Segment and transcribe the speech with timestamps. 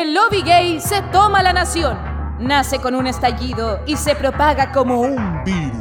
[0.00, 1.98] El lobby gay se toma la nación.
[2.38, 5.74] Nace con un estallido y se propaga como un virus.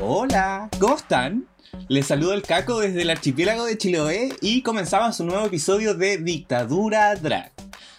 [0.00, 1.46] Hola, ¿cómo están?
[1.86, 6.18] Les saludo el Caco desde el archipiélago de Chiloé y comenzamos un nuevo episodio de
[6.18, 7.57] Dictadura Drag.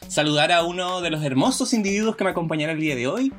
[0.09, 3.31] Saludar a uno de los hermosos individuos que me acompañará el día de hoy.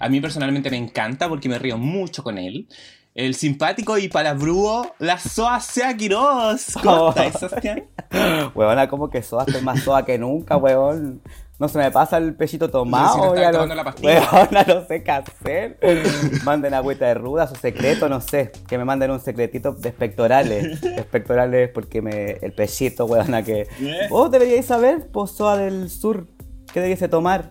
[0.00, 2.66] A mí personalmente me encanta porque me río mucho con él.
[3.14, 6.74] El simpático y palabrúo, la Soa Sea Quiroz.
[6.82, 7.84] ¿Cómo estás, Sebastián?
[8.54, 11.22] Huevona, como que Soa, estoy más Soa que nunca, huevón.
[11.58, 13.16] No se me pasa el pechito tomado.
[13.16, 14.20] No, ya tomando la pastilla.
[14.32, 15.78] Huevona, no sé qué hacer.
[16.44, 18.52] Manden agüita de ruda, su secreto, no sé.
[18.68, 20.82] Que me manden un secretito de espectorales.
[20.84, 23.62] Espectorales porque me, el pechito, huevona, que...
[23.80, 24.06] ¿Eh?
[24.08, 26.28] Vos deberíais saber, Soa del sur,
[26.72, 27.50] ¿qué debiese tomar?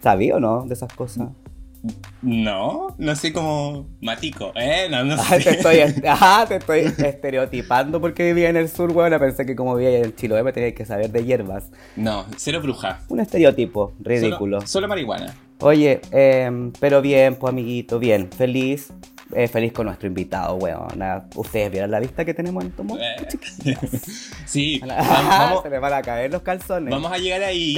[0.00, 1.28] ¿Sabía o no de esas cosas?
[2.22, 4.88] No, no sé cómo matico, ¿eh?
[4.90, 5.50] No, no Ah, te sé.
[5.50, 9.18] estoy, ah, te estoy estereotipando porque vivía en el sur, huevona.
[9.18, 11.70] Pensé que como vivía en Chiloé me tenía que saber de hierbas.
[11.96, 13.00] No, cero bruja.
[13.08, 14.58] Un estereotipo ridículo.
[14.60, 15.34] Solo, solo marihuana.
[15.60, 18.92] Oye, em, pero bien, pues amiguito, bien, feliz,
[19.34, 21.02] eh, feliz con nuestro invitado, weón.
[21.34, 22.96] Ustedes vieron la vista que tenemos en Tomo.
[22.98, 23.76] Eh,
[24.46, 26.90] sí, Vamos, vamos, Se le van a caer los calzones.
[26.90, 27.76] Vamos a llegar ahí.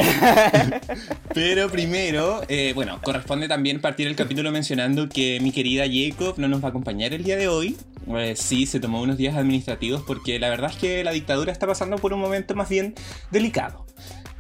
[1.34, 6.48] Pero primero, eh, bueno, corresponde también partir el capítulo mencionando que mi querida Jacob no
[6.48, 7.76] nos va a acompañar el día de hoy.
[8.08, 11.66] Eh, sí, se tomó unos días administrativos porque la verdad es que la dictadura está
[11.66, 12.94] pasando por un momento más bien
[13.30, 13.86] delicado.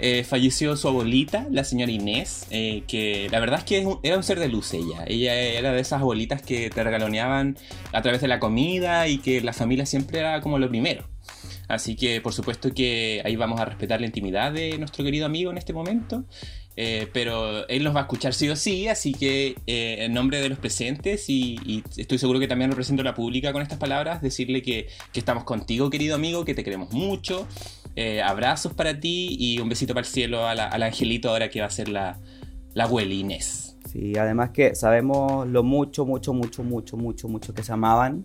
[0.04, 4.00] Eh, falleció su abuelita, la señora Inés, eh, que la verdad es que es un-
[4.02, 5.04] era un ser de luz ella.
[5.06, 7.56] Ella era de esas abuelitas que te regaloneaban
[7.92, 11.08] a través de la comida y que la familia siempre era como lo primero.
[11.68, 15.52] Así que por supuesto que ahí vamos a respetar la intimidad de nuestro querido amigo
[15.52, 16.24] en este momento.
[16.74, 20.40] Eh, pero él nos va a escuchar sí o sí, así que eh, en nombre
[20.40, 23.78] de los presentes y, y estoy seguro que también represento a la pública con estas
[23.78, 27.46] palabras, decirle que, que estamos contigo querido amigo, que te queremos mucho,
[27.96, 31.48] eh, abrazos para ti y un besito para el cielo a la- al angelito ahora
[31.50, 32.18] que va a ser la,
[32.74, 33.76] la abuela Inés.
[33.90, 38.24] Sí, además que sabemos lo mucho, mucho, mucho, mucho, mucho, mucho que se amaban,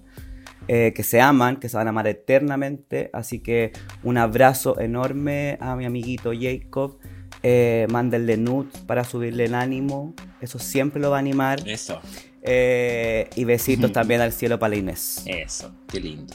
[0.69, 3.09] eh, que se aman, que se van a amar eternamente.
[3.13, 3.73] Así que
[4.03, 6.97] un abrazo enorme a mi amiguito Jacob.
[7.43, 10.13] Eh, mándenle nudes para subirle el ánimo.
[10.41, 11.59] Eso siempre lo va a animar.
[11.67, 11.99] Eso,
[12.41, 15.23] Eh, y besitos también al cielo para la Inés.
[15.25, 16.33] eso, qué lindo.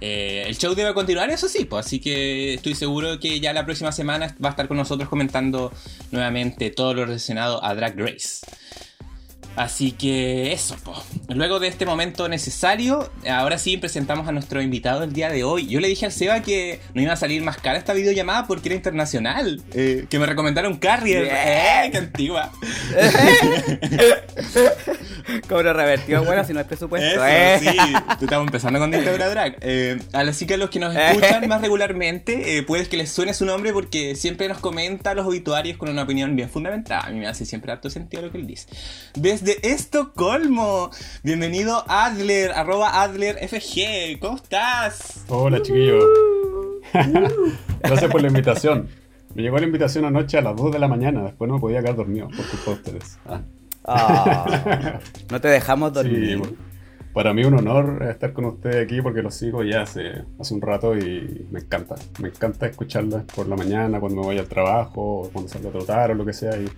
[0.00, 3.64] Eh, el show debe continuar, eso sí, pues, así que estoy seguro que ya la
[3.64, 5.72] próxima semana va a estar con nosotros comentando
[6.10, 8.40] nuevamente todo lo relacionado a Drag Race.
[9.56, 10.94] Así que eso, po.
[11.28, 15.66] luego de este momento necesario, ahora sí presentamos a nuestro invitado del día de hoy.
[15.66, 18.68] Yo le dije al Seba que no iba a salir más cara esta videollamada porque
[18.68, 19.62] era internacional.
[19.74, 21.28] Eh, que me recomendaron Carrier.
[21.30, 22.50] ¡Eh, qué antigua!
[25.48, 27.08] Cobro revertido, bueno, si no hay presupuesto.
[27.08, 27.58] Eso, ¿eh?
[27.60, 27.76] sí,
[28.18, 29.56] tú estamos empezando con Dictadura Drag.
[29.60, 33.34] Eh, así que a los que nos escuchan más regularmente, eh, puede que les suene
[33.34, 37.02] su nombre porque siempre nos comenta los obituarios con una opinión bien fundamentada.
[37.02, 38.66] A mí me hace siempre harto sentido lo que él dice.
[39.14, 40.90] Desde Estocolmo,
[41.22, 44.18] bienvenido Adler, arroba AdlerFG.
[44.20, 45.24] ¿Cómo estás?
[45.28, 46.04] Hola chiquillos.
[47.82, 48.88] Gracias por la invitación.
[49.34, 51.22] Me llegó la invitación anoche a las 2 de la mañana.
[51.22, 53.18] Después no me podía quedar dormido por culpa de ustedes.
[53.86, 54.98] Ah,
[55.30, 56.38] no te dejamos sí, dormir.
[56.38, 56.56] bueno.
[57.14, 60.60] para mí un honor estar con ustedes aquí porque los sigo ya hace, hace un
[60.60, 61.94] rato y me encanta.
[62.20, 65.72] Me encanta escucharlas por la mañana, cuando me voy al trabajo, o cuando salgo a
[65.72, 66.58] trotar o lo que sea.
[66.58, 66.68] Y,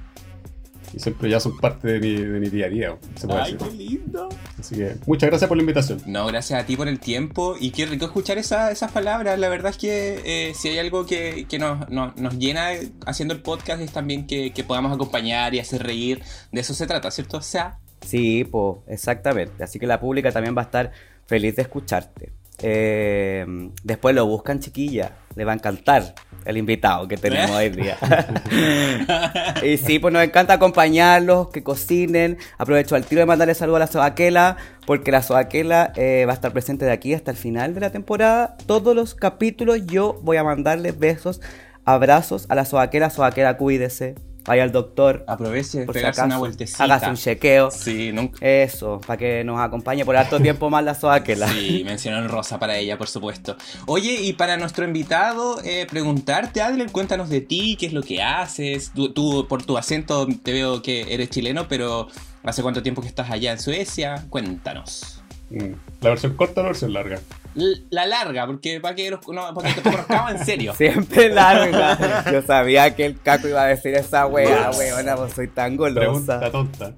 [0.95, 3.53] y siempre ya son parte de mi, de mi día a día, se puede Ay,
[3.55, 3.69] decir.
[3.69, 4.29] qué lindo.
[4.59, 6.03] Así que muchas gracias por la invitación.
[6.07, 9.39] No, gracias a ti por el tiempo y qué rico escuchar esa- esas palabras.
[9.39, 12.69] La verdad es que eh, si hay algo que, que nos, nos- nos llena
[13.07, 16.23] haciendo el podcast es también que, que podamos acompañar y hacer reír.
[16.53, 17.39] De eso se trata, ¿cierto?
[17.39, 19.63] O sea, Sí, pues, exactamente.
[19.63, 20.91] Así que la pública también va a estar
[21.27, 22.33] feliz de escucharte.
[22.61, 23.47] Eh,
[23.85, 25.13] después lo buscan, chiquilla.
[25.37, 26.15] Le va a encantar
[26.45, 27.97] el invitado que tenemos hoy día.
[29.63, 32.39] y sí, pues nos encanta acompañarlos, que cocinen.
[32.59, 34.57] Aprovecho al tiro de mandarle saludo a la Sobaquela,
[34.87, 37.91] porque la Sobaquela eh, va a estar presente de aquí hasta el final de la
[37.91, 38.57] temporada.
[38.67, 41.41] Todos los capítulos yo voy a mandarle besos,
[41.85, 43.11] abrazos a la Sobaquela.
[43.11, 44.15] Sobaquela, cuídese.
[44.45, 45.25] Vaya al doctor.
[45.29, 46.85] aproveche, Por si acaso, una vueltecita.
[46.85, 47.71] hágase un chequeo.
[47.71, 48.39] Sí, nunca.
[48.45, 51.47] Eso, para que nos acompañe por harto tiempo más la Soaquela.
[51.49, 53.57] Sí, mencionó en rosa para ella, por supuesto.
[53.87, 58.23] Oye, y para nuestro invitado, eh, preguntarte, Adler, cuéntanos de ti, qué es lo que
[58.23, 58.91] haces.
[58.95, 62.09] Tú, tú, por tu acento, te veo que eres chileno, pero
[62.43, 64.25] ¿hace cuánto tiempo que estás allá en Suecia?
[64.29, 65.21] Cuéntanos.
[65.51, 65.73] Mm.
[66.01, 67.21] ¿La versión corta o la versión larga?
[67.55, 70.75] La larga, porque para que, los, no, para que te conozcamos en serio.
[70.79, 72.25] Siempre larga.
[72.33, 76.39] Yo sabía que el caco iba a decir esa weá, weona, pues soy tan Pregunta
[76.39, 76.51] golosa.
[76.51, 76.95] tonta.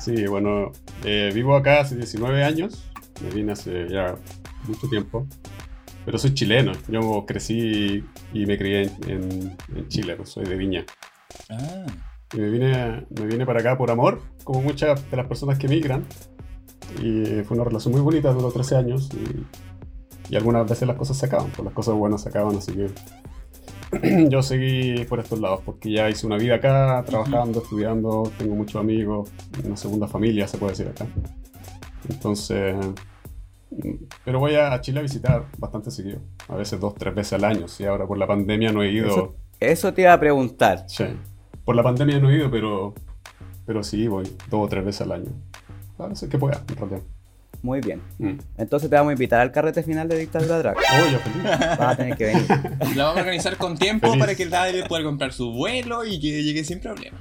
[0.00, 0.72] sí, bueno,
[1.04, 2.84] eh, vivo acá hace 19 años.
[3.22, 4.14] Me vine hace ya
[4.66, 5.26] mucho tiempo.
[6.04, 6.72] Pero soy chileno.
[6.88, 10.84] Yo crecí y me crié en, en- en Chile, pues soy de Viña.
[11.50, 11.86] Ah,
[12.32, 15.66] Y me vine, me vine para acá por amor, como muchas de las personas que
[15.68, 16.04] migran.
[17.02, 19.10] Y fue una relación muy bonita, duró 13 años.
[19.14, 19.44] Y,
[20.32, 22.90] y algunas veces las cosas se acaban, pues las cosas buenas se acaban, así que
[24.28, 28.80] yo seguí por estos lados, porque ya hice una vida acá, trabajando, estudiando, tengo muchos
[28.80, 29.30] amigos,
[29.64, 31.06] una segunda familia, se puede decir acá.
[32.08, 32.74] Entonces,
[34.24, 37.66] pero voy a Chile a visitar bastante seguido, a veces dos, tres veces al año,
[37.78, 39.08] y ahora por la pandemia no he ido.
[39.08, 40.84] Eso, eso te iba a preguntar.
[40.88, 41.04] Sí.
[41.64, 42.94] Por la pandemia no he ido, pero,
[43.64, 45.30] pero sí voy dos o tres veces al año.
[45.98, 47.02] A veces que pueda, en realidad.
[47.62, 48.02] Muy bien.
[48.18, 48.38] Mm.
[48.58, 50.76] Entonces te vamos a invitar al carrete final de Dictadura Drag.
[50.76, 51.42] Oh, yo feliz.
[51.42, 52.46] Vas a tener que venir.
[52.96, 54.20] la vamos a organizar con tiempo Feliz.
[54.20, 57.18] para que el Daddy pueda comprar su vuelo y que llegue sin problema.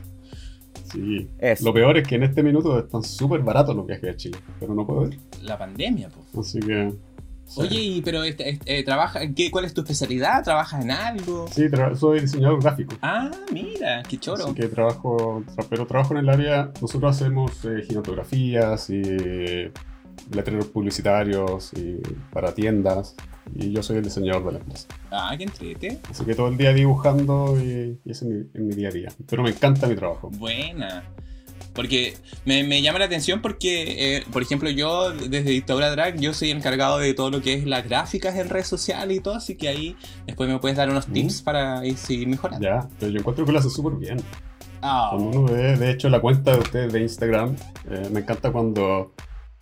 [0.92, 1.28] Sí.
[1.40, 1.66] Eso.
[1.66, 4.74] Lo peor es que en este minuto están súper baratos los viajes a Chile, pero
[4.74, 5.20] no puedo ir.
[5.42, 6.48] La pandemia, pues.
[6.48, 6.94] Así que.
[7.48, 7.62] Sí.
[7.62, 10.44] Oye, pero este, este, trabaja, ¿qué, ¿cuál es tu especialidad?
[10.44, 11.48] ¿Trabajas en algo?
[11.52, 11.66] Sí,
[11.96, 12.96] soy diseñador gráfico.
[13.02, 14.46] Ah, mira, qué choro.
[14.46, 19.02] Así que trabajo, tra- pero trabajo en el área, nosotros hacemos eh, gigantografías y
[20.32, 21.98] letreros publicitarios y
[22.32, 23.16] para tiendas
[23.54, 24.88] y yo soy el diseñador de la empresa.
[25.12, 26.00] Ah, qué entrete.
[26.10, 28.92] Así que todo el día dibujando y, y ese es mi, en mi día a
[28.92, 29.10] día.
[29.28, 30.30] Pero me encanta mi trabajo.
[30.32, 31.04] Buena.
[31.74, 32.16] Porque
[32.46, 36.52] me, me llama la atención porque, eh, por ejemplo, yo desde Dictadura Drag, yo soy
[36.52, 39.68] encargado de todo lo que es las gráficas en redes sociales y todo, así que
[39.68, 41.14] ahí después me puedes dar unos Mm.
[41.14, 42.66] tips para ir seguir mejorando.
[42.66, 44.18] Ya, pero yo encuentro que lo hace súper bien.
[44.80, 47.56] Cuando uno ve, de hecho, la cuenta de ustedes de Instagram,
[47.90, 49.14] eh, me encanta cuando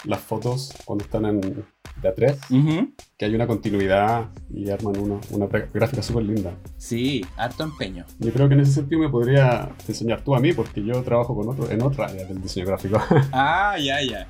[0.03, 1.65] las fotos, cuando están en
[2.03, 2.93] de a tres, ujú.
[3.17, 6.51] que hay una continuidad y arman una, una gráfica súper linda.
[6.77, 8.05] Sí, harto empeño.
[8.19, 11.35] Yo creo que en ese sentido me podría enseñar tú a mí, porque yo trabajo
[11.35, 13.01] con otro, en otra área del diseño gráfico.
[13.31, 14.27] Ah, ya, ya.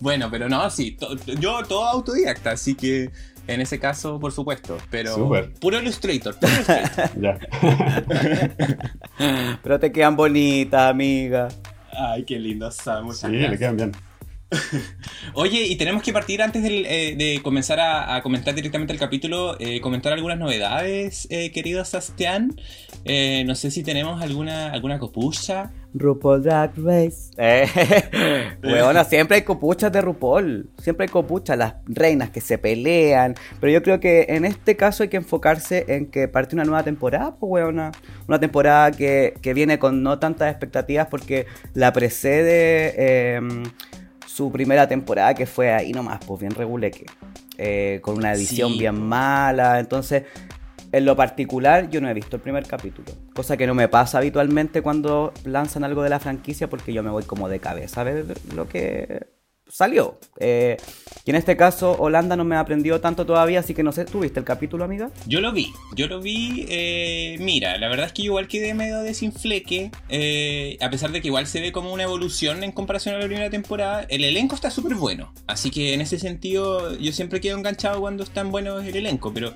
[0.00, 3.10] Bueno, pero no, sí, to- yo todo autodidacta, así que
[3.48, 5.52] en ese caso, por supuesto, pero Súper.
[5.54, 7.10] puro Illustrator, puro Illustrator.
[7.20, 7.38] ya.
[9.62, 11.48] Pero te quedan bonitas, amiga.
[11.92, 13.92] Ay, qué lindo, Sam, muchas Sí, le quedan bien.
[15.34, 18.98] Oye, y tenemos que partir antes del, eh, de comenzar a, a comentar directamente el
[18.98, 22.54] capítulo, eh, comentar algunas novedades, eh, querido Sebastián.
[23.04, 25.72] Eh, no sé si tenemos alguna, alguna copucha.
[25.94, 27.32] RuPaul Drag Race.
[27.38, 27.66] Eh,
[28.62, 30.70] weona, siempre hay copuchas de RuPaul.
[30.78, 33.34] Siempre hay copuchas, las reinas que se pelean.
[33.60, 36.82] Pero yo creo que en este caso hay que enfocarse en que parte una nueva
[36.82, 37.92] temporada, pues weona.
[38.28, 43.40] Una temporada que, que viene con no tantas expectativas porque la precede eh,
[44.42, 47.06] su primera temporada que fue ahí nomás, pues bien reguleque.
[47.58, 49.78] Eh, con una edición Sí, bien mala.
[49.78, 50.24] Entonces,
[50.90, 53.12] en lo particular, yo no he visto el primer capítulo.
[53.34, 57.10] Cosa que no me pasa habitualmente cuando lanzan algo de la franquicia porque yo me
[57.10, 59.28] voy como de cabeza a ver lo que
[59.72, 60.18] salió.
[60.38, 60.76] Eh,
[61.24, 64.04] y en este caso, Holanda no me ha aprendido tanto todavía, así que no sé,
[64.04, 65.10] ¿tú viste el capítulo, amiga?
[65.26, 66.66] Yo lo vi, yo lo vi.
[66.68, 69.90] eh, mira, la verdad es que igual quedé medio desinfleque.
[70.08, 73.26] eh, a pesar de que igual se ve como una evolución en comparación a la
[73.26, 74.04] primera temporada.
[74.08, 75.32] El elenco está súper bueno.
[75.46, 79.32] Así que en ese sentido, yo siempre quedo enganchado cuando están buenos el elenco.
[79.32, 79.54] Pero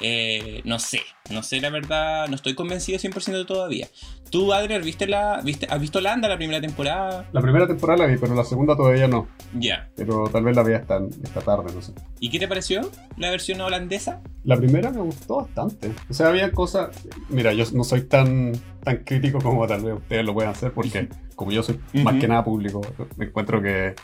[0.00, 3.88] eh, no sé, no sé la verdad, no estoy convencido 100% todavía.
[4.32, 7.28] ¿Tú, Adriel, ¿viste la, viste, has visto Holanda la primera temporada?
[7.32, 9.28] La primera temporada la vi, pero la segunda todavía no.
[9.52, 9.90] Ya.
[9.94, 11.92] Pero tal vez la vea esta, esta tarde, no sé.
[12.18, 12.80] ¿Y qué te pareció
[13.18, 14.22] la versión holandesa?
[14.44, 15.92] La primera me gustó bastante.
[16.08, 16.96] O sea, había cosas.
[17.28, 21.10] Mira, yo no soy tan, tan crítico como tal vez ustedes lo puedan hacer, porque
[21.36, 22.80] como yo soy más que nada público,
[23.18, 23.94] me encuentro que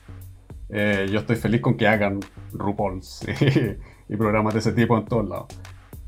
[0.69, 2.21] eh, yo estoy feliz con que hagan
[2.53, 3.25] RuPauls
[4.09, 5.47] y, y programas de ese tipo en todos lados.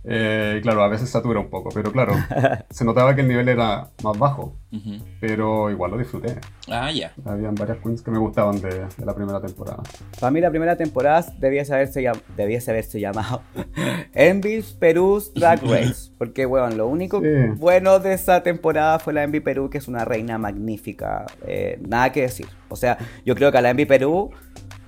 [0.04, 2.14] Eh, y claro, a veces satura un poco, pero claro,
[2.70, 4.98] se notaba que el nivel era más bajo, Ujú.
[5.20, 6.36] pero igual lo disfruté.
[6.70, 7.12] Ah, ya.
[7.24, 9.82] Habían varias queens que me gustaban de, de la primera temporada.
[10.18, 13.42] Para mí la primera temporada debiese haberse, llam- debiese haberse llamado
[14.14, 16.10] Envy's Perú's Drag Race.
[16.18, 17.26] Porque, weón, lo único Sí.
[17.56, 21.26] bueno de esa temporada fue la Envy Perú, que es una reina magnífica.
[21.46, 22.46] Eh, nada que decir.
[22.68, 24.30] O sea, yo creo que a la Envy Perú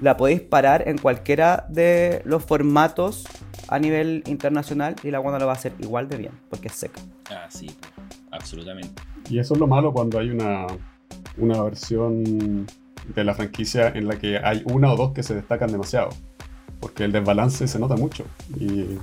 [0.01, 3.27] la podéis parar en cualquiera de los formatos
[3.73, 6.75] a nivel internacional y la buena lo va a hacer igual de bien, porque es
[6.75, 7.01] seca.
[7.31, 7.71] Ah, sí,
[8.31, 9.03] absolutamente.
[9.31, 10.67] Y eso es lo malo cuando hay una,
[11.39, 12.67] una versión
[13.15, 16.11] de la franquicia en la que hay una o dos que se destacan demasiado.
[16.81, 18.25] Porque el desbalance se nota mucho.
[18.59, 18.99] Y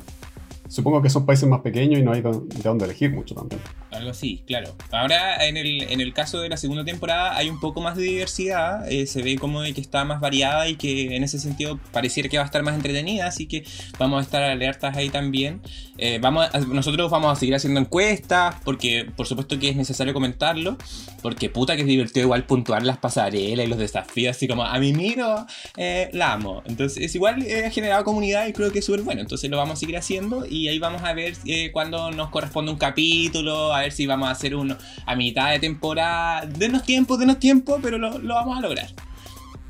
[0.69, 3.59] supongo que son países más pequeños y no hay de dónde elegir mucho también.
[3.91, 4.75] algo así, claro.
[4.91, 8.03] Ahora, en el, en el caso de la segunda temporada, hay un poco más de
[8.03, 8.89] diversidad.
[8.89, 12.29] eh, se ve como de que está más variada y que en ese sentido pareciera
[12.29, 13.27] que va a estar más entretenida.
[13.27, 13.65] Así que
[13.97, 15.61] vamos a estar alertas ahí también.
[15.97, 20.77] Eh, vamos nosotros vamos a seguir haciendo encuestas, porque por supuesto que es necesario comentarlo.
[21.21, 24.77] Porque puta que es divertido igual puntuar las pasarelas y los desafíos, así como a
[24.79, 25.45] mí miro,
[25.77, 26.63] eh, la amo.
[26.65, 29.21] Entonces, es igual, eh, ha generado comunidad y creo que es súper bueno.
[29.21, 32.71] Entonces, lo vamos a seguir haciendo y ahí vamos a ver eh, cuándo nos corresponde
[32.71, 34.75] un capítulo, a ver si vamos a hacer uno
[35.05, 36.45] a mitad de temporada.
[36.45, 38.87] Denos tiempo, denos tiempo, pero lo, lo vamos a lograr.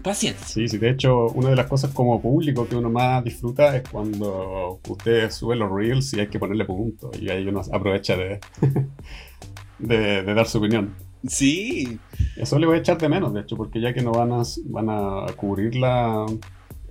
[0.02, 0.48] Paciencia.
[0.48, 3.84] Sí, sí, de hecho, una de las cosas como público que uno más disfruta es
[3.90, 7.12] cuando ustedes suben los reels y hay que ponerle puntos.
[7.22, 8.40] Y ahí uno aprovecha de,
[9.80, 10.96] de, de dar su opinión.
[11.28, 12.00] Sí,
[12.38, 14.44] Eso le voy a echar de menos, de hecho, porque ya que no van a,
[14.66, 16.26] van a cubrir la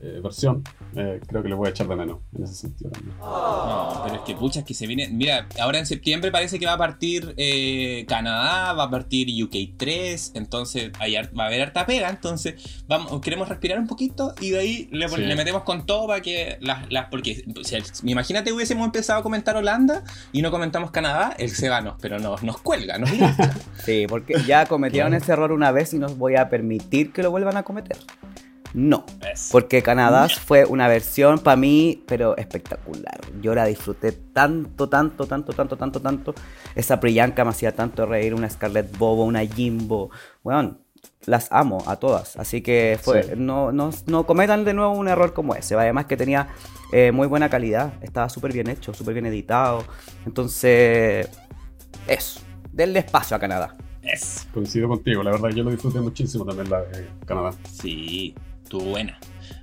[0.03, 0.63] eh, versión,
[0.97, 3.17] eh, creo que le voy a echar de menos en ese sentido también.
[3.19, 5.09] No, pero es que pucha, es que se viene.
[5.09, 9.77] Mira, ahora en septiembre parece que va a partir eh, Canadá, va a partir UK
[9.77, 14.51] 3, entonces hay va a haber harta pega, entonces vamos, queremos respirar un poquito y
[14.51, 15.25] de ahí le, pon- Sí.
[15.25, 16.91] le metemos con todo para que las.
[16.93, 21.51] las porque, o sea, imagínate, hubiésemos empezado a comentar Holanda y no comentamos Canadá, el
[21.51, 23.11] se va, nos, pero nos, nos cuelga, nos.
[23.85, 27.31] Sí, porque ya cometieron ese error una vez y no voy a permitir que lo
[27.31, 27.97] vuelvan a cometer.
[28.75, 29.05] No.
[29.51, 33.19] Porque Canadá fue una versión para mí, pero espectacular.
[33.41, 36.35] Yo la disfruté tanto, tanto, tanto, tanto, tanto, tanto.
[36.75, 40.11] Esa Priyanka me hacía tanto reír, una Scarlett Bobo, una Jimbo.
[40.43, 40.79] Bueno,
[41.25, 42.37] las amo a todas.
[42.37, 43.31] Así que fue, Sí.
[43.37, 45.75] no, no, no cometan de nuevo un error como ese.
[45.75, 46.49] Además que tenía
[46.93, 47.95] eh, muy buena calidad.
[48.03, 49.85] Estaba súper bien hecho, súper bien editado.
[50.27, 51.29] Entonces,
[52.07, 52.41] eso.
[52.73, 53.77] Denle espacio a Canadá.
[54.03, 54.47] es.
[54.55, 57.53] Coincido contigo, la verdad yo lo disfruté muchísimo también la de Canadá.
[57.71, 58.35] Sí,
[58.69, 59.19] estuvo buena.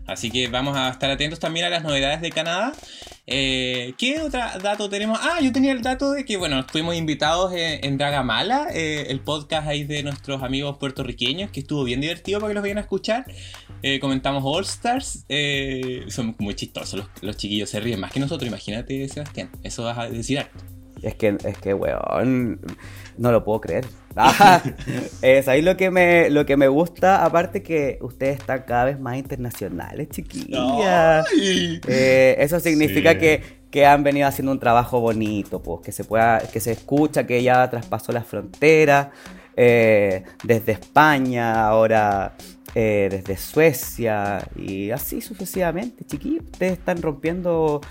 [0.08, 2.74] Así que vamos a estar atentos también a las novedades de Canadá.
[3.28, 5.20] Eh, ¿Qué otro dato tenemos?
[5.22, 9.68] Ah, yo tenía el dato de que, bueno, fuimos invitados en, Dragamala, eh, el podcast
[9.68, 13.26] ahí de nuestros amigos puertorriqueños, que estuvo bien divertido para que los vayan a escuchar.
[13.82, 15.26] Eh, comentamos All Stars.
[16.10, 19.50] son muy chistosos, los, los chiquillos se ríen más que nosotros, imagínate, Sebastián.
[19.64, 20.64] Eso vas a decir harto.
[21.02, 22.60] Es que, es que, weón,
[23.18, 23.86] no lo puedo creer.
[24.18, 24.62] Ah,
[25.22, 29.00] es ahí lo que me, lo que me gusta, aparte que ustedes están cada vez
[29.00, 31.28] más internacionales, chiquillas.
[31.38, 33.18] Eh, eso significa Sí.
[33.20, 37.28] que, que han venido haciendo un trabajo bonito, pues, que se pueda, que se escucha
[37.28, 39.08] que ya traspasó las fronteras,
[39.58, 42.34] eh, desde España, ahora
[42.74, 46.44] eh, desde Suecia, y así sucesivamente, chiquillos.
[46.46, 47.82] Ustedes están rompiendo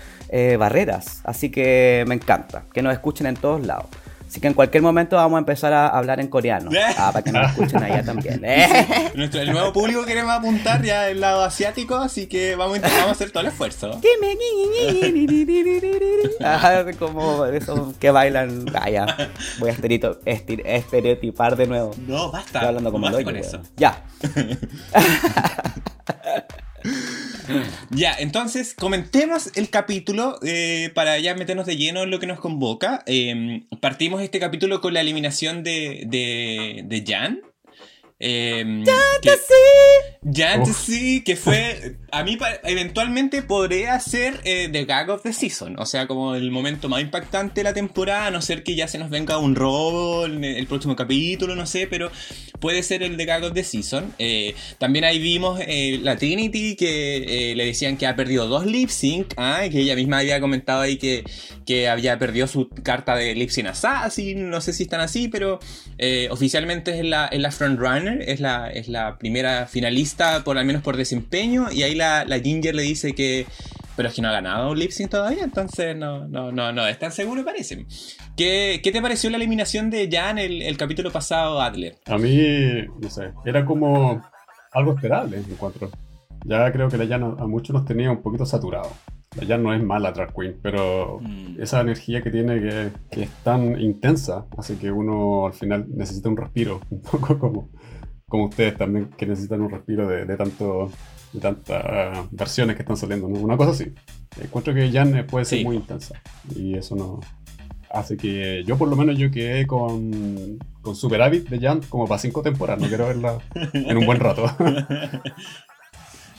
[0.57, 3.85] barreras, así que me encanta que nos escuchen en todos lados.
[4.35, 6.69] Así que en cualquier momento vamos a empezar a hablar en coreano.
[6.97, 8.41] Ah, para que nos escuchen allá también.
[8.43, 9.11] ¿eh?
[9.15, 12.99] Nuestro, el nuevo público queremos apuntar ya el lado asiático, así que vamos a, intentar,
[12.99, 14.01] vamos a hacer todo el esfuerzo.
[16.41, 18.65] Ah, como esos que bailan.
[18.75, 19.05] Ah, ya.
[19.59, 19.75] Voy a
[20.65, 21.91] estereotipar de nuevo.
[22.05, 22.59] No, basta.
[22.59, 23.61] Estoy hablando como basta lo con eso.
[23.77, 24.03] Ya.
[27.91, 32.39] Ya, entonces comentemos el capítulo eh, para ya meternos de lleno en lo que nos
[32.39, 33.03] convoca.
[33.05, 37.41] Eh, partimos este capítulo con la eliminación de, de, de Jan.
[38.19, 38.83] Eh,
[39.21, 39.29] que-
[40.33, 40.85] Jan Uf.
[40.85, 41.97] sí, que fue.
[42.11, 45.77] A mí, eventualmente podría ser eh, The Gag of the Season.
[45.79, 48.27] O sea, como el momento más impactante de la temporada.
[48.27, 51.67] A no ser que ya se nos venga un robo en el próximo capítulo, no
[51.67, 51.85] sé.
[51.87, 52.09] Pero
[52.59, 54.13] puede ser el The Gag of the Season.
[54.17, 58.65] Eh, también ahí vimos eh, la Trinity que eh, le decían que ha perdido dos
[58.65, 59.33] lip sync.
[59.37, 61.23] Ah, que ella misma había comentado ahí que,
[61.67, 64.49] que había perdido su carta de lip sync assassin.
[64.49, 65.59] No sé si están así, pero
[65.99, 67.51] eh, oficialmente es la, es la
[68.05, 68.29] frontrunner.
[68.29, 71.71] Es la, es la primera finalista, por al menos por desempeño.
[71.71, 73.45] Y ahí la, la Ginger le dice que.
[73.95, 76.85] Pero es que no ha ganado un lip sync todavía, entonces no, no, no, no
[76.85, 77.85] es tan seguro, parece.
[78.35, 81.95] ¿Qué, qué te pareció la eliminación de Jan el, el capítulo pasado, Adler?
[82.07, 82.37] A mí,
[82.99, 84.21] no sé, era como
[84.73, 85.89] algo esperable, encuentro.
[86.43, 88.91] Ya creo que la Jan a, a muchos nos tenía un poquito saturado.
[89.39, 91.61] La Jan no es mala drag queen, pero Mm.
[91.61, 96.27] esa energía que tiene que, que es tan intensa hace que uno al final necesita
[96.27, 97.69] un respiro, un poco como,
[98.27, 100.91] como ustedes también que necesitan un respiro de, de tanto
[101.33, 103.39] de tantas versiones que están saliendo, ¿no?
[103.39, 103.93] Una cosa así.
[104.41, 105.65] Encuentro que Jan puede ser Sí.
[105.65, 106.21] muy intensa
[106.55, 107.19] y eso no
[107.91, 112.19] hace que yo por lo menos yo quedé con, con superávit de Jan como para
[112.19, 113.37] cinco temporadas, no quiero verla
[113.73, 114.45] en un buen rato.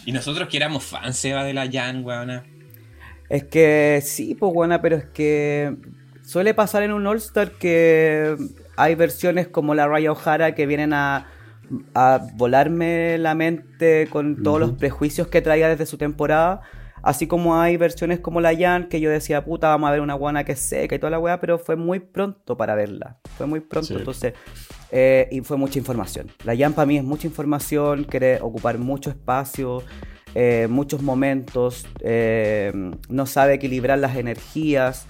[0.05, 2.45] Y nosotros que éramos fans, Seba, de la Jan, weona.
[3.29, 5.75] Es que sí, pues buena, pero es que
[6.23, 8.37] suele pasar en un All-Star que
[8.77, 11.27] hay versiones como la Raya O'Hara que vienen a,
[11.95, 16.61] a volarme la mente con todos los prejuicios que traía desde su temporada.
[17.03, 20.15] Así como hay versiones como la Jan, que yo decía, puta, vamos a ver una
[20.15, 23.19] guana que es seca y toda la weá, pero fue muy pronto para verla.
[23.37, 23.95] Fue muy pronto, Sí.
[23.95, 24.35] entonces.
[24.91, 26.29] eh, y fue mucha información.
[26.45, 29.83] La Jan para mí es mucha información, quiere ocupar mucho espacio,
[30.35, 32.73] eh, muchos momentos, eh,
[33.09, 35.07] no sabe equilibrar las energías.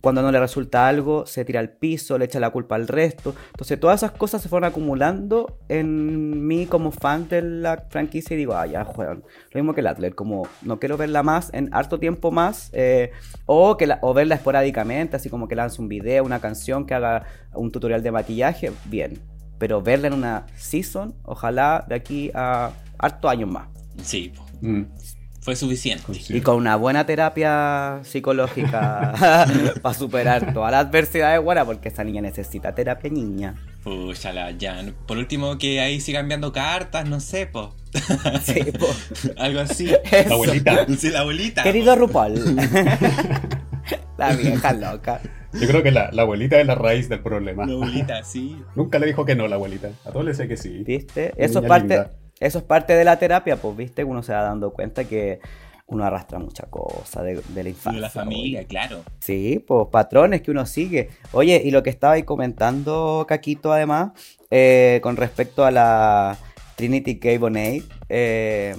[0.00, 3.34] Cuando no le resulta algo, se tira al piso, le echa la culpa al resto.
[3.52, 8.38] Entonces, todas esas cosas se fueron acumulando en mí como fan de la franquicia y
[8.38, 9.22] digo, ah, ya, juegan.
[9.52, 13.10] Lo mismo que el Atlet, como no quiero verla más en harto tiempo más, eh,
[13.46, 16.94] o, que la- o verla esporádicamente, así como que lance un video, una canción, que
[16.94, 19.18] haga un tutorial de maquillaje, bien.
[19.58, 23.68] Pero verla en una season, ojalá de aquí a harto años más.
[24.02, 24.82] Sí, Mm,
[25.40, 26.04] fue suficiente.
[26.28, 29.14] Y con una buena terapia psicológica
[29.82, 33.54] para superar todas las adversidades, buena, porque esa niña necesita terapia niña.
[33.82, 34.94] Pucha, la Jan.
[35.06, 37.74] Por último, que ahí sigan enviando cartas, no sé, po.
[38.44, 38.86] Sí, po.
[39.38, 39.90] Algo así.
[40.10, 40.28] Eso.
[40.28, 40.86] La abuelita.
[40.98, 41.62] Sí, la abuelita.
[41.62, 42.56] Querido RuPaul.
[44.18, 45.20] la vieja loca.
[45.54, 47.66] Yo creo que la, la abuelita es la raíz del problema.
[47.66, 48.62] La abuelita, sí.
[48.76, 49.88] Nunca le dijo que no la abuelita.
[50.04, 50.84] A todos le decía que sí.
[50.84, 51.32] ¿Viste?
[51.36, 52.12] Eso es parte, linda.
[52.40, 54.02] Eso es parte de la terapia, pues, ¿viste?
[54.02, 55.40] Uno se va dando cuenta que
[55.86, 57.92] uno arrastra mucha cosa de, de la infancia.
[57.92, 58.68] De la familia, oye.
[58.68, 59.02] claro.
[59.18, 61.10] Sí, pues patrones que uno sigue.
[61.32, 64.12] Oye, y lo que estaba ahí comentando, Caquito, además,
[64.50, 66.38] eh, con respecto a la
[66.76, 67.38] Trinity K.
[67.38, 68.74] Bonet, eh,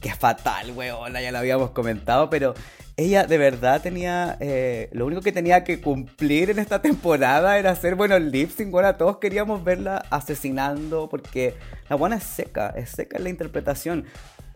[0.00, 2.54] que es fatal, weona, ya lo habíamos comentado, pero
[2.98, 7.70] ella de verdad tenía, eh, lo único que tenía que cumplir en esta temporada era
[7.70, 11.54] hacer buenos lip sync, todos queríamos verla asesinando, porque
[11.88, 14.04] la buena es seca, es seca en la interpretación.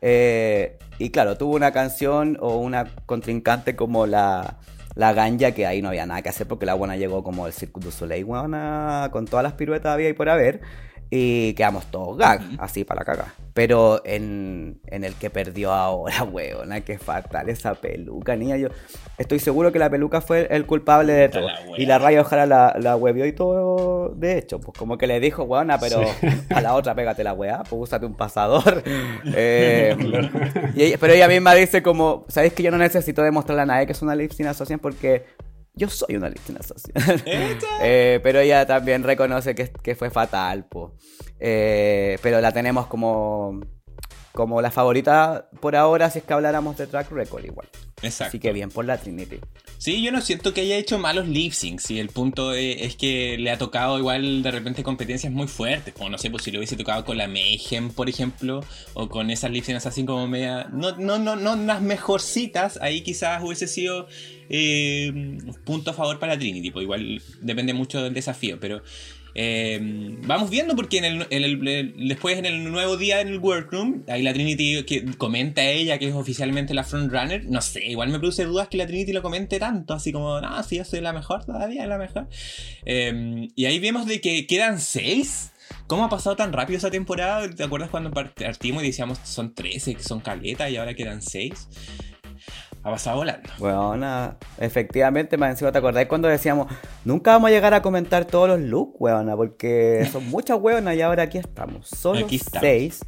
[0.01, 4.59] Eh, y claro, tuvo una canción o una contrincante como la,
[4.97, 7.53] la ganja, que ahí no había nada que hacer porque la buena llegó como el
[7.53, 10.63] Cirque du Soleil, weona, con todas las piruetas había y por haber.
[11.15, 13.35] Y quedamos todos gag, así para la caga.
[13.53, 18.57] Pero en, en el que perdió ahora, weona, que fatal esa peluca, niña.
[18.57, 18.69] Yo
[19.19, 21.49] estoy seguro que la peluca fue el culpable de todo.
[21.49, 21.59] la.
[21.77, 24.59] Y la raya ojalá la, la huevió y todo, de hecho.
[24.59, 26.01] Pues como que le dijo, weona, pero
[26.49, 28.83] a la otra pégate la weá, pues úsate un pasador.
[29.35, 29.97] Eh,
[30.75, 33.87] y ella- pero ella misma dice como, ¿sabéis que yo no necesito demostrarle a nadie
[33.87, 35.25] que es una lip sync association porque
[35.75, 37.23] yo soy una association?
[37.27, 37.67] Echa.
[37.83, 40.97] Eh, pero ella también reconoce que, que fue fatal, po.
[41.41, 43.61] Eh, pero la tenemos como,
[44.33, 47.69] como la favorita por ahora si es que habláramos de track record igual.
[48.03, 48.31] Exacto.
[48.31, 49.39] Así que bien por la Trinity.
[49.79, 51.91] Sí, yo no siento que haya hecho malos lip syncs.
[51.93, 55.95] Y el punto e- es que le ha tocado igual de repente competencias muy fuertes.
[55.95, 58.65] Como no sé, pues si lo hubiese tocado con la Mayhem, por ejemplo,
[58.95, 60.69] o con esas lip syncs así como media.
[60.73, 62.77] No, no, no, no las mejorcitas.
[62.83, 64.09] Ahí quizás hubiese sido
[64.49, 66.71] eh, punto a favor para Trinity.
[66.73, 68.59] Pues igual depende mucho del desafío.
[68.61, 68.83] Pero
[69.35, 69.79] eh,
[70.27, 71.01] vamos viendo porque
[71.97, 76.09] después en el nuevo día en el workroom, ahí la Trinity que comenta ella que
[76.09, 79.59] es oficialmente la frontrunner, no sé, igual me produce dudas que la Trinity lo comente
[79.59, 82.29] tanto, así como, no, si yo soy la mejor todavía, la mejor.
[82.85, 85.51] Eh, y ahí vemos de que quedan seis.
[85.87, 87.49] ¿Cómo ha pasado tan rápido esa temporada?
[87.49, 91.69] ¿Te acuerdas cuando partimos y decíamos son 13, que son caletas y ahora quedan seis?
[92.85, 93.49] Ha pasado volando.
[93.61, 96.67] Weona, efectivamente, más encima te acordás cuando decíamos,
[97.05, 101.03] nunca vamos a llegar a comentar todos los looks, weona, porque son muchas weonas y
[101.03, 102.61] ahora aquí estamos, solo Aquí estamos.
[102.61, 103.01] seis.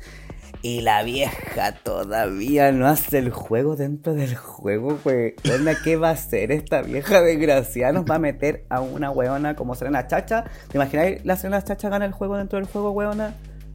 [0.63, 6.13] Y la vieja todavía no hace el juego dentro del juego, weona, ¿qué va a
[6.13, 7.93] hacer esta vieja desgraciada?
[7.93, 10.45] Nos va a meter a una weona como Serena Chacha.
[10.71, 13.35] ¿Te imagináis la Serena Chacha gana el juego dentro del juego, weona?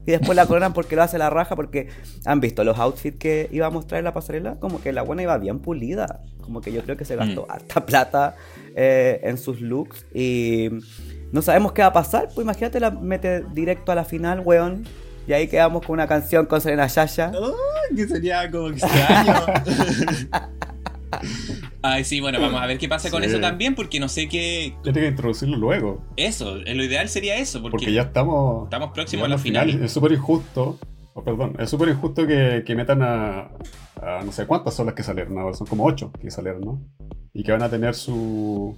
[0.10, 1.88] Y después la coronan porque lo hace la raja, porque
[2.26, 5.22] han visto los outfits que iba a mostrar en la pasarela, como que la buena
[5.22, 7.52] iba bien pulida, como que yo creo que se gastó Mm.
[7.52, 8.36] harta plata
[8.76, 10.69] eh, en sus looks y
[11.32, 14.84] no sabemos qué va a pasar, pues imagínate la mete directo a la final, weón,
[15.28, 17.32] y ahí quedamos con una canción con Serena Yaya.
[17.32, 19.34] Ay, que sería como extraño.
[21.82, 23.30] Ay, sí, bueno, vamos a ver qué pasa con Sí.
[23.30, 24.76] eso también, porque no sé qué.
[24.84, 26.04] Tiene que introducirlo luego.
[26.17, 28.65] Eso, eh, lo ideal sería eso, porque, Porque ya estamos.
[28.65, 29.69] estamos próximos a la al final.
[29.84, 30.78] Es súper injusto.
[31.13, 33.50] oh, perdón, es súper injusto que, que metan a,
[34.02, 35.54] a No sé cuántas son las que salieron.
[35.56, 36.82] son como ocho que salieron, ¿no?
[37.34, 38.78] Y que van a tener su.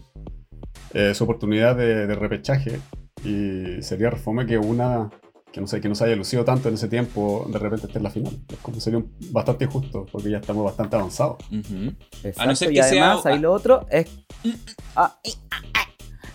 [0.94, 2.80] eh, su oportunidad de, de repechaje.
[3.26, 5.10] Y sería refome que una.
[5.52, 7.98] Que no sé, que no se haya lucido tanto en ese tiempo, de repente esté
[7.98, 8.40] en la final.
[8.50, 11.38] Es como sería un- bastante injusto, porque ya estamos bastante avanzados.
[11.52, 14.08] Exacto, A no ser y sea- además ahí lo otro es...
[14.96, 15.18] Ah,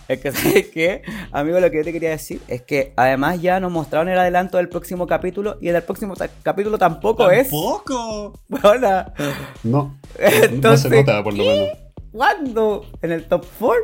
[0.07, 1.01] es que, ¿sabes qué?
[1.31, 4.57] Amigo, lo que yo te quería decir es que además ya nos mostraron el adelanto
[4.57, 7.49] del próximo capítulo y el próximo ta- capítulo tampoco, es.
[7.49, 8.39] ¡Tampoco!
[8.63, 9.13] Hola.
[9.63, 9.97] No,
[10.61, 11.69] no se nota, por lo menos.
[12.11, 12.85] ¿Cuándo?
[13.01, 13.83] ¿En el top 4?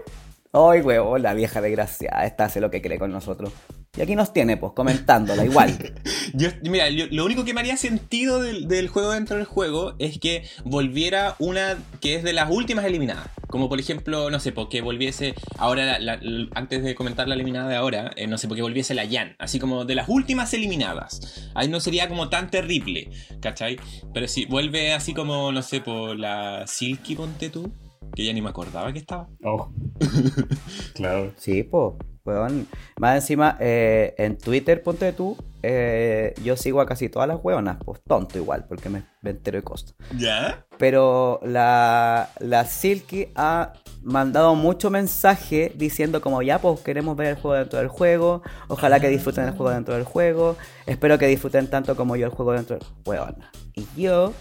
[0.54, 2.24] Ay, huevón, la vieja desgraciada.
[2.26, 3.52] Esta hace lo que cree con nosotros.
[3.95, 5.93] Y aquí nos tiene, pues, comentándola igual.
[6.34, 9.93] Yo, mira, yo- lo único que me haría sentido del, del juego dentro del juego
[9.99, 13.27] es que volviera una que es de las últimas eliminadas.
[13.49, 17.36] Como por ejemplo, no sé, porque volviese ahora, la- la- l- antes de comentar la
[17.36, 19.36] eliminada de ahora, eh, no sé, porque volviese la Yan.
[19.38, 21.51] Así como de las últimas eliminadas.
[21.53, 23.77] Ahí no sería como tan terrible, ¿cachai?
[24.12, 27.71] Pero si vuelve así como, no sé, por la Silky, ponte tú,
[28.15, 29.27] que ya ni me acordaba que estaba.
[29.43, 29.69] Oh.
[30.95, 31.32] claro.
[31.38, 31.93] Sí, pues,
[32.25, 32.67] weón.
[32.97, 37.77] Más encima, eh, en Twitter, ponte tú, eh, yo sigo a casi todas las weonas,
[37.83, 39.95] pues tonto igual, porque me, me entero de cosas.
[40.17, 40.65] ¿Ya?
[40.77, 47.36] Pero la, la Silky ha mandado mucho mensaje diciendo como ya pues queremos ver el
[47.36, 51.69] juego dentro del juego, ojalá que disfruten el juego dentro del juego, espero que disfruten
[51.69, 53.27] tanto como yo el juego dentro del juego.
[53.75, 54.33] Y yo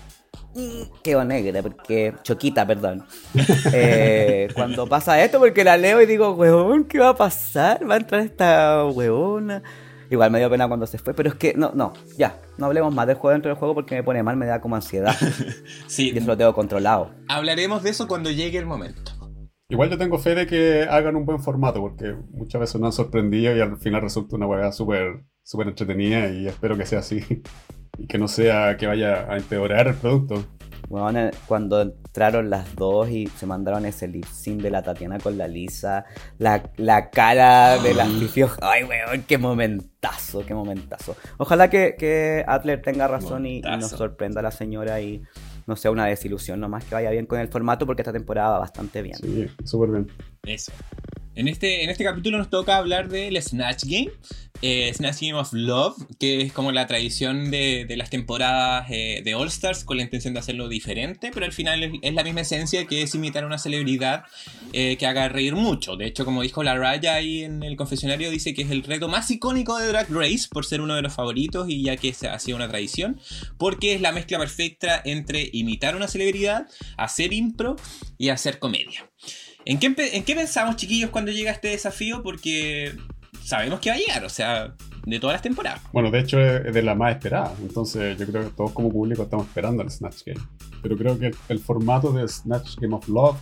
[1.02, 3.04] quedo negra porque choquita, perdón.
[3.74, 7.88] Eh, cuando pasa esto porque la leo y digo, weón, ¿qué va a pasar?
[7.88, 9.62] Va a entrar esta weona.
[10.10, 12.94] Igual me dio pena cuando se fue, pero es que no, no, ya, no hablemos
[12.94, 15.16] más del juego dentro del juego porque me pone mal, me da como ansiedad.
[15.86, 17.10] Sí, Y eso lo tengo controlado.
[17.28, 19.12] hablaremos de eso cuando llegue el momento.
[19.70, 23.04] Igual yo tengo fe de que hagan un buen formato, porque muchas veces nos han
[23.04, 27.20] sorprendido y al final resulta una hueá súper súper entretenida y espero que sea así.
[28.02, 30.44] Y que no sea que vaya a empeorar el producto.
[30.88, 35.18] Weón, eh, cuando entraron las dos y se mandaron ese lip sync de la Tatiana
[35.18, 36.04] con la Lisa,
[36.38, 38.58] la, la cara de las pifios.
[38.60, 41.16] Ay, weón, qué momentazo, qué momentazo.
[41.38, 45.22] Ojalá que, que Adler tenga razón y, y nos sorprenda a la señora y
[45.66, 48.58] no sea una desilusión nomás que vaya bien con el formato porque esta temporada va
[48.58, 49.16] bastante bien.
[49.16, 50.08] Sí, súper bien.
[50.42, 50.72] Eso.
[51.34, 54.10] En este, en este capítulo nos toca hablar del Snatch Game.
[54.60, 59.22] eh, Snatch Game of Love, que es como la tradición de, de las temporadas eh,
[59.24, 62.42] de All Stars con la intención de hacerlo diferente, pero al final es, la misma
[62.42, 64.24] esencia que es imitar a una celebridad
[64.72, 65.96] eh, que haga reír mucho.
[65.96, 69.08] De hecho, como dijo la Raya ahí en el confesionario, dice que es el reto
[69.08, 72.38] más icónico de Drag Race por ser uno de los favoritos y ya que ha
[72.38, 73.18] sido una tradición,
[73.58, 76.68] porque es la mezcla perfecta entre imitar a una celebridad,
[76.98, 77.76] hacer impro
[78.18, 79.10] y hacer comedia.
[79.64, 82.22] ¿En qué, empe- ¿En qué pensamos, chiquillos, cuando llega este desafío?
[82.22, 82.92] Porque
[83.42, 84.74] sabemos que va a llegar, o sea,
[85.06, 85.80] de todas las temporadas.
[85.92, 87.52] Bueno, de hecho es de la más esperada.
[87.60, 90.40] Entonces yo creo que todos como público estamos esperando el Snatch Game.
[90.82, 93.36] Pero creo que el, el formato de Snatch Game of Love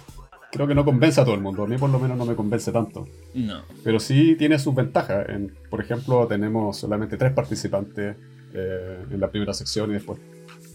[0.52, 1.62] creo que no convence a todo el mundo.
[1.64, 3.06] A mí por lo menos no me convence tanto.
[3.34, 3.62] No.
[3.84, 5.28] Pero sí tiene sus ventajas.
[5.28, 8.16] En- por ejemplo, tenemos solamente tres participantes
[8.54, 10.18] eh, en la primera sección y después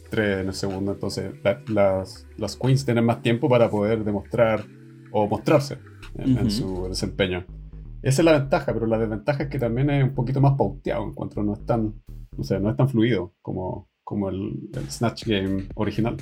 [0.10, 0.92] tres en el segundo.
[0.94, 4.64] Entonces la- las, las queens tienen más tiempo para poder demostrar
[5.18, 5.78] o mostrarse
[6.18, 7.46] en, en su desempeño.
[8.02, 11.06] Esa es la ventaja, pero la desventaja es que también es un poquito más pauteado.
[11.06, 11.94] Encuentro no es tan,
[12.38, 16.18] no sé, no es tan fluido como, como el, el Snatch Game original.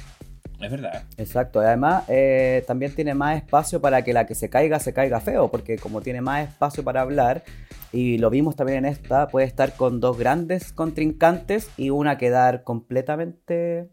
[0.62, 1.04] Es verdad.
[1.18, 4.94] Exacto, y además eh, también tiene más espacio para que la que se caiga se
[4.94, 7.44] caiga feo, porque como tiene más espacio para hablar,
[7.92, 12.64] y lo vimos también en esta, puede estar con dos grandes contrincantes y una quedar
[12.64, 13.90] completamente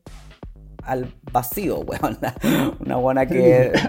[0.90, 2.18] al vacío, weón.
[2.80, 3.72] Una buena que...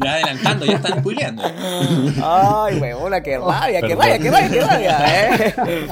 [0.00, 1.42] Ya adelantando, ya están spoileando.
[2.22, 4.98] Ay, weona, qué rabia, qué rabia, qué rabia, qué rabia,
[5.34, 5.88] eh.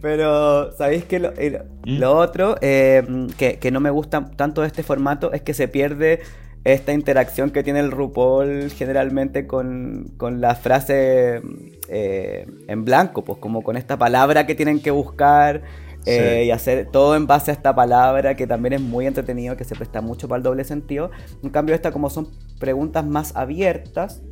[0.00, 1.98] Pero, ¿sabéis que lo, el- ¿Mm?
[1.98, 3.02] lo otro eh,
[3.36, 6.20] que, que no me gusta tanto de este formato es que se pierde
[6.64, 11.42] esta interacción que tiene el RuPaul generalmente con, con la frase
[11.88, 15.60] eh, en blanco, pues como con esta palabra que tienen que buscar
[16.06, 16.48] eh, Sí.
[16.48, 19.74] y hacer todo en base a esta palabra que también es muy entretenido, que se
[19.74, 21.10] presta mucho para el doble sentido.
[21.42, 24.22] En cambio, esta como son preguntas más abiertas,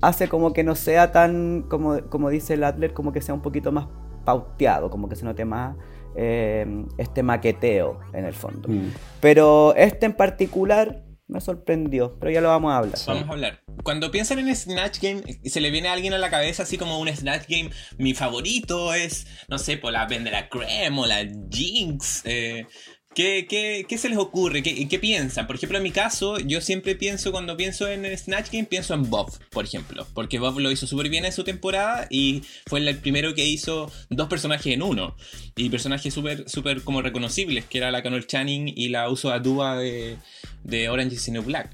[0.00, 3.42] hace como que no sea tan, como, como dice el Adler, como que sea un
[3.42, 3.86] poquito más
[4.24, 5.76] pauteado, como que se note más
[6.16, 8.68] eh, este maqueteo en el fondo.
[8.68, 8.92] Mm.
[9.20, 11.02] Pero este en particular
[11.34, 12.98] me sorprendió, pero ya lo vamos a hablar.
[13.06, 13.60] Vamos a hablar.
[13.82, 16.98] Cuando piensan en Snatch Game, se le viene a alguien a la cabeza así como
[16.98, 17.70] un Snatch Game.
[17.98, 22.22] Mi favorito es, no sé, por la Vendela Creme o la Jinx.
[22.24, 22.66] eh,
[23.14, 24.62] ¿qué, qué, qué se les ocurre?
[24.62, 25.46] ¿Qué, ¿Qué piensan?
[25.46, 29.08] Por ejemplo, en mi caso, yo siempre pienso, cuando pienso en Snatch Game, pienso en
[29.08, 30.06] Bob, por ejemplo.
[30.14, 33.90] Porque Bob lo hizo súper bien en su temporada y fue el primero que hizo
[34.10, 35.16] dos personajes en uno.
[35.56, 39.76] Y personajes súper, súper como reconocibles, que era la Canol Channing y la Uso Aduba
[39.76, 40.16] de,
[40.64, 41.70] de Orange is the New Black.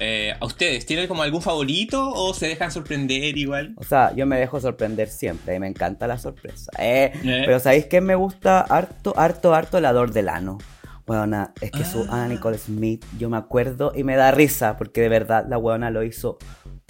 [0.00, 3.74] Eh, ¿A ustedes tienen como algún favorito o se dejan sorprender igual?
[3.76, 6.72] O sea, yo me dejo sorprender siempre y me encanta la sorpresa.
[6.78, 7.12] eh.
[7.22, 7.42] Eh.
[7.44, 9.78] Pero ¿sabéis qué me gusta harto, harto, harto?
[9.78, 10.58] El ador del ano.
[11.06, 12.22] Bueno, es que su Ah.
[12.24, 15.90] Anna Nicole Smith, yo me acuerdo y me da risa porque de verdad la weona
[15.90, 16.38] lo hizo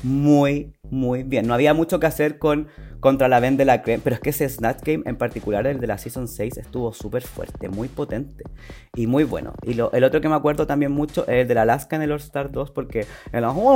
[0.02, 1.46] muy, muy bien.
[1.46, 2.68] No había mucho que hacer con
[3.02, 5.88] contra la vende la creme, pero es que ese Snatch Game en particular, el de
[5.88, 8.44] la Season 6, estuvo súper fuerte, muy potente
[8.94, 9.54] y muy bueno.
[9.66, 12.02] Y lo, el otro que me acuerdo también mucho es el de la Alaska en
[12.02, 13.48] el All Star 2, porque en la...
[13.52, 13.72] como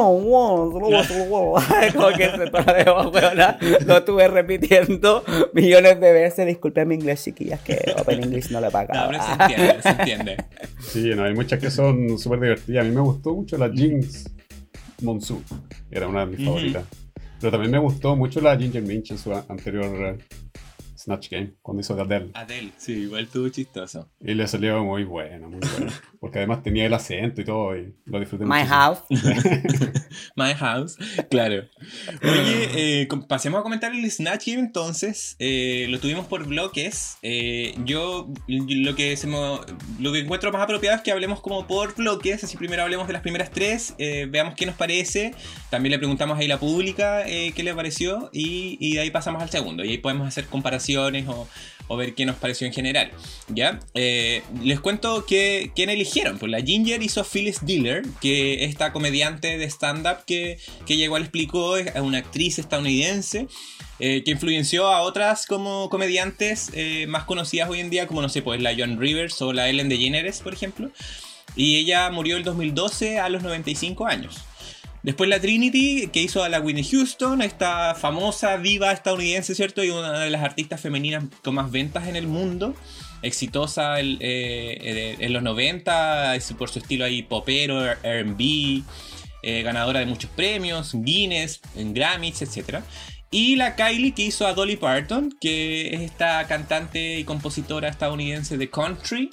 [2.13, 6.47] que se lo estuve repitiendo millones de veces.
[6.47, 9.11] Disculpen mi inglés, chiquillas, que Open English no le paga.
[9.11, 10.37] No, se entiende, se entiende.
[10.79, 12.85] Sí, no, hay muchas que son súper divertidas.
[12.85, 14.36] A mí me gustó mucho la Jinx
[15.03, 15.45] Monsoon.
[15.91, 16.85] Era una de mis favoritas.
[17.41, 20.19] Pero también me gustó mucho la Ginger Minch en su anterior
[20.97, 22.31] Snatch Game, cuando hizo de Adele.
[22.35, 24.09] Adele, sí, igual estuvo chistoso.
[24.21, 25.93] Y le salió muy bueno, muy bueno.
[26.27, 28.99] Porque además tenía el acento y todo, y lo disfruté My house.
[30.35, 30.97] My house,
[31.31, 31.63] claro.
[32.21, 35.37] Oye, eh, pasemos a comentar el Snatch Game entonces.
[35.39, 37.19] Eh, lo tuvimos por bloques.
[37.23, 41.95] Eh, yo lo que, se lo que encuentro más apropiado es que hablemos como por
[41.95, 42.43] bloques.
[42.43, 43.95] Así primero hablemos de las primeras tres,
[44.29, 45.33] veamos qué nos parece.
[45.71, 48.31] También le preguntamos ahí a la pública qué le pareció.
[48.33, 49.85] Y, y de ahí pasamos al segundo.
[49.85, 51.47] Y ahí podemos hacer comparaciones o,
[51.95, 53.13] ver qué nos pareció en general.
[53.49, 53.79] ¿Ya?
[53.95, 56.39] Eh, les cuento que, quién eligieron.
[56.39, 61.25] Pues la Ginger hizo Phyllis Diller, que esta comediante de stand-up que, que llegó, le
[61.25, 63.47] explicó, es una actriz estadounidense.
[63.99, 68.29] Eh, que influenció a otras como comediantes eh, más conocidas hoy en día, como no
[68.29, 70.91] sé, pues la John Rivers o la Ellen DeGeneres, por ejemplo.
[71.55, 74.45] Y ella murió el 2012 a los 95 años.
[75.07, 79.85] Después la Trinity, que hizo a la Winnie Houston, esta famosa diva estadounidense, ¿cierto?
[79.85, 82.75] Y una de las artistas femeninas con más ventas en el mundo.
[83.23, 88.83] Exitosa eh, en los 90, por su estilo ahí popero, RB,
[89.45, 92.81] eh, ganadora de muchos premios, Guinness, Grammys, etc.
[93.31, 98.59] Y la Kylie que hizo a Dolly Parton, que es esta cantante y compositora estadounidense
[98.59, 99.31] de country.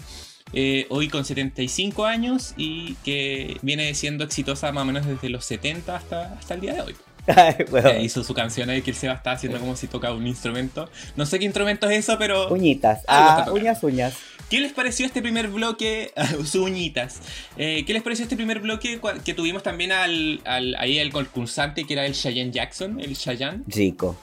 [0.54, 5.46] Eh, hoy con 75 años y que viene siendo exitosa más o menos desde los
[5.46, 6.96] 70 hasta, hasta el día de hoy.
[7.26, 10.12] Eh, hizo su canción ahí que él se va a estar haciendo como si toca
[10.12, 10.90] un instrumento.
[11.16, 12.50] No sé qué instrumento es eso, pero.
[12.50, 13.04] Uñitas.
[13.08, 14.14] Ah, uñas, uñas.
[14.50, 16.12] ¿Qué les pareció este primer bloque?
[16.38, 17.22] sus uñitas.
[17.58, 21.86] Eh, ¿Qué les pareció este primer bloque que tuvimos también al, al, ahí el concursante
[21.86, 23.00] que era el Cheyenne Jackson?
[23.00, 23.64] El Cheyenne.
[23.68, 24.18] Rico.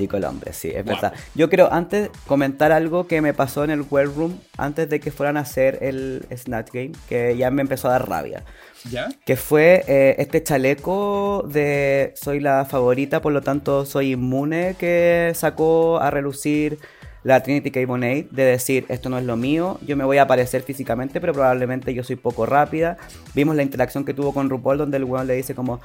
[0.00, 1.12] Chico el hombre, sí, es verdad.
[1.34, 5.10] Yo quiero antes comentar algo que me pasó en el Well Room antes de que
[5.10, 8.42] fueran a hacer el Snatch Game, que ya me empezó a dar rabia.
[8.90, 9.10] ¿Ya?
[9.26, 15.32] Que fue eh, este chaleco de soy la favorita, por lo tanto soy inmune que
[15.34, 16.78] sacó a relucir
[17.22, 17.86] la Trinity K.
[17.86, 21.32] Bonet de decir esto no es lo mío, yo me voy a aparecer físicamente, pero
[21.32, 22.96] probablemente yo soy poco rápida.
[23.34, 25.80] Vimos la interacción que tuvo con RuPaul donde el weón le dice como,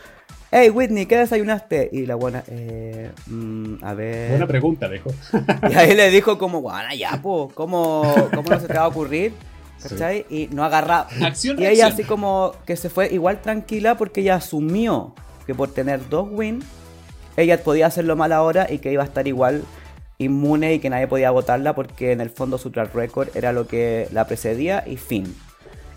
[0.51, 1.89] hey Whitney, ¿qué desayunaste?
[1.91, 4.29] Y la buena, eh, mm, a ver...
[4.29, 5.11] Buena pregunta, dijo.
[5.69, 8.87] y ahí le dijo como, bueno, ya, pues, ¿cómo, ¿cómo no se te va a
[8.87, 9.33] ocurrir?
[9.83, 10.25] ¿Cachai?
[10.29, 11.07] Y no agarra.
[11.21, 15.13] Acción, y ella así como que se fue igual tranquila porque ella asumió
[15.45, 16.65] que por tener dos wins,
[17.37, 19.63] ella podía hacerlo mal ahora y que iba a estar igual
[20.17, 23.67] inmune y que nadie podía votarla porque en el fondo su track record era lo
[23.67, 25.35] que la precedía y fin.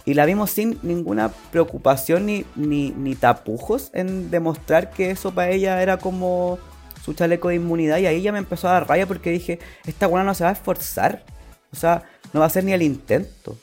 [0.05, 5.83] Y la vimos sin ninguna preocupación ni, ni, tapujos en demostrar que eso para ella
[5.83, 6.59] era como
[7.05, 7.99] su chaleco de inmunidad.
[7.99, 10.51] Y ahí ya me empezó a dar raya porque dije, esta buena no se va
[10.51, 11.25] a esforzar.
[11.73, 13.59] O sea, no va a hacer ni el intento.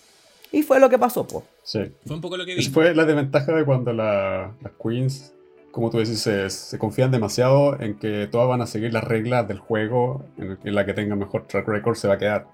[0.52, 1.44] Y fue lo que pasó, pues.
[1.64, 1.80] Sí.
[2.06, 2.64] Fue un poco lo que vi.
[2.70, 5.35] fue la desventaja de cuando las Queens
[5.76, 9.60] como tú dices, se, confían demasiado en que todas van a seguir las reglas del
[9.60, 12.48] juego, en, la que tenga mejor track record se va a quedar.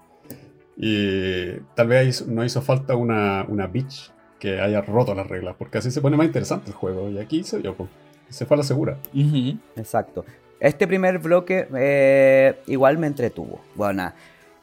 [0.76, 5.78] Y tal vez no hizo falta una, una bitch que haya roto las reglas, porque
[5.78, 7.08] así se pone más interesante el juego.
[7.10, 7.76] Y aquí se yo,
[8.28, 8.98] se fue a la segura.
[9.76, 10.24] Exacto.
[10.58, 13.60] Este primer bloque eh, igual me entretuvo.
[13.76, 14.12] Bueno,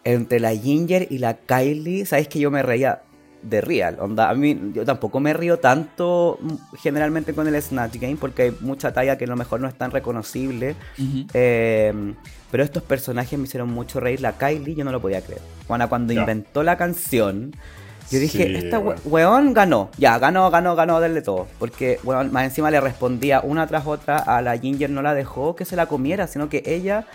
[0.03, 3.03] entre la Ginger y la Kylie, sabéis que yo me reía
[3.41, 3.97] de real.
[3.99, 6.39] Onda, a mí yo tampoco me río tanto
[6.81, 9.75] generalmente con el Snatch Game porque hay mucha talla que a lo mejor no es
[9.75, 10.75] tan reconocible.
[11.33, 12.13] Eh,
[12.51, 14.21] pero estos personajes me hicieron mucho reír.
[14.21, 15.41] La Kylie, yo no lo podía creer.
[15.67, 17.51] Juana, cuando inventó la canción,
[18.11, 19.91] yo dije, esta weón ganó.
[19.97, 21.47] Ya, ganó, ganó, ganó, de todo.
[21.59, 25.55] Porque, weón, más encima le respondía una tras otra a la Ginger, no la dejó
[25.55, 27.05] que se la comiera, sino que ella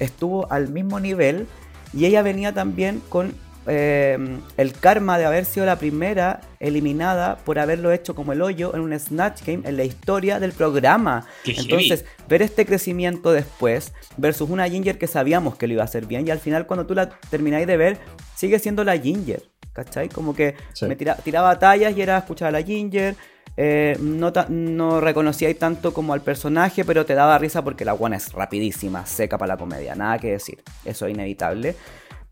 [0.00, 1.46] estuvo al mismo nivel
[1.92, 3.34] y ella venía también con
[3.66, 8.74] Em, el karma de haber sido la primera eliminada por haberlo hecho como el hoyo
[8.74, 11.26] en un Snatch Game en la historia del programa.
[11.44, 16.06] Entonces, ver este crecimiento después versus una Ginger que sabíamos que lo iba a hacer
[16.06, 17.98] bien y al final cuando tú la termináis de ver,
[18.34, 19.42] sigue siendo la Ginger.
[19.72, 20.08] ¿Cachai?
[20.08, 23.14] Como que me tiraba batallas y era escuchar a la Ginger.
[23.56, 28.16] Eh, no, no reconocíais tanto como al personaje, pero te daba risa porque la buena
[28.16, 31.76] es rapidísima, seca para la comedia, nada que decir, eso es inevitable.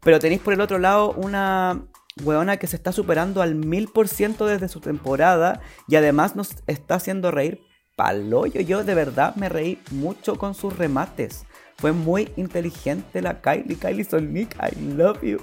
[0.02, 1.82] Pero tenéis por el otro lado una
[2.24, 6.56] weona que se está superando al mil por ciento desde su temporada y además nos
[6.66, 7.60] está haciendo reír
[7.96, 8.60] paloyo.
[8.60, 11.44] Yo de verdad me reí mucho con sus remates.
[11.76, 13.76] Fue muy inteligente la Kylie.
[13.76, 15.38] Kylie Sonic, I love you.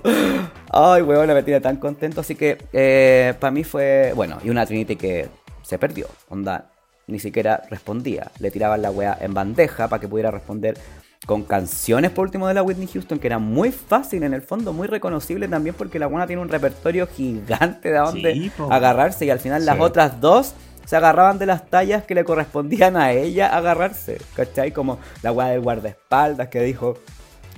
[0.71, 2.21] Ay, weón, me tiene tan contento.
[2.21, 4.13] Así que eh, para mí fue.
[4.15, 5.29] Bueno, y una Trinity que
[5.63, 6.07] se perdió.
[6.29, 6.69] Onda,
[7.07, 8.31] ni siquiera respondía.
[8.39, 10.77] Le tiraban la weá en bandeja para que pudiera responder
[11.25, 14.71] con canciones por último de la Whitney Houston, que era muy fácil en el fondo,
[14.73, 19.39] muy reconocible también porque la buena tiene un repertorio gigante de donde agarrarse y al
[19.39, 20.53] final las otras dos
[20.86, 24.71] se agarraban de las tallas que le correspondían a ella agarrarse, ¿cachai?
[24.71, 26.97] Como la weá del guardaespaldas que dijo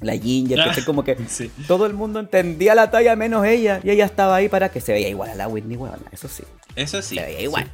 [0.01, 1.15] la Ginger, que como que
[1.67, 4.93] todo el mundo entendía la talla menos ella y ella estaba ahí para que se
[4.93, 6.43] veía igual a la Whitney, weón, eso sí.
[6.75, 7.15] Eso sí.
[7.15, 7.71] Se veía igual.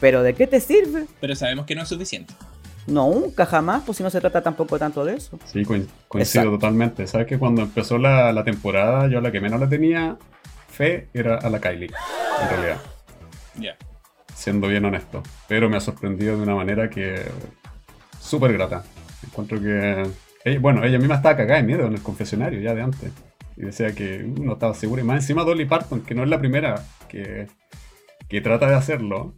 [0.00, 1.04] Pero ¿de qué te sirve?
[1.20, 2.32] Pero sabemos que no es suficiente.
[2.86, 5.38] Nunca, jamás, pues si no se trata tampoco tanto de eso.
[5.46, 5.64] Sí,
[6.08, 7.06] coincido totalmente.
[7.06, 10.16] Sabes que cuando empezó la, temporada, yo la que menos le tenía
[10.68, 11.90] fe era a la Kylie,
[12.42, 12.80] en realidad.
[13.56, 13.76] Ya.
[14.34, 15.22] Siendo bien honesto.
[15.48, 17.22] Pero me ha sorprendido de una manera que.
[18.20, 18.84] súper grata.
[19.24, 20.58] Encuentro que.
[20.58, 23.12] bueno, ella misma estaba cagada de miedo en el confesionario ya de antes.
[23.56, 25.00] Y decía que no estaba segura.
[25.00, 27.46] Y más encima Dolly Parton, que no es la primera que,
[28.28, 29.34] que trata de hacerlo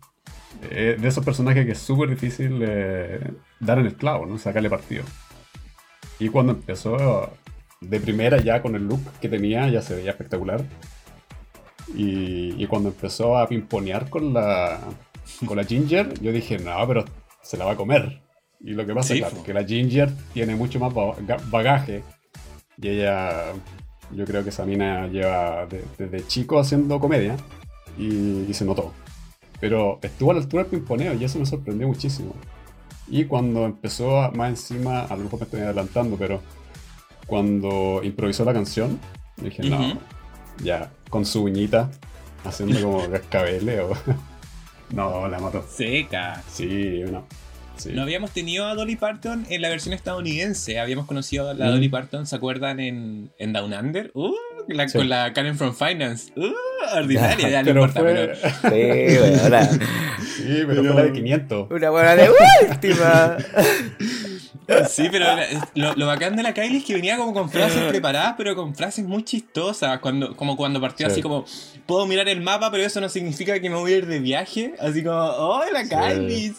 [0.60, 3.20] de esos personajes que es súper difícil eh,
[3.60, 4.38] dar en el clavo, ¿no?
[4.38, 5.04] Sacarle partido.
[6.18, 7.30] Y cuando empezó
[7.80, 10.64] de primera ya con el look que tenía, ya se veía espectacular.
[11.94, 14.80] Y, cuando empezó a pimponear con la,
[15.46, 17.04] con la Ginger, yo dije, no, pero
[17.42, 18.22] se la va a comer.
[18.60, 20.92] Y lo que pasa es que la Ginger tiene mucho más
[21.48, 22.02] bagaje.
[22.78, 23.52] Y ella,
[24.10, 25.66] yo creo que esa mina lleva
[25.96, 27.36] desde chico haciendo comedia.
[27.96, 28.92] y se notó.
[29.60, 32.34] Pero estuvo a la altura del pimponeo y eso me sorprendió muchísimo.
[33.08, 36.42] Y cuando empezó más encima, a lo mejor me estoy adelantando, pero
[37.26, 38.98] cuando improvisó la canción,
[39.36, 39.98] dije, no,
[40.62, 41.90] ya, con su uñita,
[42.44, 43.92] haciendo como cascabele o...
[44.90, 45.64] no, la mató.
[45.68, 46.42] Seca.
[46.48, 47.04] Sí,
[47.84, 47.94] no.
[47.94, 50.78] No habíamos tenido a Dolly Parton en la versión estadounidense.
[50.78, 52.80] Habíamos conocido a la Dolly Parton, ¿se acuerdan?
[52.80, 54.10] En, en Down Under.
[54.14, 54.34] Uh,
[54.92, 56.32] con la Karen from Finance.
[56.36, 56.52] Uh,
[56.96, 58.02] ordinaria, ya no importa.
[58.02, 58.34] Pero...
[58.66, 59.62] Sí, bueno,
[60.20, 61.70] sí, pero, fue la de 500.
[61.70, 62.30] Una buena de
[62.70, 63.36] última.
[64.88, 65.26] Sí, pero
[65.74, 69.04] lo, bacán de la Kylie es que venía como con frases preparadas, pero con frases
[69.04, 70.00] muy chistosas.
[70.00, 71.44] Cuando, como cuando partió así como,
[71.86, 74.74] puedo mirar el mapa, pero eso no significa que me voy a ir de viaje.
[74.80, 76.54] Así como, oh, la Kylie.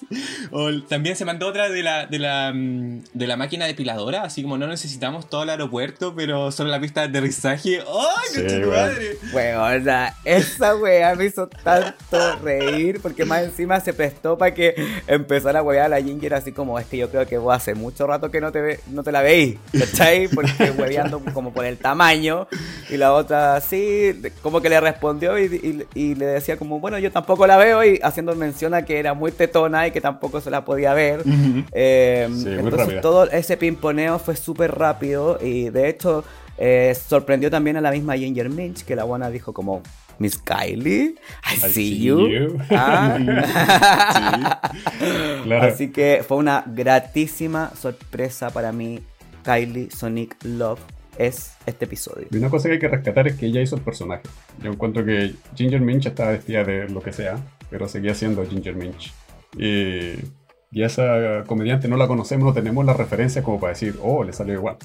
[0.51, 4.41] O también se mandó otra de la, de la, mm, de la máquina depiladora, así
[4.41, 7.81] como no necesitamos todo el aeropuerto, pero solo la pista de aterrizaje.
[7.85, 9.17] ¡Oh, qué sí, madre!
[9.33, 14.75] Weona, esa wea me hizo tanto reír, porque más encima se prestó para que
[15.07, 17.57] empezara a wear a la Ginger así como, es que yo creo que voy a
[17.57, 20.27] hacer mucho rato que no te, ve, no te la veis, ¿cachai?
[20.33, 22.47] Porque hueveando como por el tamaño.
[22.89, 27.47] Y la otra sí, como que le respondió y, le decía como, bueno, yo tampoco
[27.47, 30.63] la veo y haciendo mención a que era muy tetona y que tampoco se la
[30.65, 31.23] podía ver.
[31.71, 36.23] Eh, entonces todo ese pimponeo fue súper rápido y de hecho
[36.57, 39.81] eh, sorprendió también a la misma Ginger Minch que la buena dijo como,
[40.19, 42.57] Miss Kylie, I, see, you.
[42.71, 43.17] Ah.
[45.61, 48.99] Así que fue una gratísima sorpresa para mí.
[49.43, 50.79] Kylie Sonic Love
[51.17, 52.27] es este episodio.
[52.31, 54.23] Y una cosa que hay que rescatar es que ella hizo el personaje.
[54.61, 57.37] Yo encuentro que Ginger Minch estaba vestida de lo que sea,
[57.69, 59.13] pero seguía siendo Ginger Minch.
[59.57, 60.15] Y,
[60.71, 64.33] y esa comediante no la conocemos, no tenemos la referencia como para decir, oh, le
[64.33, 64.77] salió igual.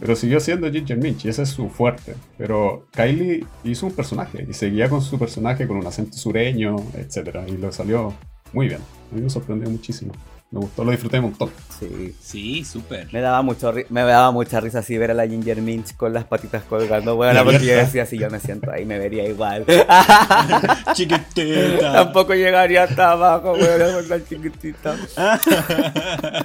[0.00, 2.14] Pero siguió siendo Ginger Minch y ese es su fuerte.
[2.38, 7.38] Pero Kylie hizo un personaje y seguía con su personaje con un acento sureño, etc.
[7.48, 8.14] Y lo salió
[8.52, 8.80] muy bien.
[9.12, 10.12] A mí me sorprendió muchísimo
[10.56, 11.50] me gustó, lo disfruté un montón.
[11.78, 13.12] Sí, sí súper.
[13.12, 16.24] Me daba mucho me daba mucha risa así ver a la Ginger Minch con las
[16.24, 17.16] patitas colgando.
[17.16, 19.66] Bueno, porque yo decía, si yo me siento ahí, me vería igual.
[20.94, 21.92] chiquitita.
[21.92, 24.96] Tampoco llegaría hasta abajo, bueno, con la chiquitita.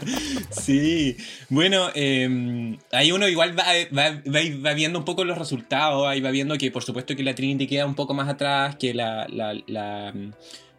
[0.50, 1.16] sí,
[1.50, 3.64] bueno, eh, ahí uno igual va,
[3.98, 4.22] va,
[4.66, 7.68] va, viendo un poco los resultados, ahí va viendo que por supuesto que la Trinity
[7.68, 10.14] queda un poco más atrás, que la, la, la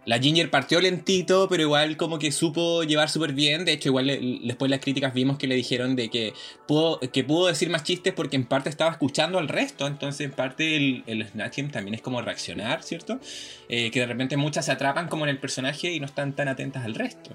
[0.05, 3.65] la Ginger partió lentito, pero igual como que supo llevar súper bien.
[3.65, 6.35] De hecho, igual después las críticas vimos que le dijeron de que
[6.67, 9.87] pudo, que pudo decir más chistes porque en parte estaba escuchando al resto.
[9.87, 11.27] Entonces, en parte el, el
[11.71, 13.21] también es como reaccionar, ¿cierto?
[13.69, 16.49] Eh, que de repente muchas se atrapan como en el personaje y no están tan
[16.49, 17.31] atentas al resto.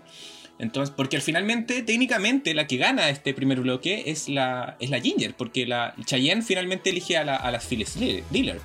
[0.60, 5.36] Entonces, porque finalmente, técnicamente, la que gana este primer bloque es la, es la Ginger,
[5.36, 7.60] porque la Cheyenne finalmente elige a, la, a
[8.32, 8.60] Diller.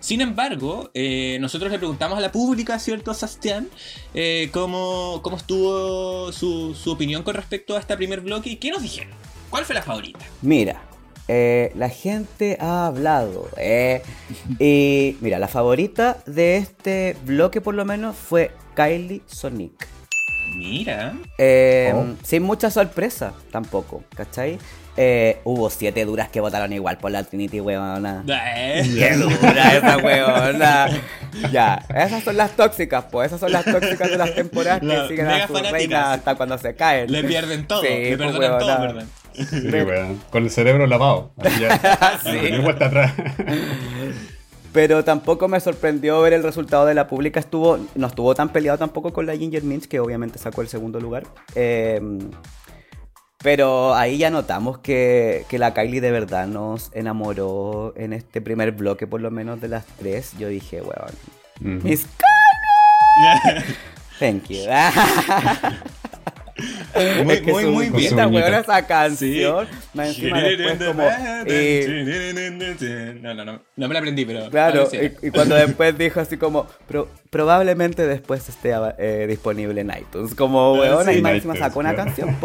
[0.00, 3.68] Sin embargo, eh, nosotros le preguntamos a la pública, ¿cierto, Sastian?
[4.14, 9.12] Eh, cómo, estuvo su, opinión con respecto a este primer bloque y qué nos dijeron.
[9.50, 10.20] ¿Cuál fue la favorita?
[10.40, 10.82] Mira,
[11.26, 13.48] eh, la gente ha hablado.
[14.60, 19.97] y mira, la favorita de este bloque por lo menos fue Kylie Sonic.
[20.58, 21.14] Mira.
[21.38, 22.04] Eh, Oh.
[22.24, 24.58] Sin mucha sorpresa tampoco, ¿cachai?
[25.00, 28.24] Eh, hubo siete duras que votaron igual por la Trinity, weona.
[28.56, 28.82] Eh.
[28.98, 30.88] ¡Qué dura esa weona!
[31.52, 33.28] Ya, esas son las tóxicas, pues.
[33.28, 36.58] Esas son las tóxicas de las temporadas La que siguen a su reina hasta cuando
[36.58, 37.12] se caen.
[37.12, 38.92] Le pierden todo, Sí, le pues, perdonan todo, huevona.
[38.92, 39.06] ¿verdad?
[39.34, 40.20] Sí, weón.
[40.30, 41.30] Con el cerebro lavado.
[41.38, 42.18] Así ya.
[42.24, 42.58] Sí.
[42.60, 43.12] Vuelta atrás.
[44.72, 47.40] Pero tampoco me sorprendió ver el resultado de la pública.
[47.40, 51.00] Estuvo, no estuvo tan peleado tampoco con la Ginger Minch, que obviamente sacó el segundo
[51.00, 51.24] lugar.
[51.54, 52.00] Eh,
[53.42, 58.72] pero ahí ya notamos que, que la Kylie de verdad nos enamoró en este primer
[58.72, 60.32] bloque, por lo menos de las tres.
[60.38, 61.88] Yo dije, weón, Ujú.
[61.88, 62.06] Miss
[63.20, 63.64] Kylie.
[64.18, 64.64] Thank you.
[67.24, 68.16] Muy, Es que muy, bien.
[68.34, 69.68] weona, esa canción.
[69.94, 71.04] Más encima después como...
[71.46, 73.60] y- No, no, no.
[73.76, 74.50] No me la aprendí, pero.
[74.50, 79.90] Claro, y, y cuando después dijo así como, "Pro- probablemente después esté eh, disponible en
[79.90, 80.34] iTunes.
[80.34, 81.18] Como, Ah, weón, sí.
[81.18, 82.36] y más encima sacó una canción.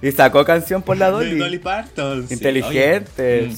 [0.00, 1.36] Y sacó canción por la Dolly.
[1.38, 2.26] Dolly Parton.
[2.28, 2.34] sí.
[2.34, 3.56] Inteligente, Oye, mm,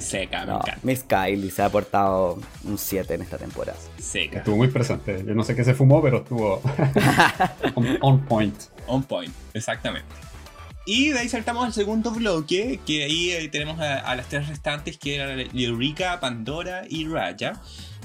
[0.06, 0.78] Seca, me No, encanta.
[0.82, 3.78] Miss Kylie se ha aportado un 7 en esta temporada.
[3.98, 4.38] Seca.
[4.38, 5.22] Estuvo muy presente.
[5.26, 6.60] Yo no sé qué se fumó, pero estuvo
[7.74, 8.54] on, on point.
[8.86, 10.08] On point, exactamente.
[10.86, 14.48] Y de ahí saltamos al segundo bloque, que ahí eh, tenemos a, a las tres
[14.48, 17.54] restantes, que eran Eureka, Pandora y Raya.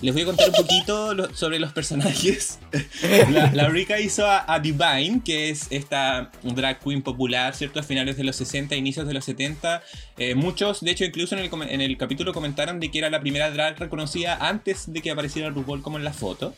[0.02, 2.60] Les voy a contar un poquito lo- sobre los personajes.
[3.34, 7.82] La, la Eureka hizo a, a Divine, que es esta drag queen popular, ¿cierto?
[7.82, 9.84] A finales de los 60, inicios de los 70.
[10.18, 13.20] Eh, muchos, de hecho, incluso en el, en el capítulo comentaron de que era la
[13.20, 16.56] primera drag reconocida antes de que apareciera RuPaul como en la foto.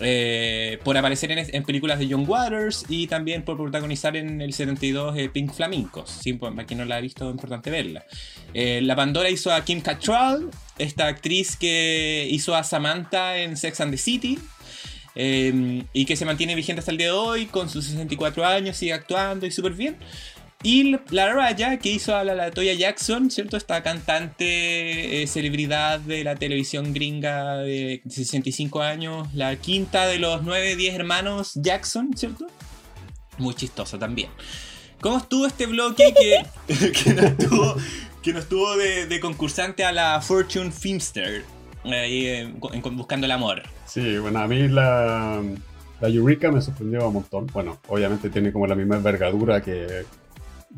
[0.00, 5.16] Eh, por aparecer en, películas de John Waters y también por protagonizar en el 72
[5.16, 6.20] eh, Pink Flamingos.
[6.24, 8.04] Pues, para quien no la ha visto, es importante verla.
[8.54, 13.80] Eh, la Pandora hizo a Kim Cattrall, esta actriz que hizo a Samantha en Sex
[13.80, 14.38] and the City.
[15.14, 18.94] y que se mantiene vigente hasta el día de hoy con sus 64 años, sigue
[18.94, 19.98] actuando y súper bien.
[20.64, 23.56] Y la Raya, que hizo a la Latoya Jackson, ¿cierto?
[23.56, 30.42] Esta cantante, eh, celebridad de la televisión gringa de 65 años, la quinta de los
[30.42, 32.46] 9, 10 hermanos Jackson, ¿cierto?
[33.38, 34.28] Muy chistoso también.
[35.00, 37.76] ¿Cómo estuvo este bloque que, que nos tuvo,
[38.22, 41.44] que nos tuvo de, de concursante a la Fortune Filmster?
[41.84, 42.54] Ahí, eh,
[42.92, 43.62] buscando el amor.
[43.86, 45.42] Sí, bueno, a mí la,
[46.00, 47.48] la Eureka me sorprendió un montón.
[47.48, 50.04] Bueno, obviamente tiene como la misma envergadura que,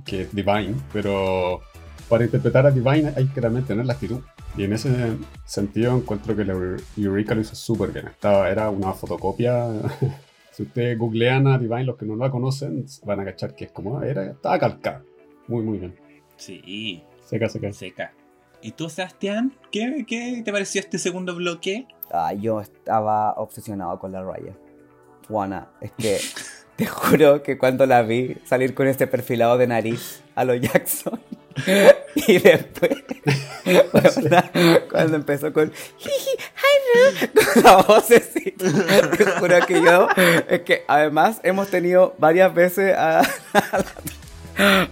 [0.05, 1.61] que Divine, pero
[2.09, 4.21] para interpretar a Divine hay que también tener la actitud.
[4.57, 6.55] Y en ese sentido encuentro que la
[6.97, 8.09] Eureka lo hizo súper bien.
[8.09, 9.67] Estaba, era una fotocopia.
[10.53, 13.73] si ustedes googlean a Divine, los que no la conocen, van a cachar que es
[13.73, 15.03] como, era, estaba calcada.
[15.49, 15.95] Muy, muy bien.
[16.37, 17.73] Sí, Seca, seca.
[17.73, 18.13] seca.
[18.63, 19.53] ¿Y tú, Sebastián?
[19.71, 21.87] ¿Qué, ¿Qué te pareció este segundo bloque?
[22.11, 24.57] Ah, yo estaba obsesionado con la Raya.
[25.29, 26.19] Juana, es que
[26.77, 31.21] te juro que cuando la vi salir con este perfilado de nariz a lo Jackson
[32.27, 32.91] y después
[34.91, 38.65] cuando empezó con "Jiji, hi, Ru", con la vocecita,
[39.17, 40.09] te juro que yo
[40.49, 43.25] es que además hemos tenido varias veces a, a
[43.73, 43.85] la-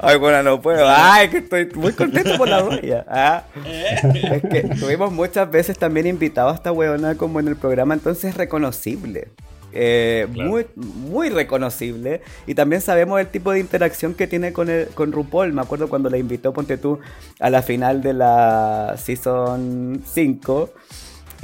[0.00, 0.84] Ay, bueno, no puedo.
[0.88, 3.04] Ay, que estoy muy contento por la Raya.
[3.08, 3.44] Ah.
[3.64, 8.24] Es que tuvimos muchas veces también invitado a esta weona como en el programa, entonces
[8.30, 9.28] es reconocible.
[9.72, 10.50] Eh, Claro.
[10.50, 12.20] muy, muy reconocible.
[12.46, 15.52] Y también sabemos el tipo de interacción que tiene con, el, con RuPaul.
[15.52, 16.98] Me acuerdo cuando la invitó, ponte tú,
[17.40, 20.70] a la final de la Season 5.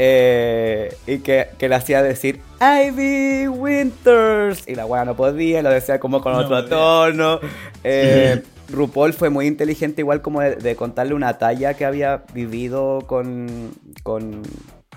[0.00, 4.62] eh, y que, que le hacía decir Ivy Winters.
[4.68, 6.68] Y la weá no podía, lo decía como con No otro podía.
[6.68, 7.40] tono.
[7.84, 13.04] Eh, RuPaul fue muy inteligente, igual como de, de contarle una talla que había vivido
[13.06, 13.70] con,
[14.02, 14.42] con,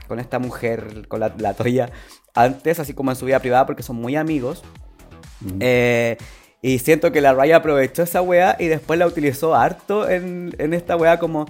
[0.07, 1.89] con esta mujer, con la, la Toya,
[2.33, 4.63] antes, así como en su vida privada, porque son muy amigos.
[5.59, 6.17] Eh,
[6.61, 10.73] y siento que la Raya aprovechó esa weá y después la utilizó harto en, en
[10.73, 11.45] esta weá como...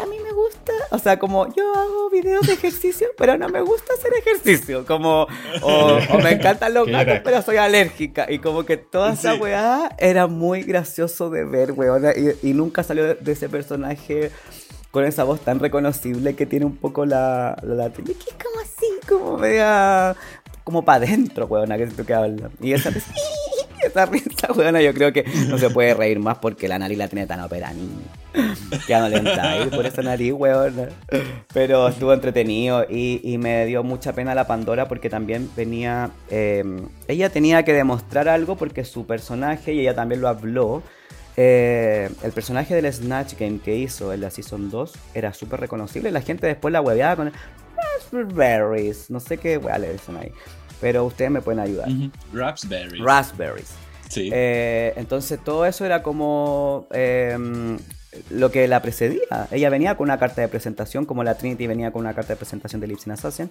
[0.00, 3.60] A mí me gusta, o sea, como yo hago videos de ejercicio, pero no me
[3.60, 4.86] gusta hacer ejercicio.
[4.86, 5.26] Como,
[5.60, 8.26] o, o me encantan los ¿Qué gatos, pero soy alérgica.
[8.30, 9.40] Y como que toda esa Sí.
[9.40, 12.12] weá era muy gracioso de ver, weona.
[12.16, 14.30] Y, y nunca salió de, de ese personaje
[14.90, 18.06] con esa voz tan reconocible que tiene un poco la, la latina.
[18.06, 20.16] Que es como así, como media.
[20.64, 22.50] como para adentro, weona, que siento que habla.
[22.60, 23.12] Y esa risa,
[23.84, 27.40] esa yo creo que no se puede reír más porque la nariz la tiene tan
[27.72, 28.02] niño.
[28.86, 30.88] Ya no le por esa nariz, weona.
[31.52, 36.10] Pero estuvo entretenido y, y me dio mucha pena la Pandora porque también venía.
[36.30, 36.64] eh,
[37.08, 40.82] ella tenía que demostrar algo porque su personaje, y ella también lo habló.
[41.40, 46.10] Eh, el personaje del Snatch Game que hizo en la Season 2 era súper reconocible.
[46.10, 47.32] La gente después la hueveaba con
[48.12, 50.32] Raspberries, no sé qué wea le dicen ahí.
[50.80, 51.88] pero ustedes me pueden ayudar.
[51.88, 52.10] Ujú.
[52.32, 53.00] Raspberry.
[53.00, 53.70] Raspberries.
[54.08, 54.30] sí.
[54.32, 57.36] Eh, entonces todo eso era como eh,
[58.30, 59.46] lo que la precedía.
[59.52, 62.36] Ella venía con una carta de presentación, como la Trinity venía con una carta de
[62.36, 63.48] presentación de Lipsin Assassin.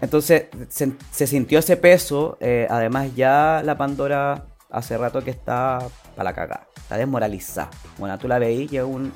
[0.00, 2.38] Entonces se, se sintió ese peso.
[2.40, 5.78] eh, además ya la Pandora hace rato que está
[6.14, 6.67] para la cagada.
[6.88, 7.68] Está desmoralizada.
[7.98, 9.12] Bueno, tú la veís y es un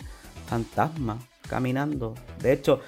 [0.46, 1.18] fantasma
[1.48, 2.12] caminando.
[2.42, 2.80] De hecho,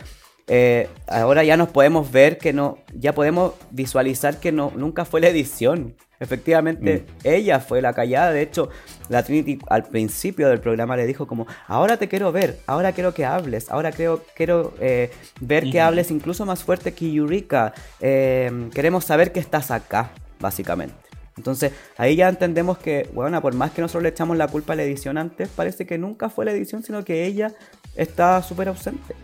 [0.46, 5.22] eh, ahora ya nos podemos ver que no, ya podemos visualizar que no, nunca fue
[5.22, 5.96] la edición.
[6.20, 8.30] Efectivamente, ella fue la callada.
[8.30, 8.68] De hecho,
[9.08, 13.14] la Trinity al principio del programa le dijo como, ahora te quiero ver, ahora quiero
[13.14, 15.10] que hables, ahora creo, quiero eh,
[15.40, 17.72] ver que hables incluso más fuerte que Eureka.
[18.00, 20.10] Eh, queremos saber que estás acá,
[20.40, 21.03] básicamente.
[21.36, 24.76] Entonces, ahí ya entendemos que, bueno, por más que nosotros le echamos la culpa a
[24.76, 27.52] la edición antes, parece que nunca fue la edición, sino que ella
[27.96, 29.14] está súper ausente.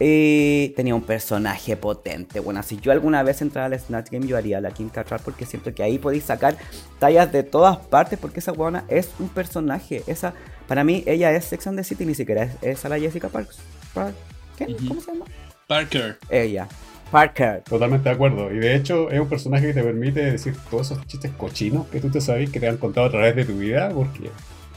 [0.00, 2.38] Y tenía un personaje potente.
[2.38, 5.44] Bueno, si yo alguna vez entrara al Snatch Game, yo haría la Kim Cattrall porque
[5.44, 6.56] siento que ahí podéis sacar
[7.00, 10.04] tallas de todas partes porque esa buena es un personaje.
[10.06, 10.34] Esa,
[10.68, 13.28] para mí, ella es Sex and the City, ni siquiera es, es a la Jessica
[13.28, 13.58] Parks.
[13.92, 14.14] Park-
[14.56, 14.66] ¿Qué?
[14.86, 15.24] ¿Cómo se llama?
[15.66, 16.18] Parker.
[16.30, 16.68] Ella.
[17.10, 17.62] Parker.
[17.68, 18.52] Totalmente de acuerdo.
[18.52, 22.00] Y de hecho es un personaje que te permite decir todos esos chistes cochinos que
[22.00, 24.30] tú te sabes que te han contado a través de tu vida, porque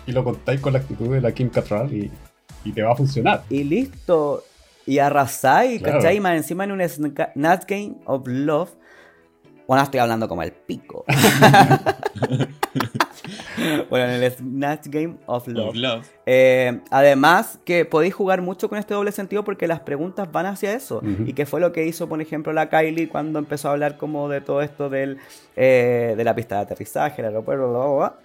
[0.07, 2.11] y lo contáis con la actitud de la Kim Cattrall y,
[2.65, 3.43] y te va a funcionar.
[3.49, 4.43] y listo.
[4.86, 5.99] Y arrasáis, Claro.
[5.99, 6.19] ¿cachai?
[6.19, 8.71] Más encima en un Sna- Snatch Game of Love.
[9.67, 11.05] Bueno, estoy hablando como el pico.
[13.89, 15.70] bueno, en el Snatch Game of Love.
[15.70, 16.07] Of Love.
[16.26, 20.74] Eh, además, que podéis jugar mucho con este doble sentido porque las preguntas van hacia
[20.74, 21.01] eso.
[21.26, 24.30] Y que fue lo que hizo, por ejemplo, la Kylie cuando empezó a hablar como
[24.30, 25.18] de todo esto del,
[25.55, 28.16] eh, de la pista de aterrizaje, el aeropuerto, bla, bla, bla.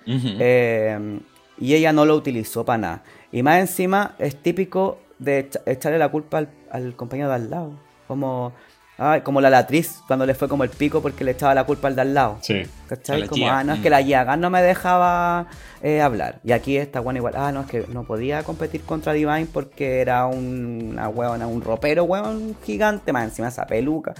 [0.40, 1.20] Eh,
[1.58, 3.02] y ella no lo utilizó para nada.
[3.32, 7.50] Y más encima es típico de echa- echarle la culpa al, al compañero de al
[7.50, 7.72] lado.
[8.06, 8.52] Como,
[8.98, 11.88] ay, como la latriz cuando le fue como el pico porque le echaba la culpa
[11.88, 12.38] al de al lado.
[12.40, 12.62] Sí.
[12.88, 13.20] ¿Cachai?
[13.20, 13.82] la Como, ah, no, es mm.
[13.82, 15.46] que la Yaga no me dejaba
[15.82, 16.40] eh, hablar.
[16.44, 20.00] Y aquí está bueno igual, ah, no, es que no podía competir contra Divine porque
[20.00, 24.14] era un, una huevona, un ropero, huevón gigante, más encima esa peluca.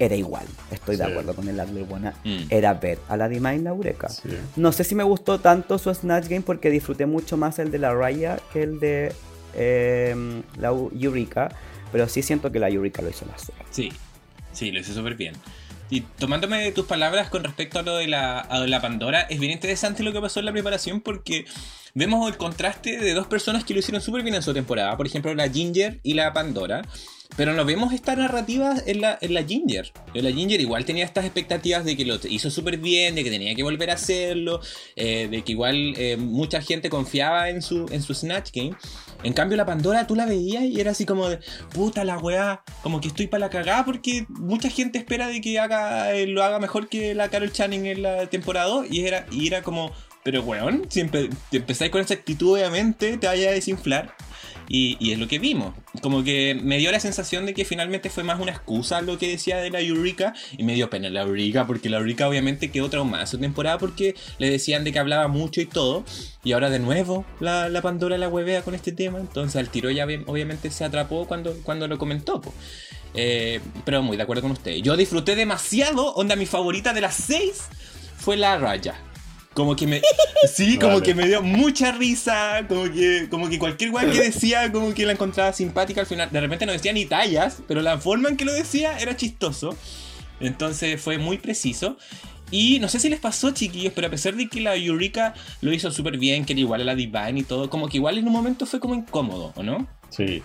[0.00, 2.14] Era igual, estoy de acuerdo con el Adley buena.
[2.24, 2.44] Mm.
[2.48, 3.70] Era ver a la Divine.
[4.08, 4.30] Sí.
[4.56, 7.78] No sé si me gustó tanto su Snatch Game porque disfruté mucho más el de
[7.78, 9.12] la Raya que el de
[9.54, 11.50] eh, la Eureka.
[11.92, 13.58] Pero sí siento que la Eureka lo hizo más sola.
[13.70, 13.92] Sí,
[14.52, 15.34] sí, lo hice súper bien.
[15.90, 19.40] Y tomándome de tus palabras con respecto a lo de la, a la Pandora, es
[19.40, 21.46] bien interesante lo que pasó en la preparación porque
[21.94, 24.96] vemos el contraste de dos personas que lo hicieron súper bien en su temporada.
[24.96, 26.82] Por ejemplo, la Ginger y la Pandora.
[27.36, 29.92] Pero no vemos esta narrativa en la, en la Ginger.
[30.14, 33.30] En la Ginger igual tenía estas expectativas de que lo hizo súper bien, de que
[33.30, 34.60] tenía que volver a hacerlo,
[34.96, 38.72] eh, de que igual eh, mucha gente confiaba en su, en su Snatch Game.
[39.22, 41.38] En cambio, la Pandora tú la veías y era así como de,
[41.72, 45.58] puta la weá, como que estoy para la cagada porque mucha gente espera de que
[45.58, 49.26] haga, eh, lo haga mejor que la Carol Channing en la temporada 2 y era,
[49.30, 49.92] y era como,
[50.24, 54.14] pero weón, si empe- empezáis con esa actitud obviamente te vaya a desinflar.
[54.72, 55.74] Y, es lo que vimos.
[56.00, 59.28] Como que me dio la sensación de que finalmente fue más una excusa lo que
[59.28, 60.32] decía de la Eureka.
[60.56, 64.14] Y me dio pena la Eureka, porque la Eureka obviamente quedó traumada su temporada porque
[64.38, 66.04] le decían de que hablaba mucho y todo.
[66.44, 69.18] Y ahora de nuevo la, la Pandora la huevea con este tema.
[69.18, 72.40] Entonces al tiro ya obvi- obviamente se atrapó cuando, cuando lo comentó.
[73.14, 74.76] Eh, pero muy de acuerdo con usted.
[74.76, 76.14] Yo disfruté demasiado.
[76.14, 77.64] Onda, mi favorita de las seis
[78.16, 78.94] fue la Raya.
[79.54, 80.00] Como que me.
[80.52, 81.02] Sí, como Vale.
[81.02, 82.66] que me dio mucha risa.
[82.68, 86.30] Como que, como que cualquier weá que decía, como que la encontraba simpática al final.
[86.30, 89.76] De repente no decía ni tallas, pero la forma en que lo decía era chistoso.
[90.40, 91.98] Entonces fue muy preciso.
[92.52, 95.72] Y no sé si les pasó, chiquillos, pero a pesar de que la Eureka lo
[95.72, 98.26] hizo súper bien, que era igual a la Divine y todo, como que igual en
[98.26, 99.86] un momento fue como incómodo, ¿o no?
[100.10, 100.42] Sí.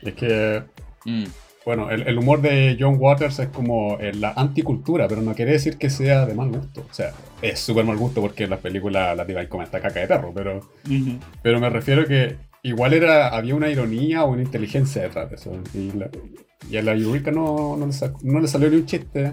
[0.00, 0.62] Es que,
[1.06, 1.24] Mm,
[1.66, 5.50] bueno, el, el humor de John Waters es como eh, la anticultura, pero no quiere
[5.52, 6.86] decir que sea de mal gusto.
[6.88, 7.12] O sea,
[7.42, 10.58] es súper mal gusto porque las películas la Divine come esta caca de perro, pero,
[10.88, 11.18] ujú.
[11.42, 15.52] pero me refiero que igual era, había una ironía o una inteligencia detrás de eso.
[15.74, 16.08] Y, la-
[16.70, 17.92] y a la Eureka no, no, le
[18.22, 19.32] no le salió ni un chiste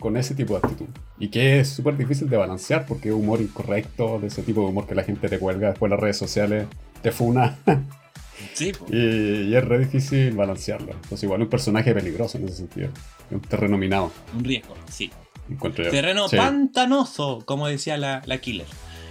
[0.00, 0.86] con ese tipo de actitud.
[1.18, 4.68] Y que es súper difícil de balancear porque es humor incorrecto, de ese tipo de
[4.68, 6.66] humor que la gente te cuelga después en las redes sociales,
[7.02, 7.58] te funa.
[8.54, 8.72] Sí.
[8.90, 10.92] Y, y es re difícil balancearlo.
[10.92, 12.88] Entonces, igual un personaje peligroso en ese sentido.
[13.30, 15.10] Un terreno minado, un riesgo, sí.
[15.50, 15.90] encuentro yo.
[15.90, 16.36] Terreno Sí.
[16.36, 18.66] pantanoso, como decía la, la Killer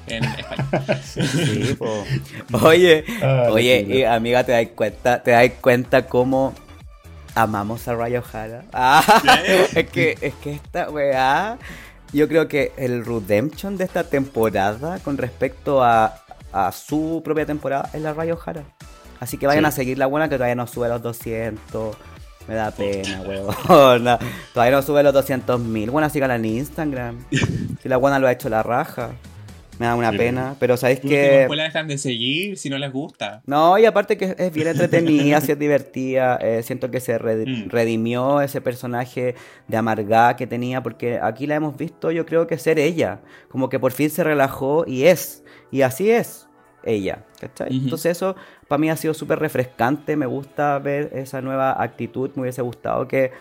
[0.08, 1.00] en español.
[1.04, 1.78] Sí.
[2.64, 6.54] Oye, Ah, oye, y, amiga, ¿te das cuenta, te das cuenta cómo
[7.36, 8.64] amamos a Raya O'Hara?
[8.74, 9.04] Ah,
[9.76, 11.58] es que, es que esta weá,
[12.14, 16.24] yo creo que el redemption de esta temporada con respecto a,
[16.54, 18.64] a su propia temporada es la Raya O'Hara.
[19.20, 19.68] Así que vayan Sí.
[19.68, 21.96] a seguir la buena que todavía no sube los 200.
[22.48, 23.48] Me da pena, weón.
[24.04, 24.18] No,
[24.54, 25.90] todavía no sube los 200.000.
[25.92, 27.26] Bueno, sígala en Instagram.
[27.82, 29.12] Si la buena lo ha hecho la raja.
[29.80, 30.18] Me da una Sí.
[30.18, 30.56] pena.
[30.60, 31.30] Pero sabéis que.
[31.40, 33.44] después la dejan de seguir si no les gusta.
[33.46, 36.38] No, y aparte que es bien entretenida, sí es divertida.
[36.42, 37.70] eh, siento que se Mm.
[37.70, 39.36] redimió ese personaje
[39.68, 43.20] de amargada que tenía, porque aquí la hemos visto, yo creo que ser ella.
[43.50, 45.44] Como que por fin se relajó y es.
[45.70, 46.47] Y así es
[46.84, 47.20] ella.
[47.40, 47.70] ¿cachai?
[47.76, 48.36] Entonces, eso
[48.68, 50.16] para mí ha sido súper refrescante.
[50.16, 52.32] Me gusta ver esa nueva actitud.
[52.36, 53.32] Me hubiese gustado que.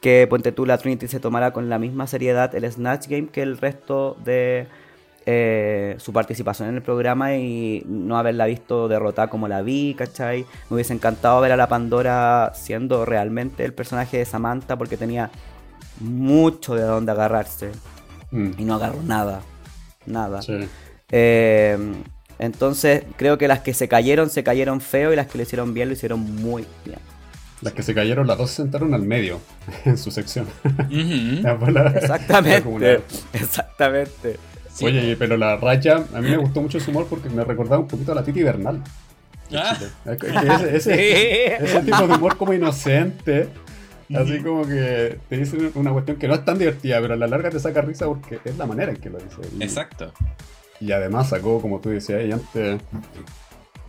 [0.00, 3.42] Que ponte tú la Trinity se tomara con la misma seriedad el Snatch Game que
[3.42, 4.66] el resto de,
[5.26, 10.46] eh, su participación en el programa y no haberla visto derrotada como la vi, ¿cachai?
[10.70, 15.30] Me hubiese encantado ver a la Pandora siendo realmente el personaje de Samantha porque tenía
[16.00, 17.70] mucho de dónde agarrarse
[18.30, 19.42] Mm, y no agarró nada,
[20.06, 20.40] nada.
[20.40, 20.68] sí.
[21.10, 21.76] Eh,
[22.40, 25.72] entonces creo que las que se cayeron se cayeron feo y las que lo hicieron
[25.74, 26.98] bien lo hicieron muy bien.
[27.62, 29.38] Las que se cayeron, las dos se sentaron al medio
[29.84, 30.46] en su sección.
[31.60, 33.00] Bola- la Exactamente,
[33.34, 34.36] exactamente.
[34.72, 34.84] Sí.
[34.86, 37.88] Oye, pero la raya, a mí me gustó mucho su humor porque me recordaba un
[37.88, 38.82] poquito a la Titi Bernal.
[39.52, 39.76] Ah,
[40.06, 41.64] Ese, ese- Sí.
[41.64, 43.48] ese tipo de humor como inocente,
[44.14, 47.26] así como que te dice una cuestión que no es tan divertida, pero a la
[47.26, 49.36] larga te saca risa porque es la manera en que lo dice.
[49.58, 50.12] Exacto.
[50.80, 52.80] Y además sacó, como tú decías ahí antes,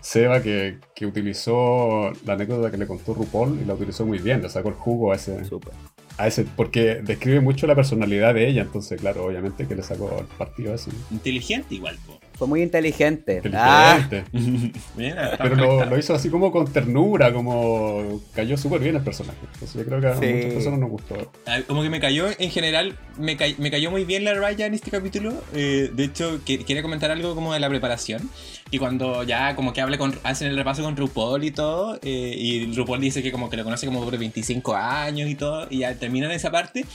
[0.02, 4.42] Seba que, que utilizó la anécdota que le contó RuPaul y la utilizó muy bien,
[4.42, 5.74] le sacó el jugo a ese, Súper.
[6.18, 10.20] a ese porque describe mucho la personalidad de ella, entonces claro, obviamente que le sacó
[10.20, 10.90] el partido a eso.
[11.12, 12.20] Inteligente igual, po.
[12.42, 13.40] Fue muy inteligente.
[13.54, 14.80] Ah, Inteligente.
[14.98, 19.04] Mira, está Pero lo, lo hizo así como con ternura, como cayó súper bien el
[19.04, 19.38] personaje.
[19.54, 20.26] Entonces yo creo que a Sí.
[20.26, 21.32] muchas personas nos gustó.
[21.46, 24.66] Ah, Como que me cayó, en general, me, ca- me cayó muy bien la Raya
[24.66, 25.36] en este capítulo.
[25.54, 28.28] Eh, de hecho, que- quería comentar algo como de la preparación.
[28.72, 32.34] Y cuando ya como que habla con, hacen el repaso con RuPaul y todo, eh,
[32.36, 35.80] y RuPaul dice que como que lo conoce como por 25 años y todo, y
[35.80, 36.86] ya terminan esa parte,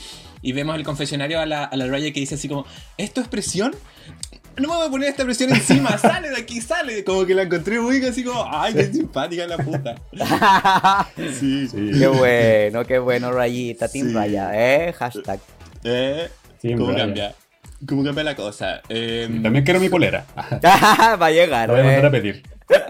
[0.41, 2.65] y vemos el confesionario a la, a la Raya que dice así como,
[2.97, 3.73] ¿esto es presión?
[4.57, 7.03] No me voy a poner esta presión encima, sale de aquí, sale.
[7.03, 9.95] Como que la encontré muy así como, ay, qué simpática la puta.
[11.15, 11.67] Sí.
[11.67, 11.91] Sí.
[11.97, 14.13] Qué bueno, qué bueno, Rayita, Team Sí.
[14.13, 15.39] Raya, eh, hashtag.
[15.83, 16.29] Eh,
[16.61, 16.99] Sí, ¿Cómo Raya.
[17.05, 17.35] cambia?
[17.87, 18.81] ¿Cómo cambia la cosa?
[18.89, 20.25] Eh, También quiero mi polera.
[20.63, 22.11] Va a llegar, voy a mandar a eh.
[22.11, 22.43] pedir.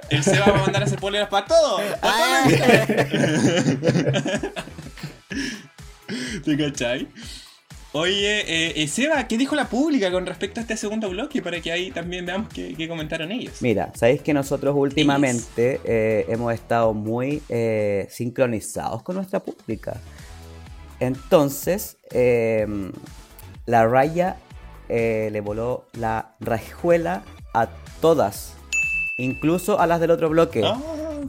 [0.09, 1.78] El Seba va a mandar a hacer poleras para todo.
[1.78, 2.43] Para Ah.
[2.47, 2.57] todo.
[6.45, 7.07] ¿Te cachai?
[7.94, 11.42] Oye, eh, eh, Seba, ¿qué dijo la pública con respecto a este segundo bloque?
[11.42, 13.62] Para que ahí también veamos qué, qué comentaron ellos.
[13.62, 20.00] Mira, sabéis que nosotros últimamente eh, hemos estado muy eh, sincronizados con nuestra pública.
[21.00, 22.68] Entonces, eh,
[23.66, 24.38] la raya
[24.90, 27.24] eh, le voló la rajuela
[27.54, 27.68] a
[28.02, 28.54] todas,
[29.18, 30.62] incluso a las del otro bloque.
[30.64, 30.78] Ah,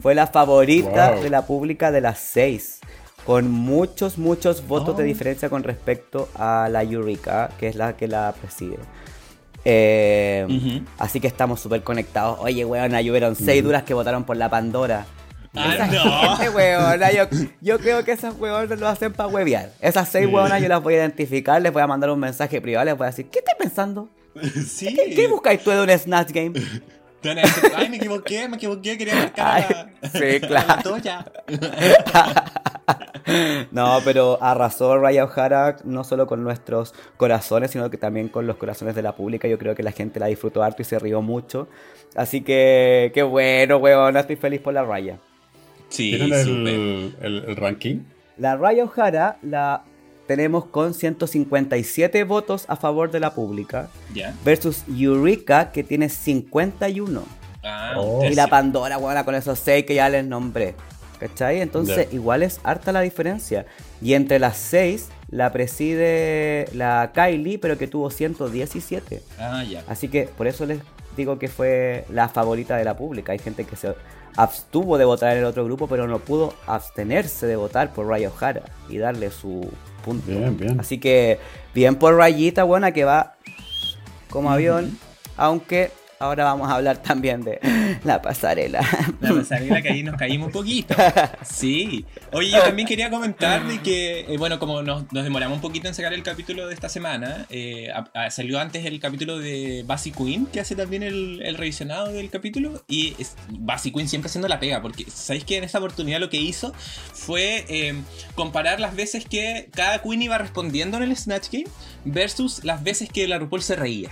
[0.01, 1.23] Fue la favorita Wow.
[1.23, 2.78] de la pública de las seis.
[3.25, 5.05] Con muchos, muchos votos de Oh.
[5.05, 8.77] diferencia con respecto a la Eureka, que es la que la preside.
[9.65, 10.81] Eh.
[10.97, 12.39] Así que estamos súper conectados.
[12.41, 15.05] Oye, weona, hubieron seis duras que votaron por la Pandora.
[15.55, 16.51] Ah, no.
[16.55, 17.23] weona, yo,
[17.61, 19.71] yo creo que esas weonas lo hacen para huevear.
[19.81, 22.85] Esas seis weonas yo las voy a identificar, les voy a mandar un mensaje privado,
[22.85, 24.09] les voy a decir, ¿qué estás pensando?
[24.67, 24.95] sí.
[24.95, 26.53] ¿Qué, qué buscáis tú de un Snatch Game?
[27.75, 30.09] Ay, me equivoqué, me equivoqué, quería marcar a la, Ay,
[30.39, 30.67] sí, a claro.
[30.67, 31.25] la Toya.
[33.71, 38.57] No, pero arrasó Raya O'Hara no solo con nuestros corazones, sino que también con los
[38.57, 39.47] corazones de la pública.
[39.47, 41.67] Yo creo que la gente la disfrutó harto y se rió mucho.
[42.15, 44.17] Así que, qué bueno, weón.
[44.17, 45.17] Estoy feliz por la Raya.
[45.89, 46.73] Sí, ¿Tienen súper.
[46.73, 47.97] el, el- el ranking?
[48.37, 49.83] La Raya O'Hara la
[50.27, 54.33] tenemos con 157 votos a favor de la pública Ya.
[54.45, 57.23] versus Eureka que tiene 51.
[57.63, 58.23] Ah, Oh.
[58.23, 58.47] Y la.
[58.47, 60.75] Pandora, weona, con esos 6 que ya les nombré.
[61.19, 61.61] ¿Cachai?
[61.61, 63.65] Entonces, igual es harta la diferencia.
[64.01, 69.21] Y entre las 6 la preside la Kylie, pero que tuvo 117.
[69.37, 69.83] Ah, ya.
[69.87, 70.79] Así que por eso les
[71.17, 73.33] digo que fue la favorita de la pública.
[73.33, 73.93] Hay gente que se
[74.37, 78.29] abstuvo de votar en el otro grupo, pero no pudo abstenerse de votar por Raya
[78.29, 79.69] O'Hara y darle su
[80.05, 80.31] punto.
[80.31, 80.79] Bien, bien.
[80.79, 81.39] Así que
[81.73, 83.35] bien por Rayita, buena, que va
[84.29, 84.97] como avión.
[85.35, 87.59] Aunque ahora vamos a hablar también de
[88.03, 88.81] la pasarela.
[89.21, 90.95] La pasarela que ahí nos caímos un poquito.
[91.43, 92.05] Sí.
[92.31, 95.93] Oye, yo también quería comentar de que, eh, bueno, como nos, demoramos un poquito en
[95.93, 97.91] sacar el capítulo de esta semana, eh,
[98.29, 102.83] salió antes el capítulo de Bassy Queen, que hace también el, el revisionado del capítulo.
[102.87, 106.29] Y es, Bassy Queen siempre haciendo la pega, porque ¿sabéis que en esta oportunidad lo
[106.29, 106.73] que hizo
[107.13, 107.95] fue eh,
[108.35, 111.67] comparar las veces que cada Queen iba respondiendo en el Snatch Game
[112.05, 114.11] versus las veces que la RuPaul se reía?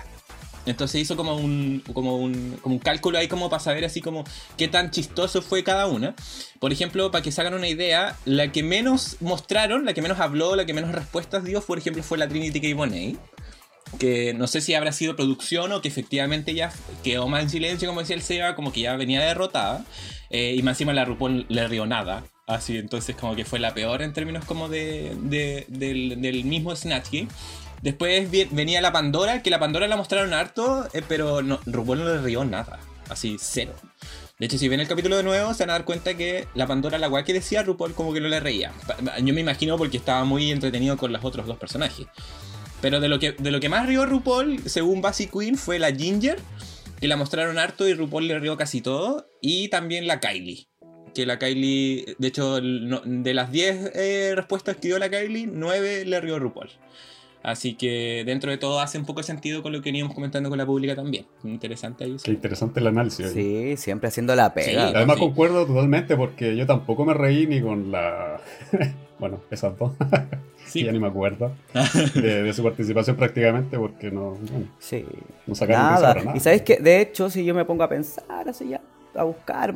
[0.68, 4.24] Entonces hizo como un, como un, como un cálculo ahí como para saber así como
[4.58, 6.14] qué tan chistoso fue cada una.
[6.60, 10.20] Por ejemplo, para que se hagan una idea, la que menos mostraron, la que menos
[10.20, 12.76] habló, la que menos respuestas dio, por ejemplo, fue la Trinity K.
[12.76, 13.18] Bonet.
[14.00, 16.74] Que no sé si habrá sido producción o que efectivamente ya
[17.06, 19.86] quedó más en silencio, como decía el Seba, como que ya venía derrotada.
[20.30, 22.26] Eh, y más encima la RuPaul le rió nada.
[22.48, 26.76] Así, entonces como que fue la peor en términos como de, de- del, del mismo
[26.76, 27.28] Snatch Game.
[27.82, 32.06] Después venía la Pandora, que la Pandora la mostraron harto, eh, pero no, RuPaul no
[32.06, 32.80] le rió nada.
[33.10, 33.74] Así, cero.
[34.40, 36.68] De hecho, si ven el capítulo de nuevo, se van a dar cuenta que la
[36.68, 38.72] Pandora, la guay que decía, RuPaul como que no le reía.
[39.24, 42.08] Yo me imagino porque estaba muy entretenido con los otros dos personajes.
[42.82, 45.92] Pero de lo que, de lo que más rió RuPaul, según Basic Queen, fue la
[45.92, 46.40] Ginger,
[47.00, 49.28] que la mostraron harto y RuPaul le rió casi todo.
[49.42, 50.68] Y también la Kylie.
[51.16, 56.06] Que la Kylie, de hecho, de las 10 eh, respuestas que dio la Kylie, 9
[56.06, 56.70] le rió RuPaul.
[57.48, 60.50] Así que dentro de todo hace un poco de sentido con lo que veníamos comentando
[60.50, 61.26] con la pública también.
[61.46, 62.18] Interesante ahí.
[62.22, 63.32] Qué interesante el análisis.
[63.32, 64.90] Sí, siempre haciendo la pega.
[64.90, 64.94] Sí.
[64.98, 65.22] Además sí.
[65.22, 68.42] concuerdo totalmente porque yo tampoco me reí ni con la...
[69.20, 69.94] bueno, esas dos,
[70.68, 70.84] Sí.
[70.84, 71.54] ya ni me acuerdo
[72.16, 75.06] de, de su participación prácticamente porque no, bueno, Sí.
[75.46, 76.08] no sacaron Nada.
[76.10, 76.36] para nada.
[76.36, 78.82] Y sabéis que, de hecho, si yo me pongo a pensar, así ya,
[79.16, 79.74] a buscar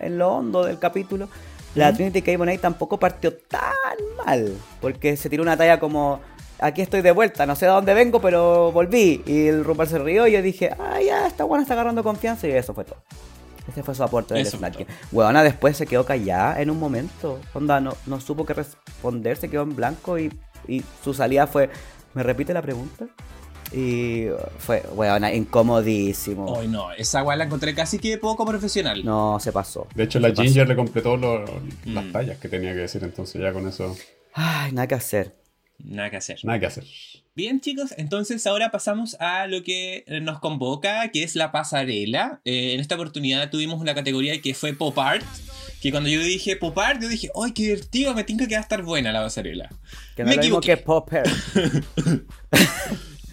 [0.00, 1.28] en lo hondo del capítulo,
[1.74, 2.38] la Trinity K.
[2.38, 3.74] Bonet tampoco partió tan
[4.24, 4.54] mal.
[4.80, 6.20] Porque se tiró una talla como.
[6.60, 9.22] Aquí estoy de vuelta, no sé de dónde vengo, pero volví.
[9.26, 12.46] Y el RuPaul se rió y yo dije, ah, ya, esta buena está agarrando confianza.
[12.46, 13.02] Y eso fue todo.
[13.68, 14.86] Ese fue su aporte del Game.
[15.10, 17.40] Weona después se quedó callada en un momento.
[17.54, 20.30] Onda, no, no supo qué responder, se quedó en blanco y,
[20.68, 21.70] y su salida fue,
[22.12, 23.06] ¿me repite la pregunta?
[23.72, 24.26] Y
[24.58, 26.56] fue, weona, incomodísimo.
[26.60, 29.04] Ay, no, esa guay la encontré casi que poco profesional.
[29.04, 29.86] No, se pasó.
[29.94, 30.42] De hecho, la Se pasó.
[30.44, 31.44] Ginger le completó lo-
[31.86, 32.12] las Mm.
[32.12, 33.96] tallas que tenía que decir, entonces ya con eso,
[34.34, 35.34] Ay, nada que hacer.
[35.78, 36.38] Nada que hacer.
[36.44, 36.84] nada que hacer.
[37.36, 42.40] Bien, chicos, entonces ahora pasamos a lo que nos convoca, que es la pasarela.
[42.44, 45.24] Eh, en esta oportunidad tuvimos una categoría que fue Pop Art.
[45.82, 48.14] Que cuando yo dije Pop Art, yo dije, ¡ay, qué divertido!
[48.14, 49.68] Me tinca que va a estar buena la pasarela.
[50.16, 51.24] Que no Me es lo mismo que Popper.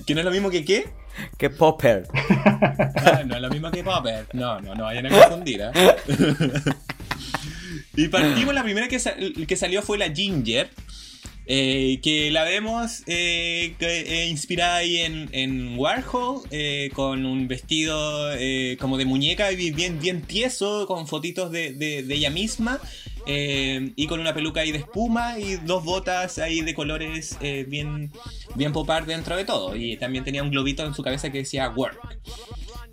[0.06, 0.90] ¿Que no es lo mismo que qué?
[1.38, 2.08] que Popper.
[2.14, 4.28] Ah, no es lo mismo que Popper.
[4.34, 5.62] No, no, no vayan a confundir.
[5.64, 5.72] ¿ah?
[7.96, 9.16] y partimos, la primera que, sa-
[9.48, 10.70] que salió fue la Ginger.
[11.46, 16.44] Eh, que la vemos eh, eh, inspirada ahí en, en Warhol,
[16.94, 18.30] con un vestido
[18.80, 22.80] como de muñeca bien, bien tieso, con fotitos de, de- ella misma,
[23.26, 27.38] y con una peluca ahí de espuma y dos botas ahí de colores
[27.68, 28.12] bien,
[28.56, 29.76] bien pop art dentro de todo.
[29.76, 32.00] Y también tenía un globito en su cabeza que decía Work.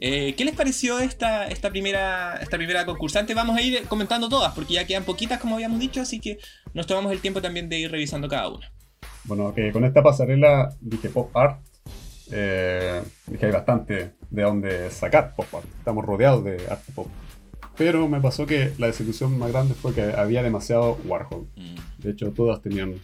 [0.01, 3.35] Eh, ¿Qué les pareció esta, esta, primera, esta primera concursante?
[3.35, 6.39] Vamos a ir comentando todas, porque ya quedan poquitas, como habíamos dicho, así que
[6.73, 8.71] nos tomamos el tiempo también de ir revisando cada una.
[9.25, 11.61] Bueno, que con esta pasarela dije pop art.
[12.31, 15.67] eh, dije hay bastante de dónde sacar pop art.
[15.79, 17.09] Estamos rodeados de arte pop.
[17.77, 21.47] Pero me pasó que la desilusión más grande fue que había demasiado Warhol.
[21.99, 22.95] De hecho, todas tenían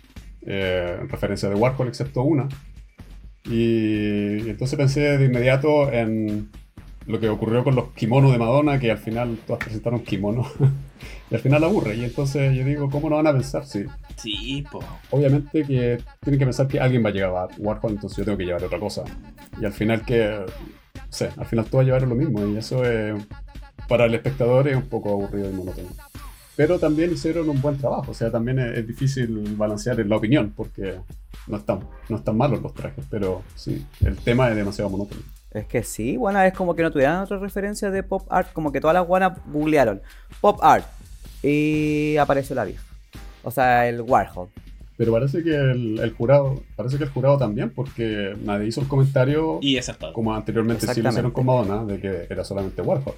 [0.46, 2.48] eh, referencia de Warhol excepto una.
[3.44, 6.50] Y, y entonces pensé de inmediato en
[7.06, 10.48] lo que ocurrió con los kimonos de Madonna, que al final todas presentaron kimonos.
[11.30, 11.96] y al final aburre.
[11.96, 13.66] Y entonces yo digo, ¿cómo no van a pensar?
[13.66, 13.84] Sí,
[14.16, 14.80] Sí, po.
[15.10, 18.38] obviamente que tienen que pensar que alguien va a llevar a Warhol, entonces yo tengo
[18.38, 19.04] que llevar otra cosa.
[19.60, 20.44] Y al final que,
[20.94, 23.14] no sé, al final tú vas a llevar lo mismo y eso es,
[23.88, 25.88] para el espectador es un poco aburrido y monótono.
[26.56, 30.16] Pero también hicieron un buen trabajo, o sea, también es, es difícil balancear en la
[30.16, 30.94] opinión porque
[31.48, 35.20] no están, no están malos los trajes, pero sí, el tema es demasiado monótono.
[35.54, 38.72] Es que sí, bueno, es como que no tuvieran otra referencia de pop art, como
[38.72, 40.02] que todas las guanas googlearon
[40.40, 40.84] pop art
[41.42, 42.82] y apareció la vieja.
[43.44, 44.48] O sea, el Warhol.
[44.96, 48.88] Pero parece que el, el jurado, parece que el jurado también, porque nadie hizo el
[48.88, 50.12] comentario Y eso es todo.
[50.12, 53.14] como anteriormente sí lo hicieron con Madonna, de que era solamente Warhol.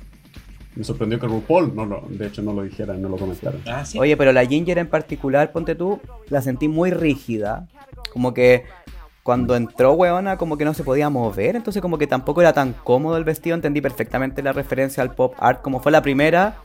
[0.74, 3.62] Me sorprendió que RuPaul, no lo, de hecho, no lo dijera y no lo comentaron.
[3.66, 3.98] Ah, sí.
[3.98, 7.66] Oye, pero la Ginger en particular, ponte tú, la sentí muy rígida.
[8.12, 8.64] Como que
[9.26, 11.56] cuando entró, weona, como que no se podía mover.
[11.56, 13.56] Entonces, como que tampoco era tan cómodo el vestido.
[13.56, 15.62] Entendí perfectamente la referencia al pop art.
[15.62, 16.58] Como fue la primera,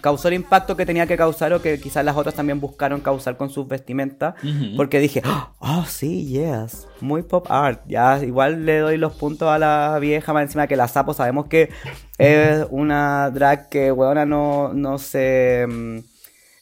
[0.00, 3.36] causó el impacto que tenía que causar o que quizás las otras también buscaron causar
[3.36, 4.34] con sus vestimentas.
[4.78, 5.20] Porque dije,
[5.58, 7.82] oh, sí, yes, muy pop art.
[7.86, 11.12] Ya, igual le doy los puntos a la vieja, más encima que la sapo.
[11.12, 11.68] Sabemos que
[12.16, 15.66] es una drag que, weona, no, no se.
[15.68, 15.98] mm,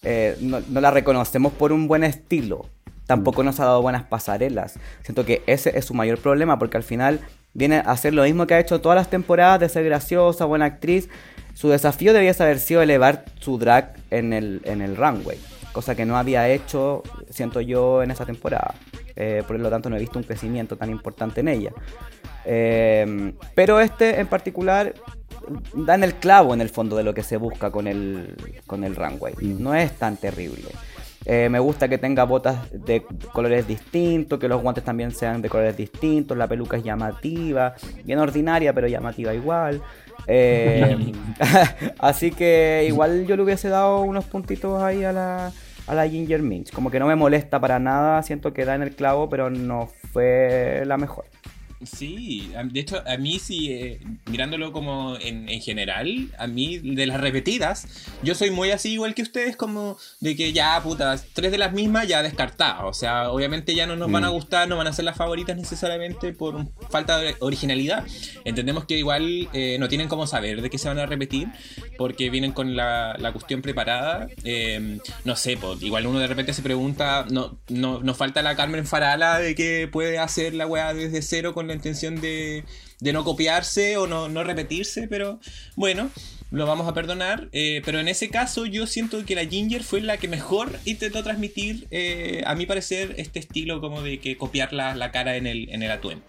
[0.03, 2.67] eh, no, no la reconocemos por un buen estilo.
[3.09, 4.75] Tampoco nos ha dado buenas pasarelas.
[5.03, 7.21] Siento que ese es su mayor problema, porque al final
[7.55, 10.67] viene a hacer lo mismo que ha hecho todas las temporadas de ser graciosa, buena
[10.67, 11.09] actriz.
[11.55, 15.39] Su desafío debía haber sido elevar su drag en el, en el runway,
[15.73, 18.75] cosa que no había hecho, siento yo, en esa temporada.
[19.17, 21.73] eh, por lo tanto no he visto un crecimiento tan importante en ella.
[22.45, 24.95] Eh, pero este en particular
[25.75, 28.37] da en el clavo en el fondo de lo que se busca con el,
[28.67, 29.35] con el runway.
[29.41, 29.63] Mm.
[29.63, 30.69] No es tan terrible.
[31.31, 33.03] Eh, me gusta que tenga botas de
[33.35, 38.19] colores distintos, que los guantes también sean de colores distintos, la peluca es llamativa, bien
[38.19, 39.83] ordinaria, pero llamativa igual.
[40.27, 41.13] Eh,
[41.99, 45.53] así que igual yo le hubiese dado unos puntitos ahí a la,
[45.87, 46.73] a la Ginger Minch.
[46.73, 49.87] Como que no me molesta para nada, siento que da en el clavo, pero no
[50.15, 51.27] fue la mejor.
[51.85, 57.07] Sí, de hecho, a mí sí, eh, mirándolo como en, en general, a mí de
[57.07, 57.87] las repetidas,
[58.23, 61.73] yo soy muy así igual que ustedes, como de que ya, puta, tres de las
[61.73, 62.83] mismas ya descartadas.
[62.85, 64.33] O sea, obviamente ya no nos van a Mm.
[64.33, 68.05] gustar, no van a ser las favoritas necesariamente por falta de originalidad.
[68.45, 71.49] Entendemos que igual eh, no tienen como saber de qué se van a repetir,
[71.97, 74.29] porque vienen con la, la cuestión preparada.
[74.45, 78.57] Eh, no sé, pues, igual uno de repente se pregunta, no, no, nos falta la
[78.57, 82.65] Carmen Farala de que puede hacer la weá desde cero con la intención de,
[83.01, 85.39] de no copiarse o no, no repetirse, pero
[85.77, 86.11] bueno,
[86.51, 87.49] lo vamos a perdonar.
[87.53, 91.23] eh, pero en ese caso yo siento que la Ginger fue la que mejor intentó
[91.23, 95.47] transmitir, eh, a mi parecer, este estilo como de que copiar la, la cara en
[95.47, 96.25] el, en el atuendo.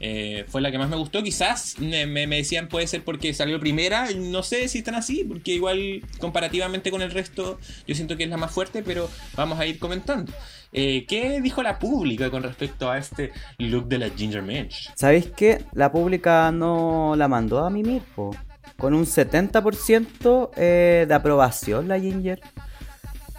[0.00, 1.22] Eh, fue la que más me gustó.
[1.22, 4.08] Quizás me, decían puede ser porque salió primera.
[4.14, 8.30] No sé si están así, porque igual comparativamente con el resto, yo siento que es
[8.30, 10.32] la más fuerte, pero vamos a ir comentando.
[10.72, 14.92] Eh, ¿Qué dijo la pública con respecto a este look de la Ginger Minch?
[14.94, 15.64] ¿Sabéis qué?
[15.72, 18.36] La pública no la mandó a mimir, po.
[18.76, 22.40] Con un 70% eh, de aprobación la Ginger.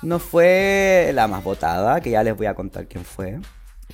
[0.02, 3.40] No fue la más votada, que ya les voy a contar quién fue.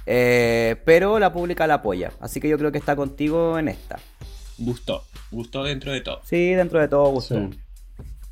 [0.05, 2.11] Eh, pero la pública la apoya.
[2.19, 3.99] Así que yo creo que está contigo en esta.
[4.57, 6.21] Gustó, gustó dentro de todo.
[6.23, 7.35] Sí, dentro de todo gustó.
[7.35, 7.59] Sí.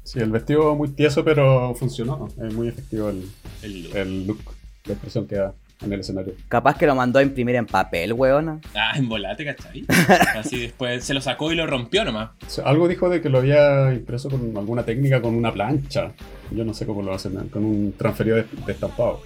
[0.04, 2.28] Sí, el vestido muy tieso, pero funcionó.
[2.44, 3.30] Es muy efectivo el,
[3.62, 3.96] El look.
[3.96, 4.40] el look,
[4.86, 5.54] la expresión que da
[5.84, 6.34] en el escenario.
[6.48, 8.60] Capaz que lo mandó a imprimir en papel, weona.
[8.76, 9.86] Ah, en volate, ¿cachai?
[10.36, 12.32] Así después se lo sacó y lo rompió nomás.
[12.46, 16.12] O sea, algo dijo de que lo había impreso con alguna técnica, con una plancha.
[16.52, 19.22] Yo no sé cómo lo hacen, con un transferido de, de estampado.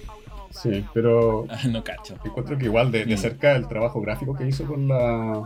[0.50, 2.16] Sí, pero no cacho.
[2.24, 3.18] encuentro que igual de, de Mm.
[3.18, 5.42] cerca el trabajo gráfico que hizo con la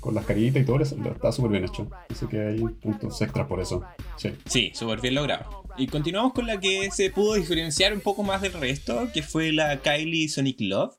[0.00, 1.90] con las caritas y todo eso está súper bien hecho.
[2.08, 3.82] Así que hay puntos extras por eso.
[4.16, 4.32] Sí.
[4.44, 5.64] Sí, súper bien logrado.
[5.78, 9.52] Y continuamos con la que se pudo diferenciar un poco más del resto, que fue
[9.52, 10.94] la Kylie Sonic Love.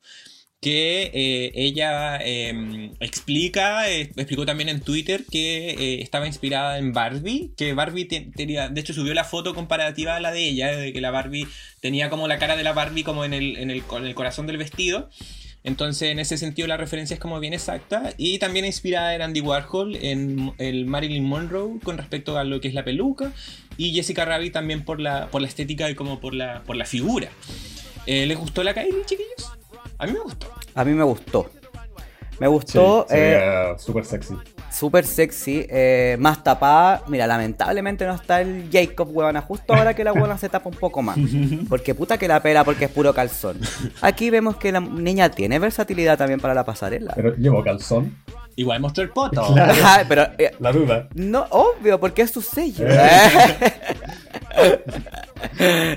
[0.60, 6.94] Que eh, ella eh, explica, eh, explicó también en Twitter que eh, estaba inspirada en
[6.94, 10.76] Barbie, que Barbie te- tenía, de hecho subió la foto comparativa a la de ella,
[10.76, 11.48] de que la Barbie
[11.80, 14.58] tenía como la cara de la Barbie como en el, en el, el corazón del
[14.58, 15.10] vestido.
[15.64, 18.14] Entonces, en ese sentido, la referencia es como bien exacta.
[18.18, 22.70] Y también inspirada en Andy Warhol, en el Marilyn Monroe, con respecto a lo que
[22.70, 23.34] es la peluca.
[23.78, 26.86] Y Jessica Rabbit también por la, por la estética y como por la, por la
[26.86, 27.30] figura.
[28.06, 29.57] ¿Les gustó la Kylie, chiquillos?
[30.00, 30.48] A mí me gustó.
[30.76, 31.50] A mí me gustó.
[32.40, 33.08] Me Sí, gustó.
[33.10, 34.36] eh, súper sexy.
[34.72, 37.02] Súper sexy, eh, más tapada.
[37.08, 39.42] Mira, lamentablemente no está el Jacob, huevona.
[39.42, 41.18] Justo ahora que la huevona se tapa un poco más.
[41.70, 43.60] Porque puta que la pela porque es puro calzón.
[44.02, 47.14] Aquí vemos que la niña tiene versatilidad también para la pasarela.
[47.16, 48.16] Pero llevo calzón.
[48.58, 49.54] Igual mostró el poto.
[49.54, 49.72] Claro.
[49.72, 51.08] Ajá, Pero eh, La duda.
[51.14, 52.86] no, obvio, porque es su sello.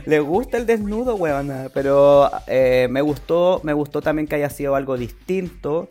[0.07, 1.69] Le gusta el desnudo, huevona.
[1.75, 5.89] Pero eh, me gustó, me gustó también que haya sido algo distinto.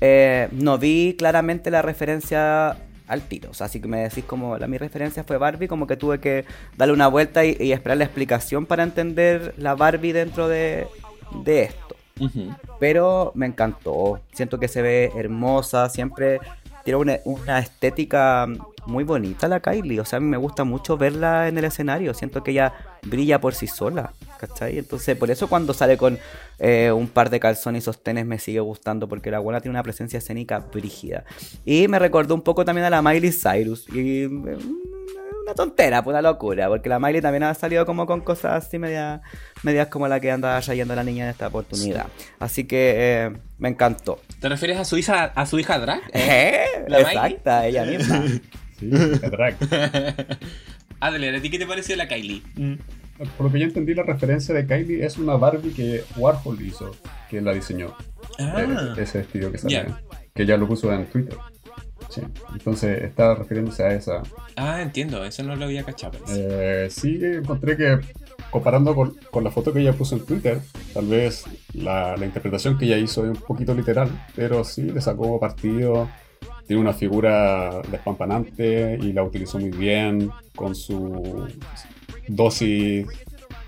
[0.00, 3.50] Eh, no vi claramente la referencia al tiro.
[3.50, 6.20] O sea, así que me decís como la, mi referencia fue Barbie, como que tuve
[6.20, 6.44] que
[6.76, 10.86] darle una vuelta y, y esperar la explicación para entender la Barbie dentro de,
[11.44, 11.87] de esto.
[12.20, 12.54] Ujú.
[12.78, 14.20] Pero me encantó.
[14.32, 15.88] Siento que se ve hermosa.
[15.88, 16.40] Siempre
[16.84, 18.46] tiene una, una estética
[18.86, 20.00] muy bonita la Kylie.
[20.00, 22.14] O sea, a mí me gusta mucho verla en el escenario.
[22.14, 24.12] Siento que ella brilla por sí sola.
[24.40, 24.78] ¿Cachai?
[24.78, 26.18] Entonces, por eso cuando sale con
[26.58, 29.08] eh, un par de calzones y sostenes me sigue gustando.
[29.08, 31.24] Porque la buena tiene una presencia escénica brígida.
[31.64, 33.86] Y me recordó un poco también a la Miley Cyrus.
[33.88, 34.97] Y mm,
[35.48, 36.68] una tontera, pues una locura.
[36.68, 39.20] Porque la Miley también ha salido como con cosas así medias
[39.62, 42.06] medias como la que anda trayendo la niña en esta oportunidad.
[42.38, 44.20] Así que eh, me encantó.
[44.40, 46.02] ¿Te refieres a su hija, a su hija drag?
[46.12, 46.64] ¿Eh?
[46.88, 47.16] ¿La Miley?
[47.16, 48.24] Exacta, ella misma.
[48.78, 49.56] Sí, drag.
[51.00, 52.42] Adler, ¿a ti qué te pareció la Kylie?
[53.36, 56.94] Por lo que yo entendí, la referencia de Kylie es una Barbie que Warhol hizo,
[57.28, 57.96] que la diseñó.
[58.38, 59.86] Ah, eh, ese vestido que sale,
[60.34, 61.36] que ya lo puso en Twitter.
[62.08, 62.22] Sí.
[62.52, 64.22] Entonces está refiriéndose a esa.
[64.56, 66.18] ah, entiendo, eso no lo había cachado.
[66.28, 67.98] Eh, sí, encontré que
[68.50, 70.60] comparando con, con la foto que ella puso en Twitter,
[70.94, 71.44] tal vez
[71.74, 76.08] la, la interpretación que ella hizo es un poquito literal, pero sí le sacó partido.
[76.66, 81.48] Tiene una figura despampanante y la utilizó muy bien con su
[82.26, 83.06] dosis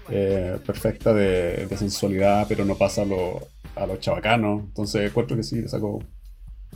[0.08, 3.40] eh, perfecta de, de sensualidad, pero no pasa a lo,
[3.74, 4.64] a los chavacanos.
[4.64, 6.00] Entonces encuentro que sí, le sacó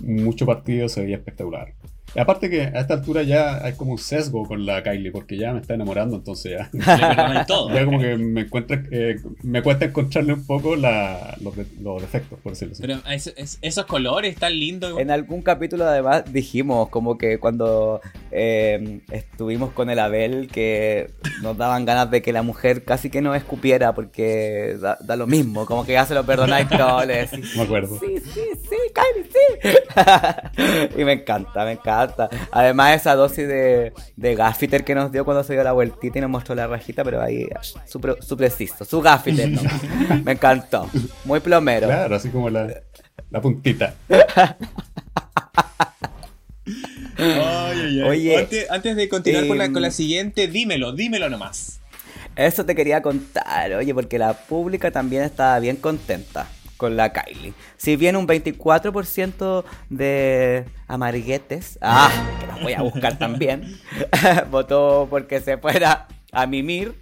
[0.00, 1.74] mucho partido, se veía espectacular.
[2.16, 5.52] Aparte que a esta altura ya hay como un sesgo con la Kylie, porque ya
[5.52, 6.70] me está enamorando, entonces ya,
[7.74, 12.00] ya como que me encuentra, eh, me cuesta encontrarle un poco la- los, de- los
[12.00, 12.82] defectos, por decirlo así.
[12.82, 14.98] Pero es- es- esos colores tan lindos.
[14.98, 18.00] En algún capítulo además dijimos como que cuando
[18.30, 21.10] eh, estuvimos con el Abel que
[21.42, 25.26] nos daban ganas de que la mujer casi que nos escupiera porque da, da lo
[25.26, 27.98] mismo, como que ya se lo perdonáis todo, le decís, me acuerdo.
[28.00, 30.94] Sí, sí, sí, Kylie, sí.
[31.00, 32.03] y me encanta, me encanta.
[32.50, 36.20] Además, esa dosis de, de gaffiter que nos dio cuando se dio la vueltita y
[36.20, 37.46] nos mostró la rajita, pero ahí
[37.86, 39.62] su, su preciso, su gaffiter, ¿no?
[40.24, 40.88] Me encantó.
[41.24, 41.86] Muy plomero.
[41.86, 42.68] Claro, así como la,
[43.30, 43.94] la puntita.
[47.16, 48.02] Ay, ay, ay.
[48.02, 51.80] Oye, antes, antes de continuar con, la, em, con la siguiente, dímelo, dímelo nomás.
[52.36, 57.52] Eso te quería contar, oye, porque la pública también estaba bien contenta con la Kylie.
[57.76, 62.10] Si bien un 24% de amarguetes, ah,
[62.40, 63.78] que los voy a buscar también,
[64.50, 66.94] votó porque se fuera a mimir.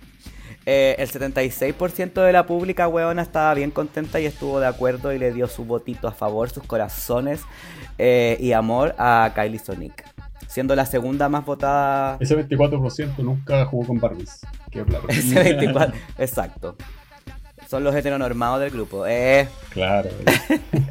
[0.65, 5.19] eh, el 76% de la pública weona estaba bien contenta y estuvo de acuerdo y
[5.19, 7.41] le dio su votito a favor, sus corazones
[7.99, 10.05] eh, y amor a Kylie Sonic.
[10.47, 14.41] Siendo la segunda más votada Ese 24% nunca jugó con Barbies.
[14.71, 15.09] Claro.
[15.09, 16.77] ese 24, exacto.
[17.73, 19.07] Son los heteronormados del grupo.
[19.07, 20.11] Eh, Claro.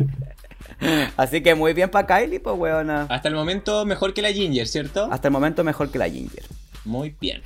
[1.16, 3.06] así que muy bien para Kylie, pues weona.
[3.08, 5.08] Hasta el momento mejor que la Ginger, ¿cierto?
[5.12, 6.44] Hasta el momento mejor que la Ginger.
[6.84, 7.44] Muy bien.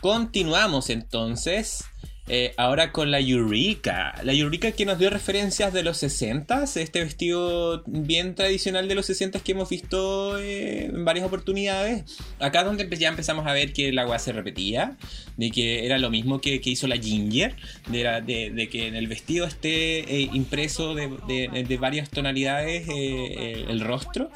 [0.00, 1.84] Continuamos entonces.
[2.28, 4.14] Eh, ahora con la Eureka.
[4.24, 9.06] La Eureka que nos dio referencias de los 60 este vestido bien tradicional de los
[9.06, 12.04] 60 que hemos visto eh, en varias oportunidades.
[12.40, 14.96] Acá donde ya empezamos a ver que el agua se repetía,
[15.36, 17.54] de que era lo mismo que, que hizo la Ginger,
[17.88, 22.88] de, la- de- de que en el vestido esté eh, impreso de, de- varias tonalidades
[22.88, 24.30] eh, el rostro.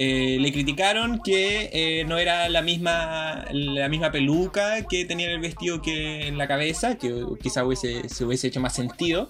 [0.00, 5.32] Eh, le criticaron que eh, no era la misma, la misma peluca que tenía en
[5.32, 9.26] el vestido que en la cabeza, que quizá hubiese, se hubiese hecho más sentido.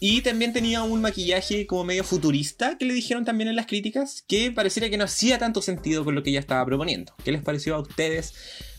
[0.00, 4.22] Y también tenía un maquillaje como medio futurista, que le dijeron también en las críticas,
[4.26, 7.12] que pareciera que no hacía tanto sentido con lo que ella estaba proponiendo.
[7.24, 8.32] ¿Qué les pareció a ustedes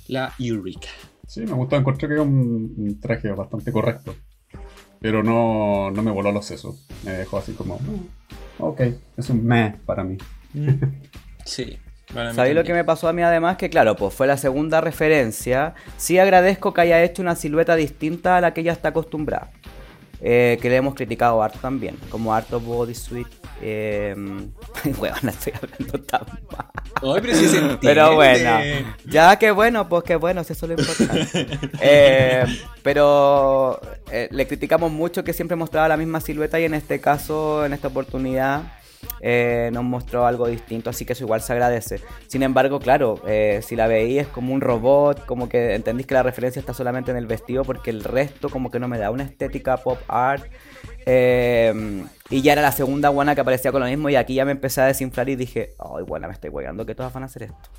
[0.07, 0.88] la Eureka?
[1.27, 1.75] Sí, me gustó.
[1.75, 4.15] Encontré que era un, traje bastante correcto.
[5.01, 6.86] Pero no, no me voló los sesos.
[7.03, 7.77] Me dejó así como.
[7.80, 8.07] "Mm,
[8.61, 8.82] Ok,
[9.15, 10.17] es un meh para mí.
[11.45, 11.80] Sí.
[12.34, 13.58] ¿Sabéis lo que me pasó a mí además?
[13.58, 15.76] Que claro, pues fue la segunda referencia.
[15.97, 19.52] Sí agradezco que haya hecho una silueta distinta a la que ella está acostumbrada.
[20.22, 21.97] Eh, que le hemos criticado harto también.
[22.10, 23.28] Como harto bodysuit.
[23.62, 24.16] Eh,
[24.97, 26.22] huevona, estoy hablando tan
[26.52, 26.66] mal.
[27.02, 27.62] Ay, pero sí se.
[27.82, 28.60] Pero bueno,
[29.06, 31.70] ya que bueno, pues que bueno, si eso es lo importante.
[31.82, 32.43] Eh,
[32.84, 33.80] pero
[34.12, 37.74] eh, le criticamos mucho que siempre mostraba la misma silueta y en este caso, en
[37.74, 38.64] esta oportunidad,
[39.22, 42.02] eh, nos mostró algo distinto, así que eso igual se agradece.
[42.28, 46.14] Sin embargo, claro, eh, si la veí es como un robot, como que entendís que
[46.14, 49.12] la referencia está solamente en el vestido porque el resto como que no me da
[49.12, 50.45] una estética pop art.
[51.06, 54.45] Eh, y ya era la segunda buena que aparecía con lo mismo y aquí ya
[54.45, 57.26] me empecé a desinflar y dije, ay, buena, me estoy hueando que todas van a
[57.26, 57.70] hacer esto.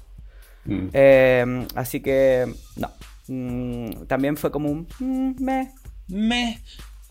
[0.64, 1.66] Mm.
[1.74, 2.90] Así que, no.
[3.28, 5.72] Mm, también fue como un mm, meh.
[6.08, 6.60] Me.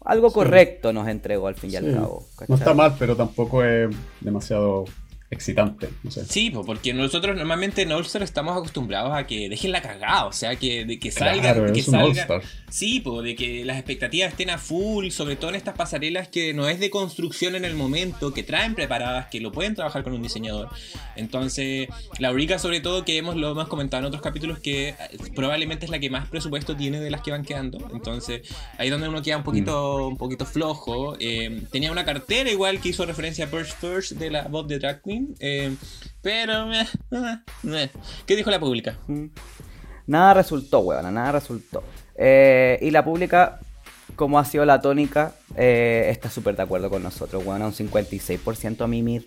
[0.05, 1.77] Algo correcto nos entregó al fin y Sí.
[1.77, 2.23] al cabo.
[2.31, 2.55] No ¿cachai?
[2.57, 3.89] está mal, pero tampoco es
[4.21, 4.85] demasiado
[5.31, 5.89] excitante.
[6.03, 6.25] No sé.
[6.25, 10.31] Sí, po, porque nosotros normalmente en All-Star estamos acostumbrados a que dejen la cagada, o
[10.33, 12.41] sea, que, de que salgan, Claro, que es un salgan- All-Star.
[12.69, 16.53] Sí, po, de que las expectativas estén a full, sobre todo en estas pasarelas que
[16.53, 20.13] no es de construcción en el momento, que traen preparadas, que lo pueden trabajar con
[20.13, 20.69] un diseñador.
[21.15, 21.87] Entonces,
[22.19, 24.95] la Eureka sobre todo, que hemos, lo hemos comentado en otros capítulos, que eh,
[25.35, 27.79] probablemente es la que más presupuesto tiene de las que van quedando.
[27.93, 28.41] Entonces,
[28.77, 31.15] ahí es donde uno queda un poquito, un poquito flojo.
[31.19, 34.79] Eh, tenía una cartera igual que hizo referencia a Purge First de la voz de
[34.79, 35.18] Drag Queen.
[35.39, 35.75] Eh,
[36.21, 36.85] pero, eh,
[37.63, 37.89] eh.
[38.25, 38.97] ¿qué dijo la pública?
[39.07, 39.25] Mm.
[40.07, 41.83] Nada resultó, weona, nada resultó.
[42.15, 43.59] Eh, y la pública,
[44.15, 48.81] como ha sido la tónica, eh, está súper de acuerdo con nosotros, weona, un 56%
[48.83, 49.25] a mimir.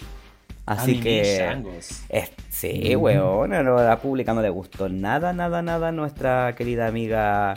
[0.65, 1.63] Así A que...
[2.09, 6.87] Es- sí, weón, a la pública no le gustó nada, nada, nada a nuestra querida
[6.87, 7.55] amiga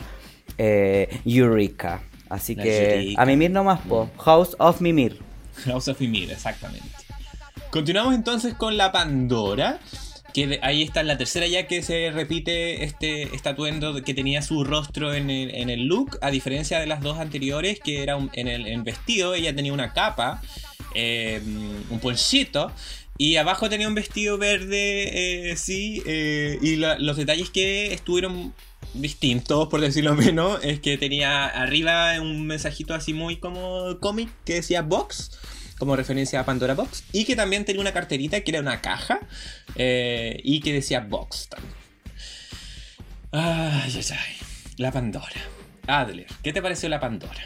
[0.57, 2.01] eh, Eureka.
[2.29, 3.21] Así La que Eureka.
[3.21, 4.09] a mimir nomás, po.
[4.23, 5.19] House of Mimir.
[5.65, 6.87] House of Mimir, exactamente.
[7.75, 9.81] Continuamos entonces con la Pandora.
[10.33, 14.63] Que ahí está la tercera ya que se repite este, atuendo de- que tenía su
[14.63, 18.47] rostro en el, en el look, a diferencia de las dos anteriores, que era en,
[18.47, 20.41] el, vestido, ella tenía una capa,
[20.93, 21.41] eh,
[21.89, 22.71] un ponchito,
[23.17, 28.53] y abajo tenía un vestido verde, eh, sí, eh, y los detalles que estuvieron
[28.93, 34.55] distintos, por decirlo menos, es que tenía arriba un mensajito así muy como cómic que
[34.55, 35.31] decía Box,
[35.77, 39.19] como referencia a Pandora Box, y que también tenía una carterita que era una caja
[39.75, 41.73] eh, y que decía Box también.
[43.31, 44.35] Ay, ay, ay.
[44.77, 45.41] La Pandora.
[45.87, 47.41] Adler, ¿qué te pareció la Pandora?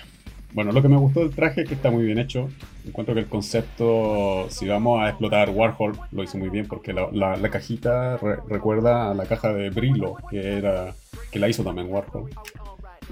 [0.51, 2.49] Bueno, lo que me gustó del traje es que está muy bien hecho.
[2.87, 7.49] Encuentro que el concepto, si vamos a explotar Warhol, lo hizo muy bien porque la,
[7.51, 10.95] cajita re- recuerda a la caja de Brillo, que era
[11.31, 12.31] que la hizo también Warhol.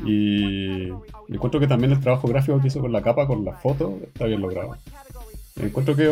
[0.06, 0.88] Y
[1.30, 4.26] encuentro que también el trabajo gráfico que hizo con la capa, con la foto, está
[4.26, 4.76] bien logrado.
[5.62, 6.10] Encuentro que,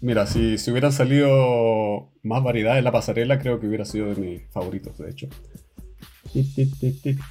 [0.00, 4.20] mira, si, si hubieran salido más variedad en la pasarela, creo que hubiera sido de
[4.20, 5.28] mis favoritos, de hecho.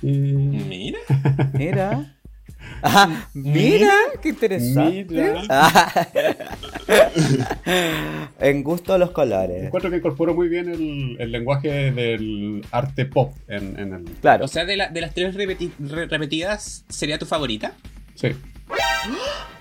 [0.02, 1.00] Mira.
[1.54, 2.18] Mira.
[2.84, 5.06] Ah, mira, qué interesante.
[5.10, 5.42] Mira.
[5.50, 6.08] Ah.
[8.40, 9.66] en gusto de los colores.
[9.66, 14.04] Encuentro que incorporó muy bien el, el lenguaje del arte pop en, en el.
[14.22, 14.46] Claro.
[14.46, 17.74] O sea, de, la- de las tres repeti- re- repetidas, ¿sería tu favorita?
[18.16, 18.30] Sí.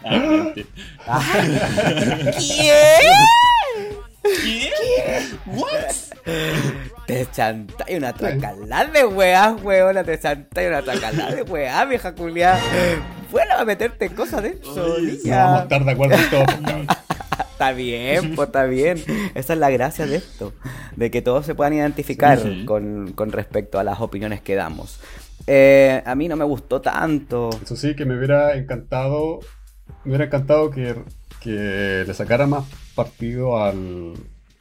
[0.05, 0.66] Ah, mentira.
[4.22, 5.22] ¿Qué?
[5.47, 5.95] ¿What?
[7.07, 10.05] Te chantáis una tracalada de weas, weona.
[10.05, 12.59] Te chantáis una tracalada de weas, vieja culia.
[13.30, 16.45] Bueno, a meterte en cosas de eso, No vamos a estar de acuerdo en todo.
[16.47, 16.86] cabrón.
[17.53, 19.05] Está bien, pues está bien.
[19.34, 20.55] Esa es la gracia de esto.
[20.97, 22.64] De que todos se puedan identificar Sí.
[22.64, 24.99] con, con respecto a las opiniones que damos.
[25.53, 27.51] Eh, a mí no me gustó tanto.
[27.61, 29.40] Eso sí, que me hubiera encantado.
[30.05, 30.94] Me hubiera encantado que,
[31.40, 34.12] que le sacara más partido al,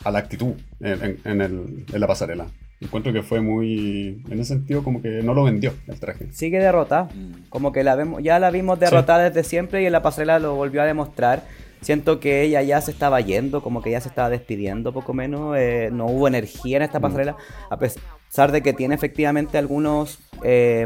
[0.03, 2.47] a la actitud en, en- en el- en la pasarela.
[2.81, 4.23] Encuentro que fue muy.
[4.31, 6.31] En ese sentido, como que no lo vendió el traje.
[6.31, 7.09] Sigue derrotada.
[7.49, 10.55] Como que la vemos, ya la vimos derrotada desde siempre y en la pasarela lo
[10.55, 11.43] volvió a demostrar.
[11.81, 15.55] Siento que ella ya se estaba yendo, como que ya se estaba despidiendo poco menos.
[15.57, 17.37] eh, no hubo energía en esta pasarela,
[17.69, 20.85] a pesar de que tiene efectivamente algunos eh,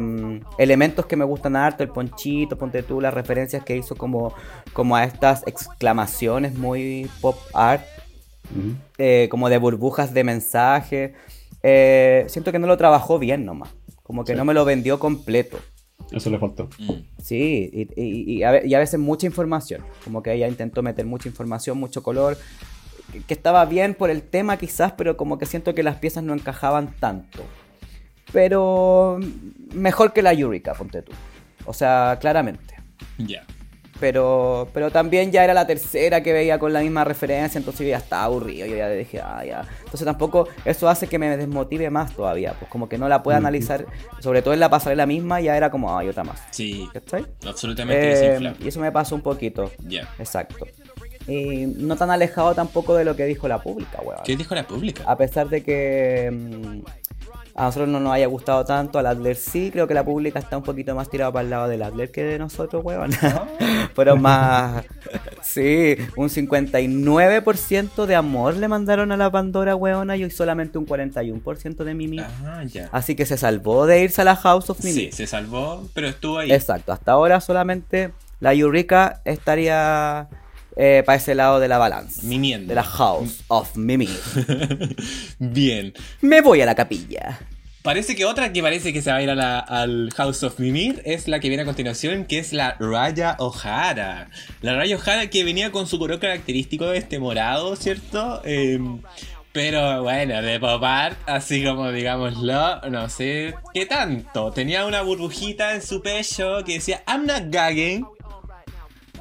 [0.57, 4.33] elementos que me gustan harto, el ponchito, ponte tú, las referencias que hizo como,
[4.73, 7.83] como a estas exclamaciones muy pop art
[8.97, 11.13] eh, como de burbujas de mensaje.
[11.63, 13.69] Eh, siento que no lo trabajó bien nomás.
[14.03, 14.37] Como que Sí.
[14.37, 15.57] no me lo vendió completo.
[16.11, 16.69] Eso le faltó.
[16.79, 16.91] Mm.
[17.21, 19.81] Sí, y, y- y a, ve- y a veces mucha información.
[20.03, 22.37] Como que ella intentó meter mucha información, mucho color.
[23.11, 26.23] Que, que estaba bien por el tema quizás, pero como que siento que las piezas
[26.23, 27.43] no encajaban tanto.
[28.31, 29.19] Pero
[29.73, 31.11] mejor que la Eureka, ponte tú.
[31.65, 32.75] O sea, claramente.
[33.17, 33.45] Ya.
[34.03, 37.91] Pero, pero también ya era la tercera que veía con la misma referencia, entonces yo
[37.91, 39.65] ya estaba aburrido, yo ya dije, ah, ya.
[39.79, 43.37] Entonces tampoco eso hace que me desmotive más todavía, pues como que no la pueda
[43.37, 43.85] analizar,
[44.19, 46.41] sobre todo en la pasarela misma, ya era como, ay, otra más.
[46.51, 47.25] Sí, ¿Cachai?
[47.47, 50.01] absolutamente Eh, y eso me pasó un poquito, Ya.
[50.19, 50.67] exacto.
[51.25, 54.19] Y no tan alejado tampoco de lo que dijo la pública, weón.
[54.25, 55.03] ¿Qué dijo la pública?
[55.07, 56.81] A pesar de que mm,
[57.55, 60.57] a nosotros no nos haya gustado tanto, al Adler sí, creo que la pública está
[60.57, 63.11] un poquito más tirada para el lado del Adler que de nosotros, weón.
[63.93, 64.85] Fueron más.
[65.43, 71.83] Sí, un 59% de amor le mandaron a la Pandora, weona, y solamente un 41%
[71.83, 72.19] de Mimi.
[72.19, 72.89] Ah, ya.
[72.91, 74.93] Así que se salvó de irse a la House of Mimi.
[74.93, 76.51] Sí, se salvó, pero estuvo ahí.
[76.51, 80.27] Exacto, hasta ahora solamente la Eureka estaría
[81.05, 82.21] para ese lado de la balanza.
[82.23, 82.69] Mimiendo.
[82.69, 84.07] De la House of Mimi.
[85.39, 85.93] Bien.
[86.21, 87.39] Me voy a la capilla.
[87.81, 90.57] Parece que otra que parece que se va a ir a la- al House of
[90.57, 94.29] Mimir es la que viene a continuación, que es la Raya O'Hara.
[94.61, 98.41] La Raya O'Hara que venía con su color característico de este morado, ¿cierto?
[98.45, 98.79] Eh,
[99.51, 104.51] pero bueno, de pop art, así como digámoslo, no sé qué tanto.
[104.51, 108.05] Tenía una burbujita en su pecho que decía I'm not gagging.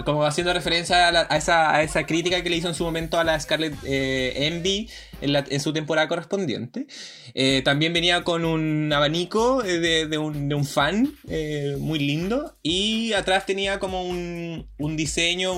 [0.05, 3.75] Como haciendo referencia a, esa, crítica que le hizo en su momento a la Scarlett
[3.85, 4.89] eh, Envy
[5.21, 6.87] en, su temporada correspondiente.
[7.35, 12.57] Eh, también venía con un abanico eh, de, un, fan eh, muy lindo.
[12.63, 15.53] Y atrás tenía como un, un diseño,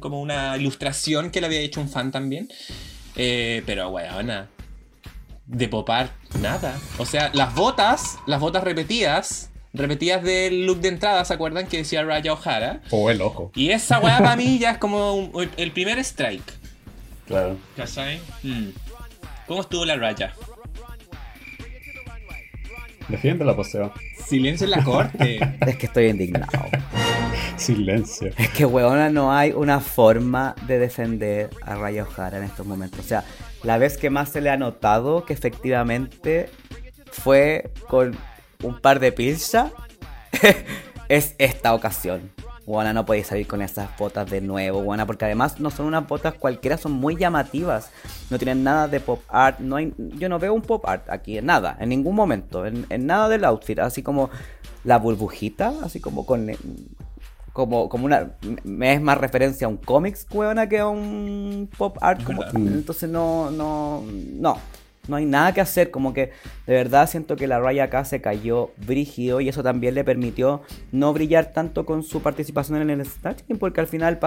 [0.00, 2.48] como una ilustración que le había hecho un fan también.
[3.14, 4.48] Pero, weona,
[5.46, 6.78] de popar nada.
[6.98, 11.78] O sea, las botas, las botas repetidas, repetidas del look de entrada, ¿se acuerdan que
[11.78, 12.82] decía Raya O'Hara?
[12.90, 13.50] O el ojo.
[13.54, 16.52] Y esa weá para mí ya es como un- el- el primer strike.
[17.26, 17.56] Claro.
[17.76, 18.20] ¿Cachai?
[18.42, 18.68] Mm.
[19.46, 20.34] ¿Cómo estuvo la raya?
[23.08, 23.92] Defiende la poseo.
[24.26, 25.38] Silencio en la corte.
[25.66, 26.46] Es que estoy indignado.
[27.56, 28.30] Silencio.
[28.36, 33.00] Es que, weona, no hay una forma de defender a Raya O'Hara en estos momentos.
[33.00, 33.24] O sea,
[33.62, 36.50] la vez que más se le ha notado que efectivamente
[37.10, 38.14] fue con
[38.62, 39.72] un par de pilsa
[41.08, 42.30] es esta ocasión.
[42.66, 46.06] Buena, no podéis salir con esas botas de nuevo, buena, porque además no son unas
[46.06, 47.90] botas cualquiera, son muy llamativas.
[48.28, 49.58] No tienen nada de pop art.
[49.58, 52.84] No hay, yo no veo un pop art aquí, en nada, en ningún momento, en,
[52.90, 53.78] en nada del outfit.
[53.78, 54.28] Así como
[54.84, 56.50] la burbujita, así como con.
[57.54, 58.32] Como, como una.
[58.64, 62.22] Me es más referencia a un cómics, weona, que a un pop art.
[62.22, 63.50] Como, entonces no.
[63.50, 64.04] No.
[64.34, 64.58] No
[65.08, 66.32] no hay nada que hacer, como que
[66.66, 70.62] de verdad siento que la Raya acá se cayó brígido y eso también le permitió
[70.92, 74.18] no brillar tanto con su participación en el Snatch porque al final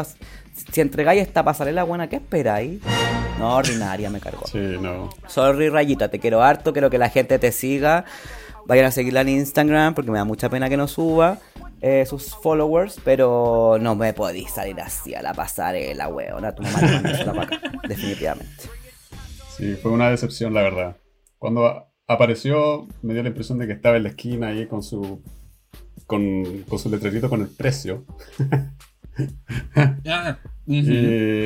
[0.71, 2.81] si entregáis esta pasarela buena, ¿qué esperáis?
[3.39, 4.45] No, ordinaria me cargó.
[4.47, 5.09] Sí, no.
[5.27, 8.05] Sorry Rayita, te quiero harto, quiero que la gente te siga.
[8.65, 11.39] Vayan a seguirla en Instagram porque me da mucha pena que no suba.
[11.81, 16.53] Eh, sus followers, pero no me podéis salir así a la pasarela, weona.
[16.53, 18.80] Tu mamá te la acá, definitivamente.
[19.61, 20.97] Sí, fue una decepción, la verdad.
[21.37, 25.21] Cuando apareció, me dio la impresión de que estaba en la esquina ahí con su.
[26.07, 28.05] con, con su letrerito con el precio.
[30.07, 30.81] Ah, y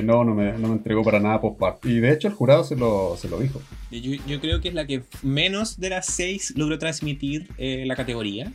[0.04, 2.76] no, no me, no me, entregó para nada post Y de hecho el jurado se
[2.76, 3.60] lo, se lo dijo.
[3.90, 7.96] Yo, yo, creo que es la que menos de las seis logró transmitir eh, la
[7.96, 8.54] categoría.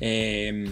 [0.00, 0.70] Eh,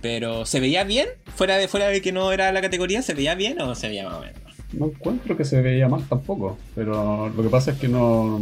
[0.00, 1.08] pero ¿se veía bien?
[1.34, 4.04] Fuera de, fuera de que no era la categoría, ¿se veía bien o se veía
[4.04, 4.47] más o menos?
[4.72, 6.58] No encuentro que se veía mal tampoco.
[6.74, 8.40] Pero lo que pasa es que no.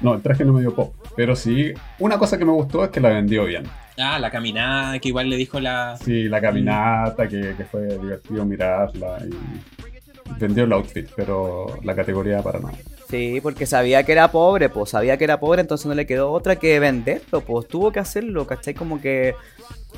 [0.00, 0.94] No, el traje no me dio pop.
[1.14, 3.64] Pero sí, una cosa que me gustó es que la vendió bien.
[3.98, 5.98] Ah, la caminada, que igual le dijo la.
[6.02, 9.18] Sí, la caminata, que, fue divertido mirarla.
[9.26, 12.74] Y vendió el outfit, pero la categoría para nada.
[13.10, 16.30] Sí, porque sabía que era pobre, pues sabía que era pobre, entonces no le quedó
[16.30, 18.72] otra que venderlo, pues tuvo que hacerlo, ¿cachai?
[18.72, 19.34] Como que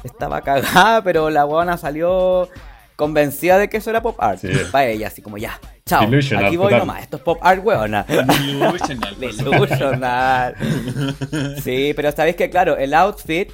[0.03, 2.49] estaba cagada, pero la guana salió
[3.03, 4.41] convencida de que eso era pop art.
[4.71, 6.09] Para ella, así como ya, chao.
[6.39, 8.07] Aquí voy nomás, esto es pop art, weona.
[9.19, 10.55] Delusional.
[11.65, 13.51] sí, pero sabéis que, claro, el outfit,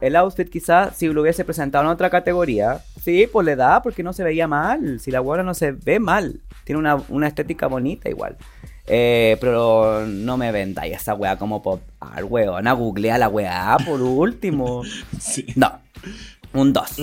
[0.00, 4.02] el outfit quizás si lo hubiese presentado en otra categoría, sí, pues le da porque
[4.02, 4.98] no se veía mal.
[4.98, 8.38] Si la weona no se ve mal, tiene una, estética bonita igual.
[8.86, 12.72] Eh, pero no me vendáis esa weá como pop art, weona.
[12.72, 14.84] Googlea la weá por último.
[15.20, 15.44] Sí.
[15.54, 15.80] No.
[16.56, 16.98] Un 2.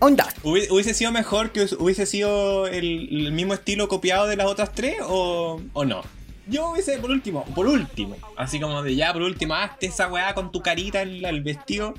[0.00, 0.26] Un 2.
[0.42, 5.62] ¿Hubiese sido mejor que hubiese sido el, mismo estilo copiado de las otras tres o,
[5.72, 6.02] o, no?
[6.46, 10.34] Yo hubiese, por último, por último, así como de ya, por último, hazte esa weá
[10.34, 11.94] con tu carita en el vestido.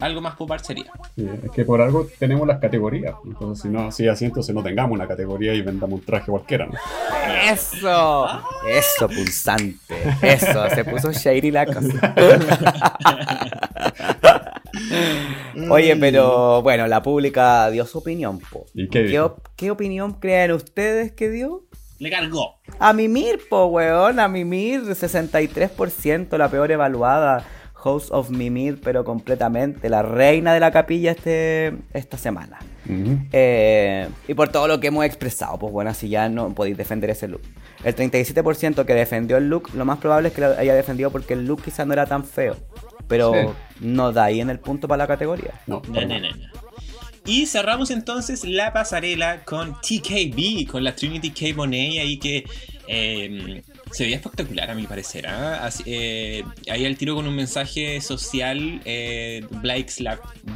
[0.00, 0.90] Algo más popar sería.
[1.16, 3.14] es que por algo tenemos las categorías.
[3.24, 6.66] Entonces, si no, así así, entonces no tengamos una categoría y vendamos un traje cualquiera,
[6.66, 6.74] ¿no?
[7.48, 8.26] ¡Eso!
[8.68, 9.76] Eso, pulsante.
[10.20, 12.14] Eso, se puso shady la cosa.
[15.70, 18.40] Oye, pero bueno, la pública dio su opinión.
[18.40, 18.66] Po.
[18.74, 19.18] ¿Y qué,
[19.56, 21.64] qué, opinión creen ustedes que dio?
[21.98, 22.56] Le cargó.
[22.78, 24.18] A Mimir, po, weón.
[24.18, 27.44] A Mimir, 63%, la peor evaluada.
[27.84, 29.88] Host of Mimir, pero completamente.
[29.88, 32.58] La reina de la capilla este, esta semana.
[33.32, 37.10] Eh, y por todo lo que hemos expresado, pues bueno, así ya no podéis defender
[37.10, 37.42] ese look.
[37.84, 41.34] El 37% que defendió el look, lo más probable es que lo haya defendido porque
[41.34, 42.56] el look quizás no era tan feo
[43.08, 45.60] pero no da ahí en el punto para la categoría.
[45.66, 46.28] No, no, no,
[47.24, 51.54] Y cerramos entonces la pasarela con TKB, con la Trinity K.
[51.56, 52.44] Bonet ahí que
[52.86, 55.26] em, se veía espectacular a mi parecer.
[55.28, 55.68] ¿ah?
[55.86, 59.92] Eh, ahí al tiro con un mensaje social, eh, Black,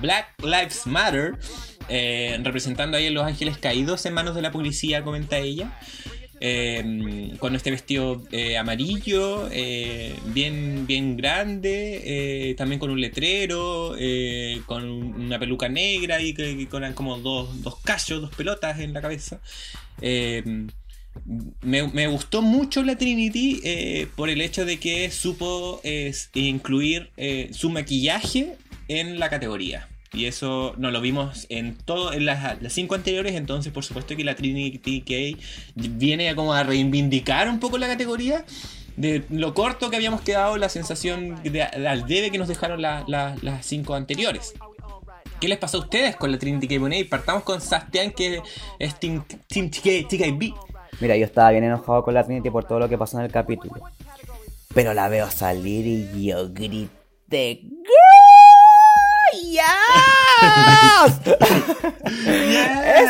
[0.00, 1.34] Black, Lives Matter,
[1.88, 5.78] eh, representando ahí a los ángeles caídos en manos de la policía, comenta ella.
[6.38, 13.94] Em, con este vestido eh, amarillo, eh, bien, bien grande, eh, también con un letrero,
[14.66, 16.34] con una peluca negra y,
[16.66, 19.40] con como dos, dos callos, dos pelotas en la cabeza.
[20.02, 20.68] Em,
[21.62, 25.80] me, gustó mucho la Trinity por el hecho de que supo
[26.34, 27.10] incluir
[27.52, 28.56] su maquillaje
[28.88, 29.88] en la categoría.
[30.16, 34.24] Y eso no lo vimos en todo, en las, cinco anteriores, entonces por supuesto que
[34.24, 35.38] la Trinity K
[35.74, 38.46] viene como a reivindicar un poco la categoría
[38.96, 43.66] de lo corto que habíamos quedado, la sensación de, al debe que nos dejaron las
[43.66, 44.54] cinco anteriores.
[45.38, 47.08] ¿Qué les pasó a ustedes con la Trinity K Bonet?
[47.10, 48.40] Partamos con Sastian, que
[48.78, 50.54] es Team, TKB.
[51.00, 53.30] Mira, yo estaba bien enojado con la Trinity por todo lo que pasó en el
[53.30, 53.82] capítulo.
[54.74, 57.60] Pero la veo salir y yo grité.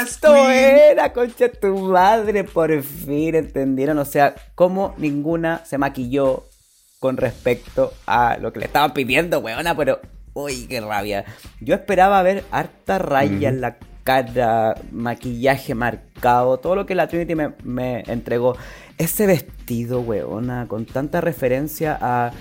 [0.01, 3.99] Esto era, concha tu madre, por fin entendieron.
[3.99, 6.45] O sea, como ninguna se maquilló
[6.99, 10.01] con respecto a lo que le estaban pidiendo, weona, pero.
[10.35, 11.25] Uy, qué rabia.
[11.61, 17.35] Yo esperaba ver harta raya en la cara, maquillaje marcado, todo lo que la Trinity
[17.35, 18.57] me, me entregó.
[18.99, 22.33] Ese vestido, weona, con tanta referencia a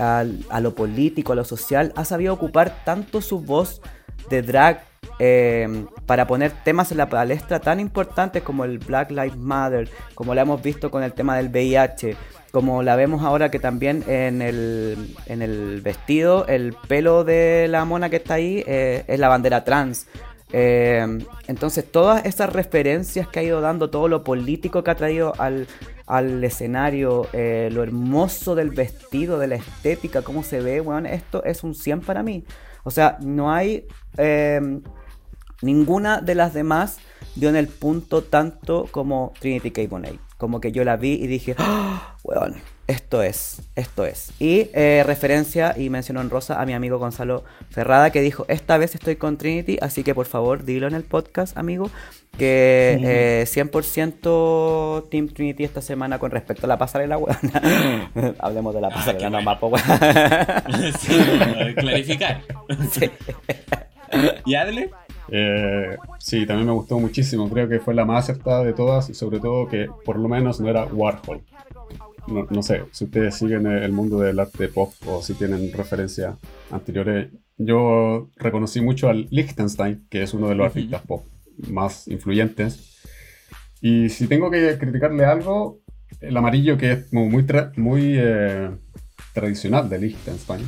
[0.00, 3.82] a, lo político, a lo social, ha sabido ocupar tanto su voz
[4.30, 4.84] de drag
[5.18, 10.34] eh, para poner temas en la palestra tan importantes como el Black Lives Matter, como
[10.34, 12.16] lo hemos visto con el tema del VIH,
[12.50, 17.84] como la vemos ahora que también en el, en el vestido, el pelo de la
[17.84, 20.06] mona que está ahí eh, es la bandera trans.
[20.52, 21.06] Eh,
[21.46, 25.68] entonces todas esas referencias que ha ido dando, todo lo político que ha traído al,
[26.10, 31.44] al escenario, eh, lo hermoso del vestido, de la estética, cómo se ve, bueno, esto
[31.44, 32.44] es un 100 para mí.
[32.82, 33.86] O sea, no hay
[34.18, 34.60] eh,
[35.62, 36.98] ninguna de las demás
[37.36, 39.82] dio en el punto tanto como Trinity K.
[39.88, 40.18] Bonet.
[40.36, 42.16] Como que yo la vi y dije, ¡Ah!
[42.24, 42.56] weón,
[42.90, 44.32] esto es, esto es.
[44.40, 48.78] Y eh, referencia y mencionó en rosa a mi amigo Gonzalo Ferrada que dijo, esta
[48.78, 51.88] vez estoy con Trinity, así que por favor dilo en el podcast, amigo,
[52.36, 57.36] que eh, 100% Team Trinity esta semana con respecto a la pasarela, weón.
[58.40, 59.84] Hablemos de la pasarela qué nomás, po, weón.
[60.98, 62.42] Sí, no, clarificar.
[62.90, 63.08] Sí.
[64.44, 64.90] ¿Y Adle?
[65.28, 67.48] Eh, sí, también me gustó muchísimo.
[67.48, 70.60] Creo que fue la más acertada de todas y sobre todo que por lo menos
[70.60, 71.42] no era Warhol.
[72.28, 76.36] No, no sé, si ustedes siguen el mundo del arte pop o si tienen referencias
[76.70, 81.24] anteriores, yo reconocí mucho al Liechtenstein, que es uno de los artistas pop
[81.68, 82.96] más influyentes.
[83.82, 85.80] Y si tengo que criticarle algo,
[86.20, 88.70] el amarillo que es muy, tra- muy eh,
[89.32, 90.66] tradicional de Liechtenstein,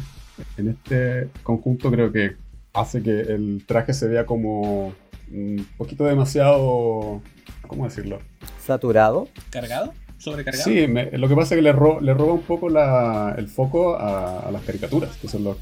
[0.56, 2.36] en este conjunto creo que
[2.72, 4.94] hace que el traje se vea como
[5.30, 7.20] un poquito demasiado,
[7.66, 8.18] ¿cómo decirlo?
[8.60, 9.28] Saturado.
[9.50, 9.92] ¿Cargado?
[10.23, 10.65] ¿Sobrecargado?
[10.65, 13.49] Sí, me- lo que pasa es que le, ro- le roba un poco la- el
[13.49, 15.57] foco a, a las caricaturas, que son lo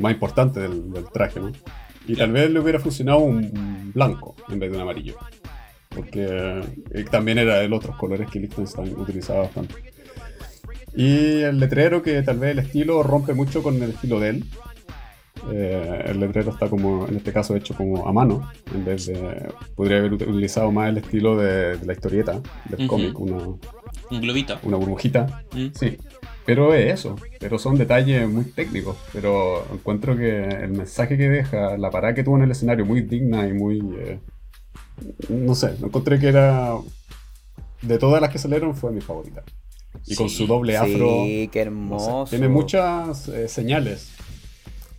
[0.00, 1.52] más importante del, del traje, ¿no?
[2.06, 5.16] Y tal vez le hubiera funcionado un, blanco en vez de un amarillo.
[5.94, 6.24] Porque
[6.92, 9.74] eh, también era de los otros colores que Liechtenstein utilizaba bastante.
[10.94, 14.44] Y el letrero que tal vez el estilo rompe mucho con el estilo de él.
[15.52, 19.48] Eh, el letrero está como, en este caso, hecho como a mano, en vez de...
[19.74, 22.86] Podría haber ut- utilizado más el estilo de, de la historieta, del Ujú.
[22.88, 23.38] cómic, una,
[24.10, 24.58] Un globito.
[24.62, 25.44] una burbujita.
[25.52, 25.68] Mm.
[25.74, 25.96] Sí,
[26.44, 27.16] pero es eso.
[27.38, 28.96] Pero son detalles muy técnicos.
[29.12, 33.02] Pero encuentro que el mensaje que deja, la parada que tuvo en el escenario, muy
[33.02, 33.78] digna y muy.
[33.98, 34.18] eh,
[35.28, 36.74] no sé, encontré que era.
[37.82, 39.42] De todas las que salieron, fue mi favorita.
[40.06, 41.24] Y con su doble afro.
[41.24, 42.26] Sí, qué no sé, hermoso.
[42.30, 44.10] tiene muchas eh, señales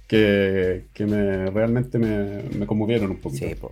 [0.07, 3.47] que, que me, realmente me, me conmovieron un poquito.
[3.47, 3.71] Sí, po.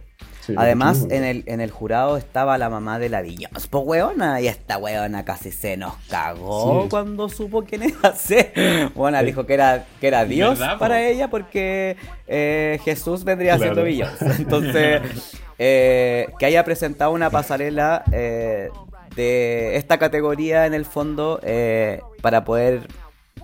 [0.49, 4.41] Sí, Además, en el, en el jurado estaba la mamá de la Viñoz, po weona,
[4.41, 6.89] y esta weona casi se nos cagó Sí.
[6.89, 8.51] cuando supo quién era ser.
[8.95, 11.97] Bueno, dijo que era, que era Dios para ella porque
[12.27, 13.73] eh, Jesús vendría Claro.
[13.73, 14.21] siendo Viñoz.
[14.39, 15.01] Entonces,
[15.59, 18.69] eh, que haya presentado una pasarela eh,
[19.15, 22.87] de esta categoría en el fondo eh, para poder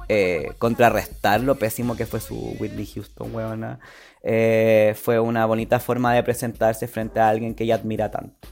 [0.07, 3.79] eh, contrarrestar lo pésimo que fue su Whitney Houston, weona.
[4.27, 8.49] Eh, fue una bonita forma de presentarse frente a alguien que ella admira tanto.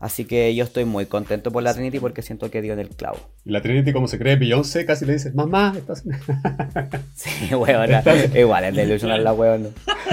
[0.00, 2.90] Así que yo estoy muy contento por la Trinity porque siento que dio en el
[2.90, 3.18] clavo.
[3.44, 6.04] Y la Trinity, como se cree Beyoncé, casi le dice: Mamá, estás.
[7.16, 8.00] Sí, weona.
[8.32, 9.70] Igual es delusional la weona.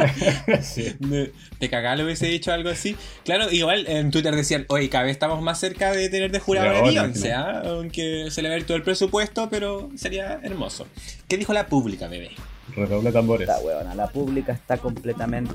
[0.64, 0.96] sí.
[1.00, 2.96] De- Te cagá le hubiese dicho algo así.
[3.24, 6.78] Claro, igual en Twitter decían, oye, cada vez estamos más cerca de tener de jurado
[6.78, 7.34] a Beyoncé.
[7.34, 7.62] ¿ah?
[7.66, 10.88] aunque se le va a ir todo el presupuesto, pero sería hermoso.
[11.28, 12.32] ¿Qué dijo la pública, bebé?
[12.76, 13.48] Redoble tambores.
[13.48, 15.54] La weona, la pública está completamente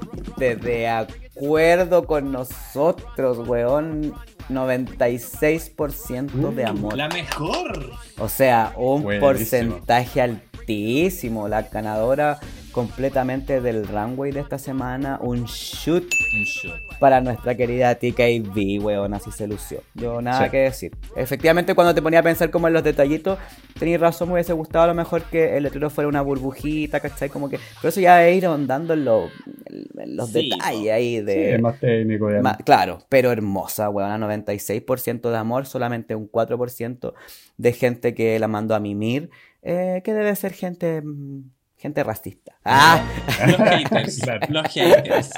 [0.56, 4.12] de acuerdo con nosotros, weón.
[4.48, 6.96] 96% de amor.
[6.96, 7.90] La mejor.
[8.18, 9.26] O sea, un Buenísimo.
[9.32, 11.48] porcentaje altísimo.
[11.48, 12.38] La ganadora
[12.72, 15.18] completamente del runway de esta semana.
[15.22, 16.98] Un shoot Un shot.
[16.98, 19.14] para nuestra querida TKB, weón.
[19.14, 19.82] Así se lució.
[19.94, 20.50] Yo nada Sí.
[20.50, 20.92] que decir.
[21.16, 23.38] Efectivamente, cuando te ponía a pensar como en los detallitos,
[23.78, 27.28] tenías razón, me hubiese gustado a lo mejor que el letrero fuera una burbujita, ¿cachai?
[27.28, 27.58] Como que.
[27.80, 29.28] Pero eso ya es ir ahondando en, lo-
[29.66, 31.54] en los Sí, detalles ahí Sí, de.
[31.54, 32.30] es más técnico.
[32.30, 32.40] ya.
[32.64, 34.20] Claro, pero hermosa, weón.
[34.20, 37.14] 96% de amor, solamente un 4%
[37.56, 39.30] de gente que la mandó a mimir,
[39.62, 41.42] eh, que debe ser gente mm,
[41.80, 42.58] gente racista.
[42.64, 43.02] ¡Ah!
[43.46, 44.18] Los haters.
[44.20, 44.46] Claro.
[44.50, 45.30] Los haters.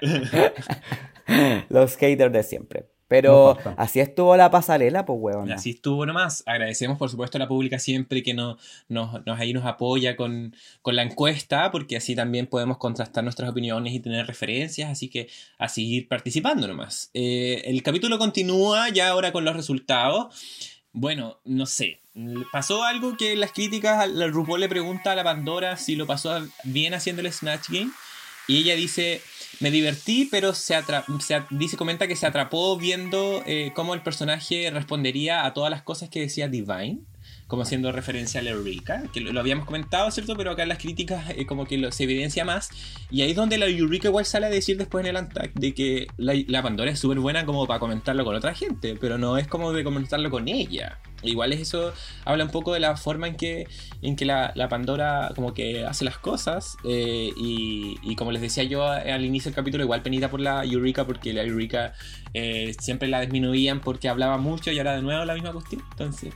[1.68, 2.86] Los haters de siempre.
[3.10, 5.50] Pero así estuvo la pasarela, pues, weón.
[5.50, 6.42] Así estuvo nomás.
[6.44, 10.54] Agradecemos, por supuesto, a la pública siempre que nos, nos, nos- ahí nos apoya con,
[10.82, 15.26] con la encuesta, porque así también podemos contrastar nuestras opiniones y tener referencias, así que
[15.58, 17.08] a seguir participando nomás.
[17.14, 20.26] Eh, el capítulo continúa ya ahora con los resultados.
[20.92, 22.00] Bueno, no sé.
[22.50, 26.06] Pasó algo que en las críticas, al RuPaul le pregunta a la Pandora si lo
[26.06, 27.90] pasó bien haciendo el Snatch Game.
[28.48, 29.20] Y ella dice,
[29.60, 30.74] me divertí, pero se,
[31.20, 35.82] se dice, comenta que se atrapó viendo eh, cómo el personaje respondería a todas las
[35.82, 37.00] cosas que decía Divine.
[37.48, 40.36] Como haciendo referencia a la Eureka, que lo, habíamos comentado, ¿cierto?
[40.36, 42.68] Pero acá en las críticas eh, como que se evidencia más.
[43.10, 45.72] Y ahí es donde la Eureka igual sale a decir después en el Antac de
[45.72, 49.48] que la, Pandora es súper buena como para comentarlo con otra gente, pero no es
[49.48, 50.98] como de comentarlo con ella.
[51.22, 51.94] Igual es eso,
[52.26, 53.66] habla un poco de la forma en que,
[54.02, 58.86] en que la, Pandora como que hace las cosas eh, y, como les decía yo
[58.86, 61.94] al inicio del capítulo, igual penita por la Eureka porque la Eureka
[62.34, 65.82] eh, siempre la disminuían porque hablaba mucho y ahora de nuevo la misma cuestión.
[65.92, 66.34] Entonces,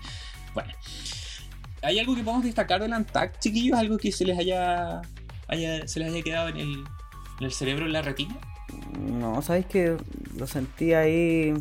[0.54, 0.72] bueno.
[1.82, 3.78] ¿Hay algo que podemos destacar del Antac, chiquillos?
[3.78, 5.02] ¿Algo que se les haya,
[5.86, 6.84] se les haya quedado en el,
[7.40, 8.36] en el cerebro, en la retina?
[9.00, 9.96] No, sabéis que
[10.36, 11.54] lo sentí ahí.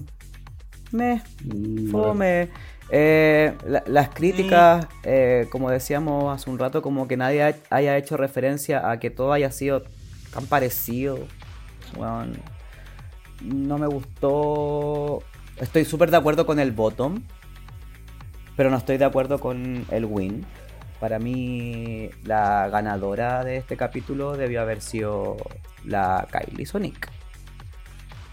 [0.92, 1.24] Me.
[1.44, 2.50] Mm, fome.
[2.94, 3.54] Eh,
[3.88, 9.00] las críticas, eh, como decíamos hace un rato, como que nadie haya hecho referencia a
[9.00, 9.84] que todo haya sido
[10.34, 11.20] tan parecido.
[11.96, 12.34] Bueno,
[13.42, 15.24] no me gustó.
[15.58, 17.22] Estoy súper de acuerdo con el bottom,
[18.62, 20.46] pero no estoy de acuerdo con el win.
[21.00, 25.36] Para mí, la ganadora de este capítulo debió haber sido
[25.84, 27.10] la Kylie Sonic,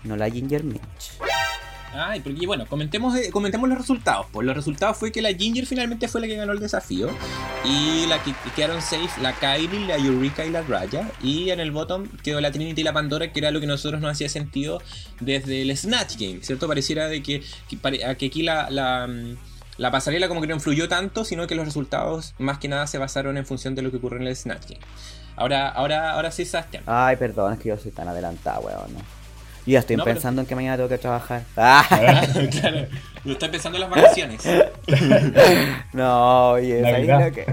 [0.05, 1.17] no la Ginger Minch.
[1.95, 4.27] Ay, porque bueno, comentemos, eh, comentemos los resultados.
[4.31, 7.09] Pues los resultados fue que la Ginger finalmente fue la que ganó el desafío.
[7.65, 11.11] Y la que quedaron safe, la Kylie, la Eureka y la Raya.
[11.23, 13.99] Y en el bottom quedó la Trinity y la Pandora, que era lo que nosotros
[14.03, 14.83] nos hacía sentido
[15.21, 16.69] desde el Snatch Game, ¿cierto?
[16.69, 19.48] Pareciera de que, que, aquí la, la, mm,
[19.79, 22.99] la, pasarela como que no influyó tanto, sino que los resultados más que nada se
[22.99, 24.81] basaron en función de lo que ocurrió en el Snatch Game.
[25.37, 26.83] Ahora, ahora, ahora sí, Sebastián.
[26.87, 28.93] Ay, perdón, es que yo soy tan adelantado, weón.
[28.93, 29.19] ¿no?
[29.69, 31.43] Y ya estoy pensando en que mañana tengo que trabajar.
[31.59, 31.85] Ah.
[32.51, 32.87] claro,
[33.25, 34.43] estoy pensando en las vacaciones.
[35.93, 36.83] no, oye,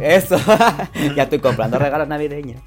[0.01, 0.37] eso.
[1.15, 2.61] ya estoy comprando regalos navideños.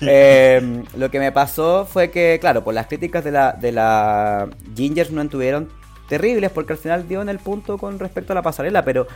[0.00, 4.48] Em, lo que me pasó fue que, claro, por las críticas de la, de la
[4.76, 5.68] Gingers no estuvieron
[6.12, 9.06] terribles porque al final dio en el punto con respecto a la pasarela, pero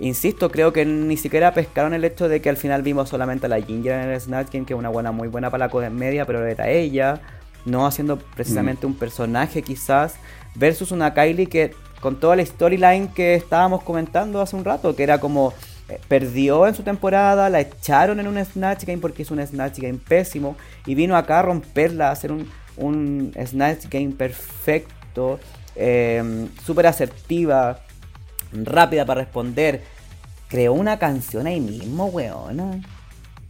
[0.00, 3.48] insisto, creo que ni siquiera pescaron el hecho de que al final vimos solamente a
[3.48, 6.26] la Ginger en el Snatch Game, que es una buena, muy buena para la media,
[6.26, 7.22] pero era ella
[7.64, 8.90] no haciendo precisamente mm.
[8.90, 10.16] un personaje quizás,
[10.54, 11.72] versus una Kylie que
[12.02, 15.54] con toda la storyline que estábamos comentando hace un rato, que era como
[15.88, 19.78] eh, perdió en su temporada, la echaron en un Snatch Game porque es un Snatch
[19.78, 20.54] Game pésimo
[20.84, 22.46] y vino acá a romperla, a hacer un,
[22.76, 25.40] un Snatch Game perfecto,
[25.76, 27.80] eh, súper asertiva,
[28.52, 29.82] rápida para responder.
[30.48, 32.84] Creó una canción ahí mismo, weón.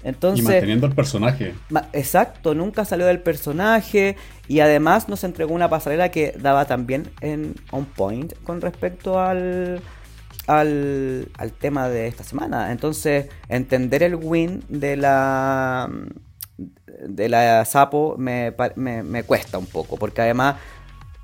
[0.02, 1.54] Entonces, y manteniendo el personaje.
[1.92, 4.16] exacto, nunca salió del personaje
[4.46, 9.80] y además nos entregó una pasarela que daba también en on point con respecto al,
[10.46, 12.70] al, tema de esta semana.
[12.70, 15.90] Entonces, entender el win de la
[17.08, 20.56] de la Sapo me, me, cuesta un poco, porque además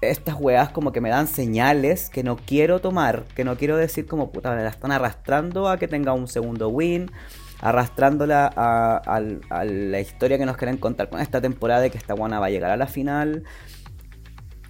[0.02, 4.06] estas weas como que me dan señales que no quiero tomar, que no quiero decir
[4.06, 7.10] como puta, me la están arrastrando a que tenga un segundo win
[7.62, 9.20] arrastrándola a,
[9.64, 12.50] la historia que nos quieren contar con esta temporada de que esta guana va a
[12.50, 13.44] llegar a la final.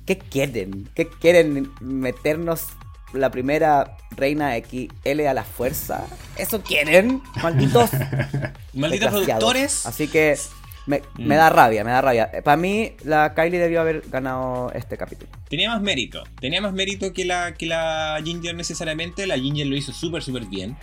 [0.05, 0.91] ¿Qué quieren?
[0.95, 1.73] ¿Qué quieren?
[1.81, 2.67] ¿Meternos
[3.15, 6.05] la primera reina XL a la fuerza?
[6.37, 7.23] ¿Eso quieren?
[7.43, 7.91] Malditos.
[8.75, 9.87] Malditos productores.
[9.87, 10.37] Así que
[10.87, 11.27] me, mm.
[11.27, 12.31] me, da rabia, me da rabia.
[12.45, 15.31] Para mí, la Kylie debió haber ganado este capítulo.
[15.49, 16.25] Tenía más mérito.
[16.41, 19.27] Tenía más mérito que la, que la Ginger necesariamente.
[19.27, 20.77] La Ginger lo hizo súper, súper bien.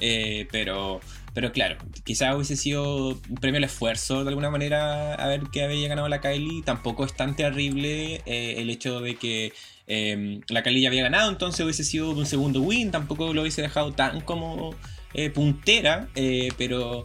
[0.00, 1.00] Eh, pero
[1.36, 5.62] pero claro, quizás hubiese sido un premio al esfuerzo de alguna manera a ver que
[5.62, 6.62] había ganado la Kylie.
[6.62, 9.52] Tampoco es tan terrible eh, el hecho de que
[9.86, 12.90] em, la Kylie ya había ganado, entonces hubiese sido un segundo win.
[12.90, 14.74] Tampoco lo hubiese dejado tan como
[15.12, 17.04] eh, puntera, eh, pero.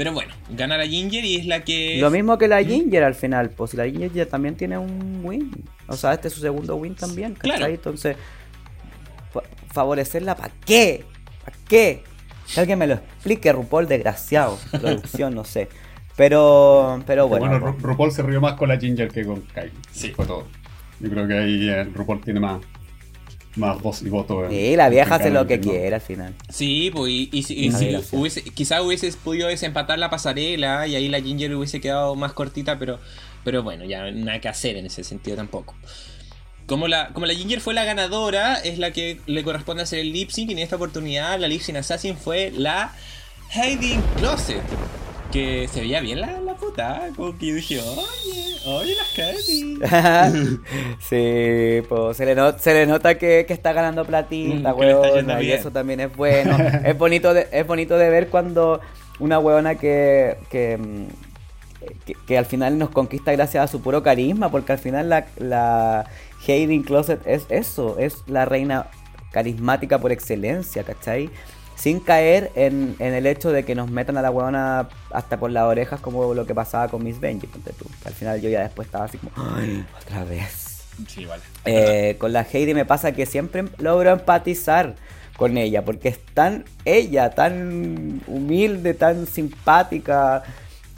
[0.00, 1.98] Pero bueno, gana la Ginger y es la que.
[2.00, 2.64] Lo mismo que la ¿Mm?
[2.64, 5.52] Ginger al final, pues la Ginger ya también tiene un win.
[5.88, 7.66] O sea, este es su segundo win también, Claro.
[7.66, 8.16] Entonces,
[9.74, 11.04] favorecerla, ¿para qué?
[11.44, 12.02] ¿Para qué?
[12.54, 14.58] Que alguien me lo explique, RuPaul, desgraciado.
[14.70, 15.68] Producción, no sé.
[16.16, 17.60] Pero, pero bueno.
[17.60, 19.70] Bueno, RuPaul se rió más con la Ginger que con Kylie.
[19.92, 20.12] Sí.
[20.12, 20.46] Fue todo.
[21.00, 22.62] Yo creo que ahí eh, RuPaul tiene más,
[23.56, 24.48] más voz y voto.
[24.48, 26.34] Sí, la vieja hace lo que quiere al final.
[26.48, 31.20] Sí, pues y, y, si hubiese, quizás hubiese podido desempatar la pasarela y ahí la
[31.20, 33.00] Ginger hubiese quedado más cortita, pero,
[33.44, 35.74] pero bueno, ya nada que hacer en ese sentido tampoco.
[36.66, 40.12] Como la, como la Ginger fue la ganadora, es la que le corresponde hacer el
[40.12, 40.50] lip sync.
[40.50, 42.94] Y en esta oportunidad, la lip sync assassin fue la
[43.52, 44.62] Heidi Closet.
[45.32, 47.08] Que se veía bien la, la puta.
[47.16, 49.78] Como que yo dije, oye, oye, las Heidi.
[51.00, 55.70] sí, pues se le, se le nota que, que, está ganando platita, mm, Y eso
[55.70, 56.56] también es bueno.
[56.84, 58.80] es, bonito de, es bonito de ver cuando
[59.20, 60.78] una huevona que, que
[62.26, 66.06] que, al final nos conquista gracias a su puro carisma, porque al final la, la
[66.46, 68.88] Hayden Closet es eso, es la reina
[69.32, 71.30] carismática por excelencia, ¿cachai?
[71.80, 75.50] Sin caer en, en el hecho de que nos metan a la huevona hasta por
[75.50, 77.86] las orejas como lo que pasaba con Miss Benji, ponte tú.
[78.04, 80.82] Al final yo ya después estaba así como, ¡ay, otra vez!
[81.08, 81.40] Sí, igual.
[81.64, 84.94] Eh, con la Heidi me pasa que siempre logro empatizar
[85.38, 90.42] con ella, porque es tan ella, tan humilde, tan simpática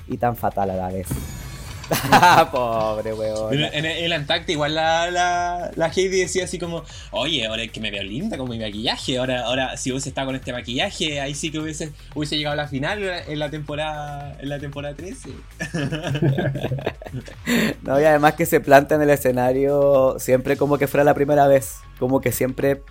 [0.08, 1.06] y tan fatal a la vez.
[2.52, 3.54] Pobre weón.
[3.54, 7.70] En el, el Antacta igual la, la, la Heidi decía así como, oye, ahora es
[7.70, 11.20] que me veo linda con mi maquillaje, ahora, ahora si hubiese estado con este maquillaje,
[11.20, 14.94] ahí sí que hubiese, hubiese llegado a la final en la temporada, en la temporada
[14.94, 15.30] 13.
[17.82, 21.46] No, y además que se planta en el escenario siempre como que fuera la primera
[21.46, 21.76] vez.
[21.98, 22.82] Como que siempre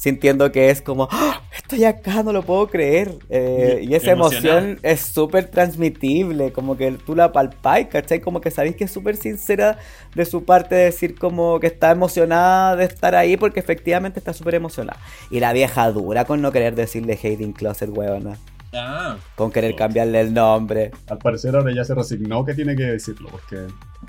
[0.00, 1.42] sintiendo que es como, ¡Ah!
[1.54, 3.18] estoy acá, no lo puedo creer.
[3.28, 8.20] Eh, y esa emoción es súper transmitible, como que tú la palpáis, ¿cachai?
[8.20, 9.76] Como que sabéis que es súper sincera
[10.14, 14.54] de su parte decir como que está emocionada de estar ahí porque efectivamente está súper
[14.54, 14.98] emocionada.
[15.30, 18.38] Y la vieja dura con no querer decirle Hayden Closet, weona.
[18.72, 20.92] Ah, Con querer cambiarle el nombre.
[21.08, 23.56] Al parecer ahora ya se resignó que tiene que decirlo, porque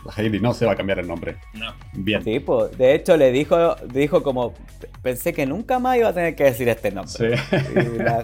[0.05, 1.37] la Heidi no se va a cambiar el nombre.
[1.53, 1.73] no.
[1.93, 2.23] Bien.
[2.23, 4.53] Sí, pues, de hecho le dijo, dijo como,
[5.01, 7.11] pensé que nunca más iba a tener que decir este nombre.
[7.11, 7.57] Sí.
[7.75, 8.23] Y la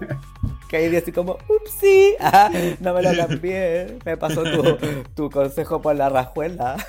[0.69, 2.51] Katie así como, upsi, ah,
[2.81, 4.77] no me lo cambié, me pasó tu,
[5.15, 6.75] tu consejo por la rajuela.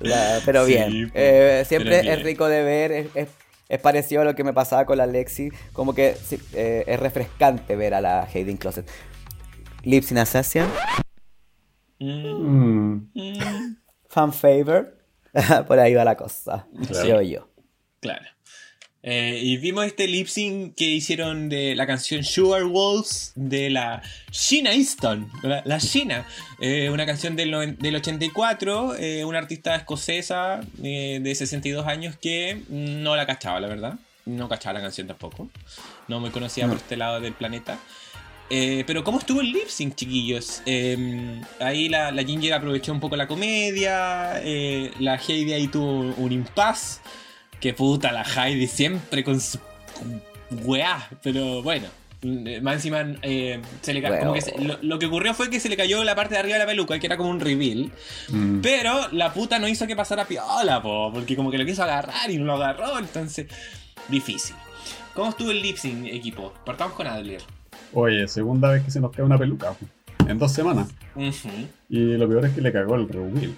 [0.00, 2.18] La- pero Sí, bien, po, eh, siempre pero bien.
[2.18, 3.28] es rico de ver, es, es-
[3.68, 7.00] es parecido a lo que me pasaba con la Lexi, como que sí, eh, es
[7.00, 8.88] refrescante ver a la Hayden Closet.
[9.82, 10.64] Lips in Assassin,
[12.00, 13.76] Mm, Mm,
[14.08, 14.98] fan favor,
[15.66, 17.22] por ahí va la cosa, Claro.
[17.22, 17.48] yo.
[18.00, 18.26] claro.
[19.06, 24.00] Eh, y vimos este lip sync que hicieron de la canción Sugar Wolves de la
[24.32, 26.26] Sheena Easton, la, la Sheena,
[26.60, 32.16] Eh, una canción del, noven- del 84, eh, una artista escocesa eh, de 62 años
[32.16, 33.94] que no la cachaba, la verdad.
[34.24, 35.50] No cachaba la canción tampoco.
[36.08, 37.78] No muy conocida por este lado del planeta.
[38.48, 40.62] Eh, pero ¿cómo estuvo el lip sync, chiquillos?
[40.64, 46.14] Eh, ahí la, la Ginger aprovechó un poco la comedia, eh, la Heidi ahí tuvo
[46.16, 47.00] un impasse.
[47.64, 49.58] Que puta la Heidi siempre con su
[50.50, 51.86] weá, pero bueno.
[52.60, 54.18] Más encima, eh, se le Bueno.
[54.18, 56.40] como que se- lo, lo que ocurrió fue que se le cayó la parte de
[56.40, 57.90] arriba de la peluca, que era como un reveal.
[58.28, 58.60] mm.
[58.60, 62.30] Pero la puta no hizo que pasara piola, po, porque como que lo quiso agarrar
[62.30, 63.46] y no lo agarró, entonces.
[64.08, 64.54] Difícil.
[65.14, 66.52] ¿Cómo estuvo el lip sync, equipo?
[66.66, 67.40] Partamos con Adler.
[67.94, 69.74] Oye, segunda vez que se nos cae una peluca.
[70.28, 70.88] En dos semanas.
[71.88, 73.54] Y lo peor es que le cagó el reveal.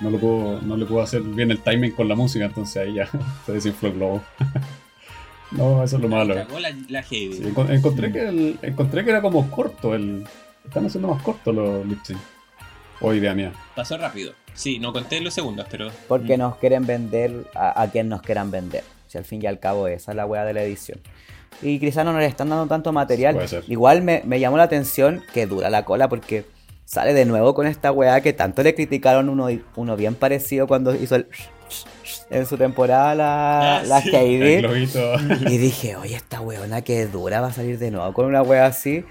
[0.00, 2.94] No, lo pudo, no le pudo hacer bien el timing con la música, entonces ahí
[2.94, 3.08] ya
[3.46, 4.22] se desinfló el globo.
[5.52, 6.34] no, eso es lo malo.
[6.34, 6.46] La,
[6.88, 7.02] la.
[7.02, 7.30] Sí,
[7.70, 10.24] encontré, que el- encontré que era como corto el.
[10.66, 11.98] Están haciendo más cortos los lip.
[13.00, 13.52] O idea mía.
[13.74, 14.32] Pasó rápido.
[14.54, 15.90] Sí, no conté los segundos, pero.
[16.08, 16.40] Porque Mm.
[16.40, 18.82] nos quieren vender a, a quien nos quieran vender.
[19.06, 20.98] Si al fin y al cabo esa es la weá de la edición.
[21.62, 23.34] Y quizás no nos están dando tanto material.
[23.34, 23.64] Puede ser.
[23.68, 26.44] Igual me, me llamó la atención que dura la cola porque
[26.86, 30.94] sale de nuevo con esta weá que tanto le criticaron uno, uno bien parecido cuando
[30.94, 31.26] hizo el
[32.30, 34.10] en su temporada la, Ah, la sí.
[35.48, 38.66] Y dije, oye, esta weona que dura va a salir de nuevo con una wea
[38.66, 39.04] así.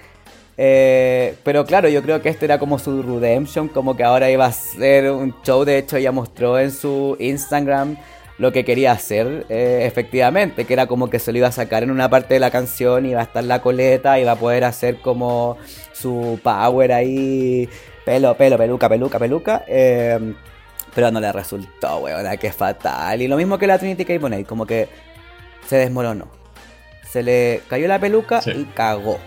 [0.58, 4.46] Eh, pero claro, yo creo que este era como su redemption, como que ahora iba
[4.46, 5.66] a ser un show.
[5.66, 7.98] De hecho, ella mostró en su Instagram
[8.38, 11.84] lo que quería hacer, eh, efectivamente, que era como que se lo iba a sacar
[11.84, 15.00] en una parte de la canción, iba a estar la coleta, iba a poder hacer
[15.02, 15.58] como
[15.94, 17.70] su power ahí,
[18.06, 19.64] pelo, pelo, peluca, peluca, peluca.
[19.68, 20.34] eh,
[20.94, 23.22] pero no le resultó, weona, que fatal.
[23.22, 24.18] Y lo mismo que la Trinity K.
[24.18, 24.88] Bonet, como que
[25.68, 26.28] se desmoronó.
[27.10, 28.52] Se le cayó la peluca Sí.
[28.52, 29.18] y cagó.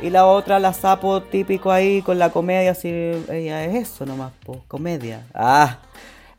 [0.00, 2.88] Y la otra, la sapo típico ahí con la comedia, así,
[3.28, 5.24] ella es eso nomás, po, comedia.
[5.34, 5.78] Ah,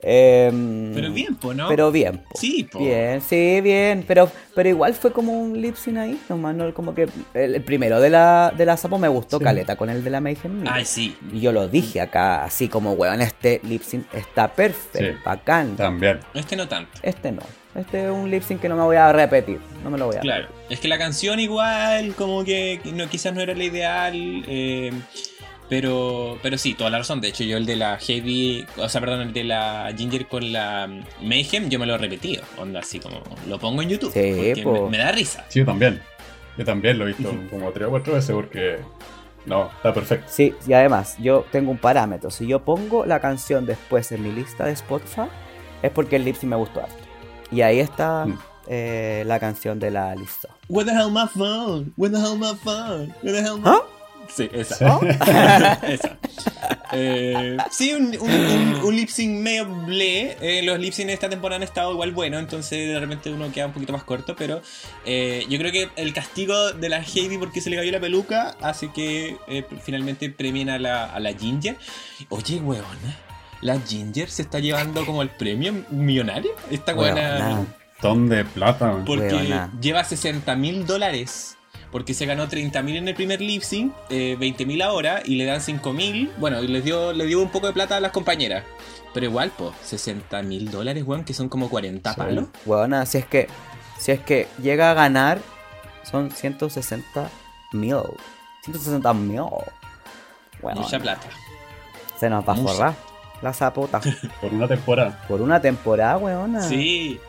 [0.06, 1.68] em, Pero bien, po, ¿no?
[1.68, 2.38] Pero bien, po.
[2.40, 2.80] Sí, po.
[2.80, 4.04] Bien, sí, bien.
[4.08, 7.62] Pero, pero igual fue como un lip sync ahí, nomás, no, como que el, el
[7.64, 9.44] primero de la, de la sapo me gustó Sí.
[9.44, 10.64] caleta con el de la Mayhem.
[10.68, 11.18] Ay, sí.
[11.34, 15.20] Y yo lo dije acá, así como, weón, este lip sync está perfecto, Sí.
[15.26, 15.76] bacán.
[15.76, 16.20] También.
[16.34, 16.92] Este no tanto.
[17.02, 17.42] Este no.
[17.74, 19.60] Este es un lip sync que no me voy a repetir.
[19.84, 23.34] No me lo voy a Claro, es que la canción igual, como que no, quizás
[23.34, 24.14] no era la ideal,
[24.48, 24.94] eh,
[25.70, 27.22] pero, pero sí, toda la razón.
[27.22, 30.52] De hecho, yo el de la Heavy, o sea, perdón, el de la Ginger con
[30.54, 30.88] la
[31.22, 32.44] Mayhem, yo me lo he repetido.
[32.58, 34.12] Onda, así como lo pongo en YouTube.
[34.14, 35.46] Sí, porque me, me da risa.
[35.50, 36.02] Sí, yo también.
[36.58, 38.78] Yo también lo he visto como tres o cuatro veces porque.
[39.46, 40.26] No, está perfecto.
[40.30, 42.32] Sí, y además, yo tengo un parámetro.
[42.32, 45.28] Si yo pongo la canción después en mi lista de Spotify,
[45.84, 46.96] es porque el lip sync me gustó harto.
[47.52, 48.40] Y ahí está Mm.
[48.68, 50.50] eh, la canción de la lista.
[50.68, 51.94] Where the hell my phone?
[51.98, 53.14] Where the hell my phone?
[53.22, 53.64] Where the hell my...
[53.70, 53.82] ¿Ah?
[54.34, 55.00] Sí, esa.
[56.92, 60.38] Eh, sí, un, un, un, un lip sync medio ble.
[60.42, 63.52] Eh, los lip sync de esta temporada han estado igual bueno, entonces de repente uno
[63.52, 64.36] queda un poquito más corto.
[64.36, 64.62] Pero
[65.06, 68.56] eh, yo creo que el castigo de la Heidi porque se le cayó la peluca
[68.62, 71.78] hace que eh, finalmente premien a la, a la Ginger.
[72.30, 72.86] Oye, weón,
[73.62, 76.52] la Ginger se está llevando como el premio millonario.
[76.72, 77.66] Esta buena.
[78.02, 79.06] Ton de plata, weón.
[79.06, 79.72] Porque Weona.
[79.82, 81.58] lleva 60 mil dólares.
[81.96, 85.36] Porque se ganó 30 mil en el primer lip sync, eh, 20 mil ahora y
[85.36, 86.30] le dan 5 mil.
[86.40, 88.66] Bueno, y les dio, le dio un poco de plata a las compañeras.
[89.14, 92.18] Pero igual, pues, 60 mil dólares, weón, que son como 40 Sí.
[92.20, 92.48] palos.
[92.66, 93.48] Weona, si es que,
[93.98, 95.40] si es que llega a ganar,
[96.04, 97.30] son 160
[97.72, 97.96] mil.
[98.66, 99.44] 160 mil.
[100.62, 101.28] Bueno, Mucha plata.
[102.20, 102.94] se nos va a forrar
[103.42, 104.02] la zapota.
[104.42, 105.24] Por una temporada.
[105.30, 106.62] Por una temporada, weona.
[106.62, 107.22] Sí.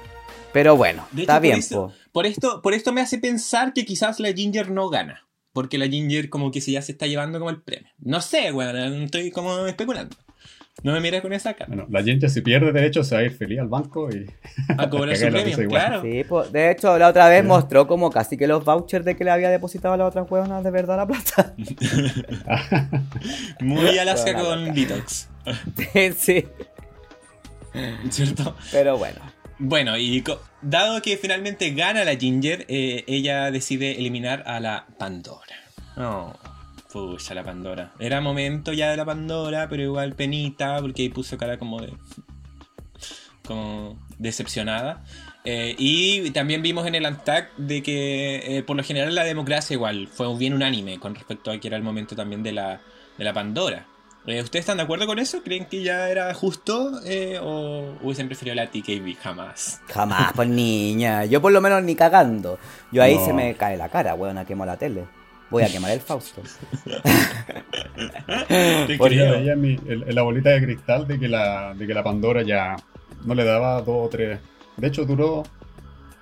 [0.53, 1.93] Pero bueno, De está bien, eso- po.
[2.17, 5.27] Por esto, por esto me hace pensar que quizás la Ginger no gana.
[5.53, 7.91] Porque la Ginger como que se ya se está llevando como el premio.
[7.99, 10.17] No sé, weón, estoy como especulando.
[10.83, 11.67] No me mires con esa cara.
[11.69, 14.25] Bueno, la gente si pierde derecho se va a ir feliz al banco y
[14.79, 16.01] A cobrar su premio, claro.
[16.01, 16.23] Sí,
[16.53, 19.51] de hecho, la otra vez mostró como casi que los vouchers de que le había
[19.51, 21.55] depositado a la otra huevona de verdad la plata.
[23.61, 24.73] Muy Alaska Buena con loca.
[24.73, 25.29] Detox.
[25.93, 26.45] sí, sí.
[28.09, 28.57] ¿Cierto?
[28.73, 29.21] Pero bueno.
[29.59, 30.41] Bueno, y co-
[30.71, 35.57] dado que finalmente gana la Ginger, eh, ella decide eliminar a la Pandora.
[35.97, 36.33] Oh,
[36.93, 37.93] pucha, la Pandora.
[37.99, 41.93] Era momento ya de la Pandora, pero igual penita, porque ahí puso cara como de.
[43.45, 45.05] como decepcionada.
[45.45, 49.75] Eh, y también vimos en el Antag de que eh, por lo general la democracia
[49.75, 52.81] igual fue bien unánime con respecto a que era el momento también de la,
[53.17, 53.87] de la Pandora.
[54.27, 55.43] Eh, ¿Ustedes están de acuerdo con eso?
[55.45, 59.17] ¿Creen que ya era justo eh, o hubiesen preferido la TKB?
[59.23, 59.81] Jamás.
[59.89, 61.25] Jamás, pues niña.
[61.27, 62.59] Yo por lo menos ni cagando.
[62.91, 63.25] Yo ahí No.
[63.25, 65.05] se me cae la cara, weona, quemo la tele.
[65.49, 66.43] Voy a quemar el Fausto.
[68.49, 72.77] En, mi- en la bolita de cristal de que la, de que la Pandora ya
[73.25, 74.39] no le daba dos o tres.
[74.77, 75.45] De hecho, duró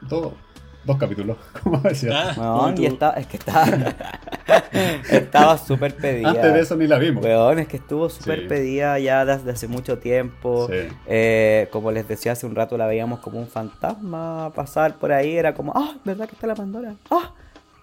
[0.02, 0.32] dos,
[0.84, 2.30] dos capítulos, como decía.
[2.36, 3.66] Ah, Weón, y está, es que estaba.
[5.10, 6.30] estaba súper pedida.
[6.30, 7.24] Antes de eso ni la vimos.
[7.24, 8.46] Weón, es que estuvo súper Sí.
[8.48, 10.68] pedida ya desde hace mucho tiempo.
[10.68, 10.88] Sí.
[11.06, 15.36] Eh, como les decía hace un rato, la veíamos como un fantasma pasar por ahí.
[15.36, 16.94] Era como, ah, ¿verdad que está la Pandora?
[17.10, 17.30] Ah,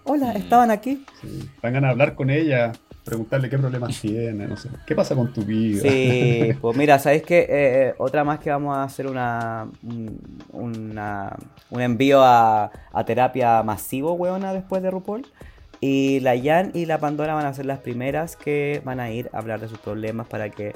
[0.04, 0.36] hola, Mm.
[0.36, 1.04] estaban aquí.
[1.20, 1.48] Sí.
[1.62, 2.72] Van a hablar con ella,
[3.04, 4.68] preguntarle qué problemas tiene, no sé.
[4.86, 5.82] ¿Qué pasa con tu vida?
[5.82, 7.94] Sí, pues mira, ¿sabéis qué?
[7.98, 10.18] otra más que vamos a hacer una, un,
[10.52, 11.36] una-
[11.70, 15.26] un envío a, a terapia masivo, weona, después de RuPaul.
[15.80, 19.28] Y la Jan y la Pandora van a ser las primeras que van a ir
[19.32, 20.72] a hablar de sus problemas para que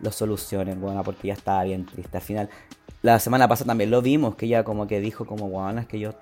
[0.00, 2.16] los solucionen, weona, porque ya estaba bien triste.
[2.16, 2.48] Al final,
[3.02, 5.98] la semana pasada también lo vimos, que ella como que dijo como, weona, es que
[5.98, 6.14] yo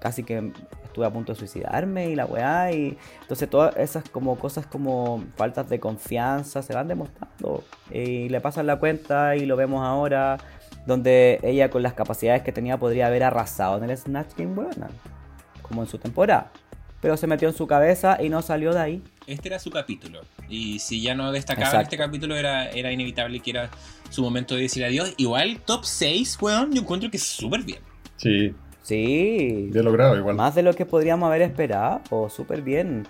[0.00, 0.52] casi que
[0.84, 5.24] estuve a punto de suicidarme y la weá y entonces todas esas como cosas como
[5.36, 10.38] faltas de confianza se van demostrando y le pasan la cuenta y lo vemos ahora
[10.86, 14.88] donde ella con las capacidades que tenía podría haber arrasado en el Snatch Game buena
[15.62, 16.50] como en su temporada
[17.00, 20.20] pero se metió en su cabeza y no salió de ahí Este era su capítulo.
[20.48, 21.84] Y si ya no destacaba Exacto.
[21.84, 23.70] este capítulo, era, era inevitable que era
[24.10, 25.14] su momento de decir adiós.
[25.16, 27.78] Igual, top 6, weón, yo encuentro que es súper bien.
[28.16, 30.36] Sí, sí bien logrado igual.
[30.36, 33.06] más de lo que podríamos haber esperado o súper bien.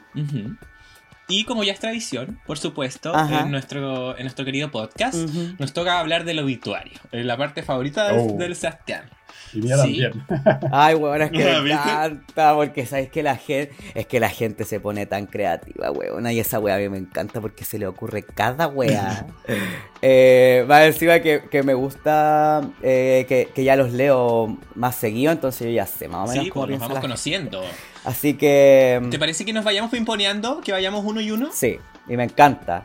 [1.29, 3.43] Y como ya es tradición, por supuesto, Ajá.
[3.43, 5.15] en nuestro, en nuestro querido podcast,
[5.61, 6.99] nos toca hablar del obituario.
[7.13, 8.37] En la parte favorita del, Oh.
[8.37, 9.09] del Sebastián.
[9.53, 10.01] Y mía Sí.
[10.03, 10.13] también.
[10.73, 14.65] Ay, weón, es que me encanta, porque sabes que la gente, es que la gente
[14.65, 17.87] se pone tan creativa, weón, y esa weá a mí me encanta porque se le
[17.87, 19.27] ocurre cada weá.
[20.03, 25.33] eh, más encima que, que me gusta eh, que, que ya los leo más seguido,
[25.33, 27.07] entonces yo ya sé más o menos Sí, cómo pues nos vamos gente.
[27.09, 27.63] conociendo.
[28.05, 29.01] Así que...
[29.11, 30.61] ¿Te parece que nos vayamos pimponeando?
[30.61, 31.51] ¿Que vayamos uno y uno?
[31.53, 31.79] Sí,
[32.09, 32.85] y me encanta.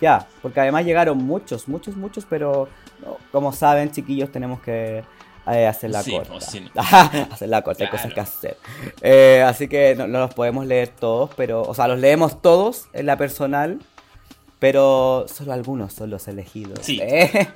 [0.00, 2.68] Ya, porque además llegaron muchos, muchos, muchos, pero
[3.04, 5.02] no, como saben, chiquillos, tenemos que
[5.50, 6.32] eh, hacer la Sí, corta.
[6.32, 6.64] pues, sí.
[7.30, 8.14] hacer la corta, hay cosas Claro.
[8.14, 8.56] que hacer.
[9.02, 12.88] Eh, así que no, no los podemos leer todos, pero, o sea, los leemos todos
[12.92, 13.78] en la personal,
[14.58, 16.80] pero solo algunos son los elegidos.
[16.82, 17.00] Sí.
[17.02, 17.48] Eh,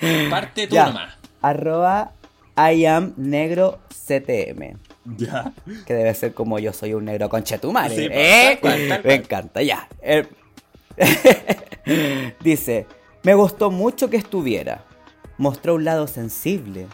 [0.30, 0.86] Parte tú Ya.
[0.86, 1.14] nomás.
[1.42, 2.12] Arroba
[2.56, 4.76] I am negro CTM.
[5.16, 5.52] Ya.
[5.86, 7.94] Que debe ser como yo soy un negro conchetumare.
[7.94, 8.08] Sí,
[8.60, 9.00] pues, ¿eh?
[9.04, 9.88] Me encanta, ya.
[12.40, 12.86] Dice,
[13.22, 14.82] me gustó mucho que estuviera.
[15.38, 16.86] Mostró un lado sensible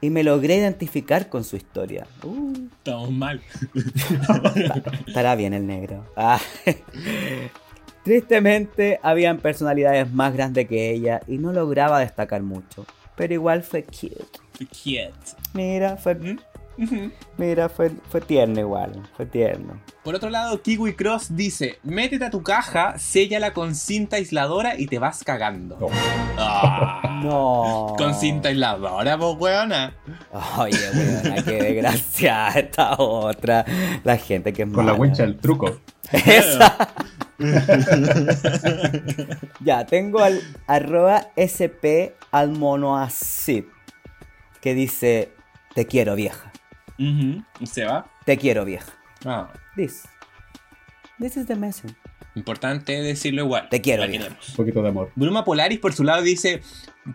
[0.00, 2.06] y me logré identificar con su historia.
[2.24, 3.40] Uh, Estamos mal.
[5.06, 6.04] estará bien el negro.
[6.16, 6.40] Ah.
[8.04, 12.84] Tristemente, habían personalidades más grandes que ella y no lograba destacar mucho.
[13.14, 14.40] Pero igual fue cute.
[14.70, 15.14] Quiet.
[15.54, 16.38] Mira, fue, ¿Mm?
[17.36, 19.80] Mira, fue, fue tierno igual, fue tierno.
[20.04, 24.86] Por otro lado, Kiwi Cross dice: Métete a tu caja, séllala con cinta aisladora y
[24.86, 25.78] te vas cagando.
[25.78, 25.88] No.
[26.38, 27.94] Ah, No.
[27.96, 29.94] Con cinta aisladora, pues weona.
[30.58, 33.64] Oye, weona, qué desgracia esta otra.
[34.04, 35.80] La gente que es Con la wincha del truco.
[36.12, 36.76] Esa.
[39.60, 43.64] ya, tengo al arroba sp almonoacid
[44.60, 45.32] que dice,
[45.74, 46.51] te quiero vieja,
[47.64, 48.06] ¿Se va?
[48.24, 48.92] te quiero vieja.
[49.24, 50.04] Ah, This.
[51.18, 51.94] This is the message.
[52.34, 53.68] importante decirlo igual.
[53.68, 54.28] Te quiero, vieja.
[54.48, 55.12] Un poquito de amor.
[55.14, 56.62] Bruma Polaris por su lado dice,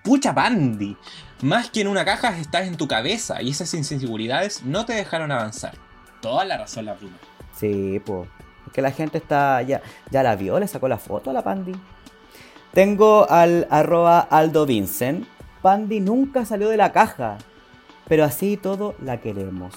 [0.04, 0.96] pucha Bandy,
[1.42, 5.32] más que en una caja estás en tu cabeza y esas inseguridades no te dejaron
[5.32, 5.74] avanzar.
[6.22, 7.18] Toda la razón la Bruma.
[7.58, 8.30] Sí, pues.
[8.68, 9.62] Es que la gente está.
[9.64, 9.82] Ya,
[10.12, 11.74] ya la vio, le sacó la foto a la Pandi.
[12.74, 15.26] Tengo al arroba Aldo Vincent.
[15.62, 17.38] Pandi nunca salió de la caja.
[18.08, 19.74] Pero así y todo la queremos.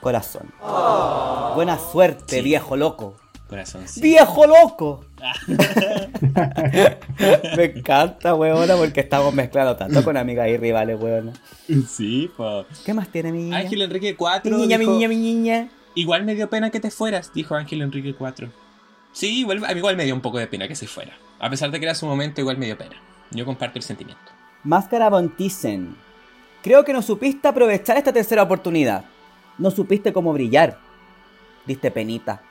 [0.00, 0.50] Corazón.
[1.54, 2.42] Buena suerte, Sí.
[2.42, 3.16] viejo loco.
[3.48, 4.00] Corazón, sí.
[4.00, 5.04] ¡Viejo loco!
[7.56, 11.32] Me encanta, weona, porque estamos mezclando tanto con amigas y rivales, weona.
[11.88, 12.66] Sí, pues.
[12.84, 13.58] ¿Qué más tiene mi niña?
[13.58, 15.68] Ángel Enrique Mi 4 niña, mi niña, mi niña.
[15.94, 18.48] igual me dio pena que te fueras, dijo Ángel Enrique 4.
[19.12, 21.12] Sí, igual, a mí igual me dio un poco de pena que se fuera.
[21.38, 22.96] A pesar de que era su momento, igual me dio pena.
[23.30, 24.32] Yo comparto el sentimiento.
[24.64, 25.96] Máscara Von Thyssen.
[26.66, 29.04] Creo que no supiste aprovechar esta tercera oportunidad.
[29.56, 30.78] No supiste cómo brillar.
[31.64, 32.42] Diste penita.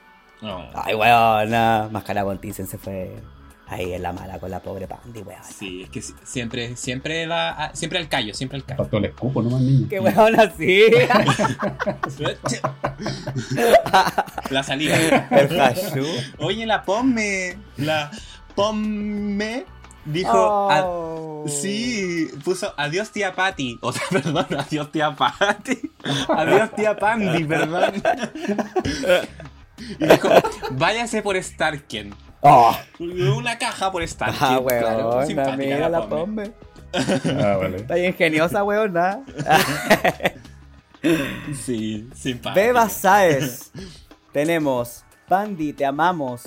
[0.41, 0.69] No.
[0.73, 1.89] Ay, weona.
[1.91, 3.21] Máscara Von Thyssen se fue
[3.67, 5.43] ahí en la mala con la pobre Pandy, weona.
[5.43, 8.77] Sí, es que si- siempre, siempre va, a- siempre al callo, siempre al callo.
[8.83, 9.87] Faltó el escupo nomás, niño.
[9.89, 10.83] Qué weona, sí.
[14.49, 15.27] La salida.
[15.31, 15.49] El.
[16.39, 18.11] Oye, la Pomme, la
[18.55, 19.65] Pomme
[20.05, 21.34] dijo, a- Oh.
[21.47, 25.91] Sí, puso adiós tía Patty, o sea, perdón, adiós tía Patty,
[26.29, 27.93] adiós tía Pandy, perdón.
[29.77, 30.29] Y dijo,
[30.71, 32.13] váyase por Starken.
[32.41, 32.75] Oh.
[32.99, 34.37] Una caja por Starken.
[34.39, 36.49] Ah, claro, weona, simpática mira la Pomme.
[36.49, 37.43] pombe.
[37.43, 37.77] Ah, vale.
[37.77, 39.19] Está ingeniosa, weona.
[41.63, 42.59] Sí, simpática.
[42.59, 43.71] Beba Saez.
[44.31, 46.41] Tenemos Pandy, te amamos.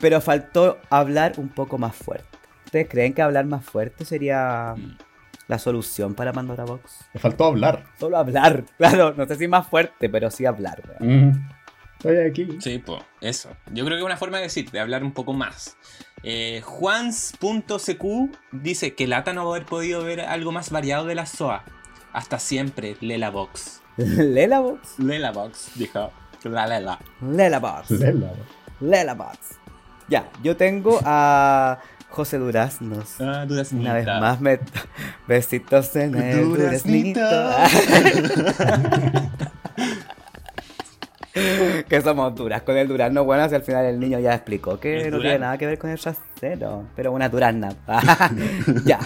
[0.00, 2.33] Pero faltó hablar un poco más fuerte.
[2.74, 4.96] ¿Ustedes creen que hablar más fuerte sería Mm.
[5.46, 7.04] la solución para Pandora Box?
[7.14, 7.84] Me faltó hablar.
[8.00, 8.64] Solo hablar.
[8.78, 10.82] Claro, no sé si más fuerte, pero sí hablar.
[11.00, 11.28] weón.
[11.28, 11.48] Mm.
[11.98, 12.58] Estoy aquí.
[12.60, 13.50] Sí, pues, eso.
[13.72, 15.76] Yo creo que es una forma de decir, de hablar un poco más.
[16.24, 18.04] Eh, Juans.cq
[18.50, 21.62] dice que lata no haber podido ver algo más variado de la SOA.
[22.12, 23.82] Hasta siempre, Lela Box.
[23.98, 24.98] Lela Box.
[24.98, 26.10] Lela Box, dijo.
[26.42, 26.98] La Lela.
[27.22, 27.90] Lela Box.
[27.92, 28.32] Lela.
[28.80, 29.60] Lela Box.
[30.08, 31.78] Ya, yo tengo a
[32.14, 33.20] José Duraznos.
[33.20, 33.90] Ah, duraznita.
[33.90, 34.60] Una vez más me...
[35.26, 37.20] Besitos en el Duraznito.
[41.88, 45.10] que somos duras con el durazno, bueno, si al final el niño ya explicó que
[45.10, 47.74] no tiene nada que ver con el trasero, pero una durazna.
[48.84, 49.00] ya.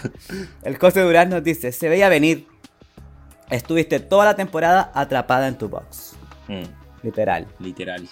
[0.62, 2.46] El José Durán nos dice, se veía venir.
[3.48, 6.14] Estuviste toda la temporada atrapada en tu box.
[6.48, 6.64] Mm,
[7.08, 7.46] Literal.
[7.58, 8.08] literal.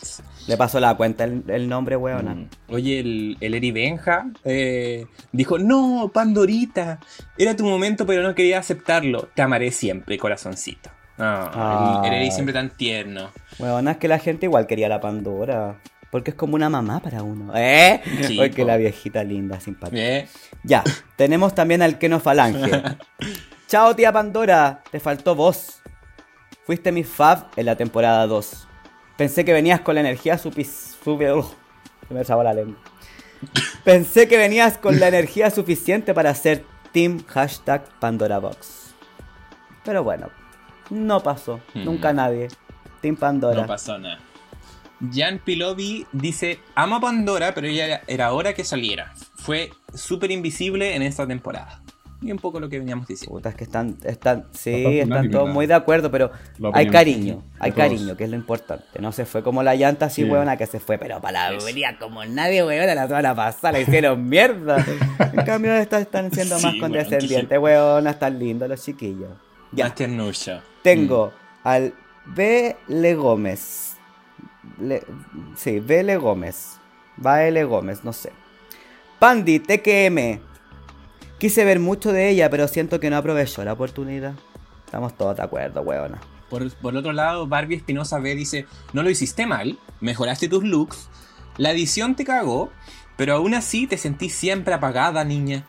[0.47, 2.35] Le pasó la cuenta el, el nombre, weona.
[2.35, 2.49] Mm.
[2.69, 7.01] Oye, el, el Eri Benja eh, dijo, no, Pandorita,
[7.37, 9.29] era tu momento pero no quería aceptarlo.
[9.35, 10.91] Te amaré siempre, corazoncito.
[11.19, 13.31] Ah, el, el Eri siempre tan tierno.
[13.59, 15.81] Weona, es que la gente igual quería la Pandora.
[16.11, 17.53] Porque es como una mamá para uno.
[17.55, 18.01] ¿Eh?
[18.23, 18.69] Sí, Porque po.
[18.69, 20.01] la viejita linda, simpática.
[20.01, 20.29] ¿Eh?
[20.63, 20.83] Ya,
[21.17, 22.71] tenemos también al Keno Falange.
[23.69, 25.83] Chao, tía Pandora, te faltó voz.
[26.65, 28.66] Fuiste mi fab en la temporada 2.
[29.17, 30.39] Pensé que venías con la energía
[32.15, 32.77] me la lengua.
[33.85, 38.95] Pensé que venías con la energía suficiente para hacer Team Hashtag Pandora Box.
[39.85, 40.31] Pero bueno,
[40.91, 41.61] no pasó.
[41.75, 41.85] Mm.
[41.85, 42.49] Nunca nadie.
[43.01, 43.63] Team Pandora.
[43.63, 44.19] No pasó nada.
[45.13, 49.13] Jan Pilovi dice, amo a Pandora, pero ya era- era hora que saliera.
[49.35, 51.83] Fue súper invisible en esta temporada.
[52.23, 53.35] Y un poco lo que veníamos diciendo.
[53.37, 56.31] Puta, es que están, están, sí, Bastante están todos muy de acuerdo, pero
[56.73, 58.85] hay cariño, hay cariño, que es lo importante.
[59.01, 60.29] No se fue como la llanta así, Sí.
[60.31, 63.81] huevona, que se fue, pero para la venía como nadie, huevona, la semana pasada la
[63.81, 64.85] hicieron mierda.
[65.33, 69.31] En cambio, estas están siendo Sí, más condescendientes, huevona, están lindos los chiquillos.
[69.73, 69.95] Ya, Más
[70.83, 71.33] tengo
[71.65, 71.93] al
[72.25, 72.77] B.
[72.89, 73.97] Le Gómez.
[74.81, 75.03] Le-
[75.57, 76.03] sí, B.
[76.03, 76.79] Le Gómez.
[77.25, 77.65] L.
[77.65, 78.33] Gómez, no sé.
[79.19, 80.41] Pandy, TKM.
[81.39, 84.35] Quise ver mucho de ella, pero siento que no aprovechó la oportunidad.
[84.87, 86.21] Estamos todos de acuerdo, huevona.
[86.49, 91.09] Por, por otro lado, Barbie Espinosa B dice, no lo hiciste mal, mejoraste tus looks,
[91.59, 92.71] la edición te cagó,
[93.17, 95.67] pero aún así te sentí siempre apagada, niña.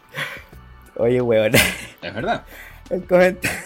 [0.96, 1.60] Oye, huevona.
[2.02, 2.46] Es verdad.
[2.90, 3.60] El comentario.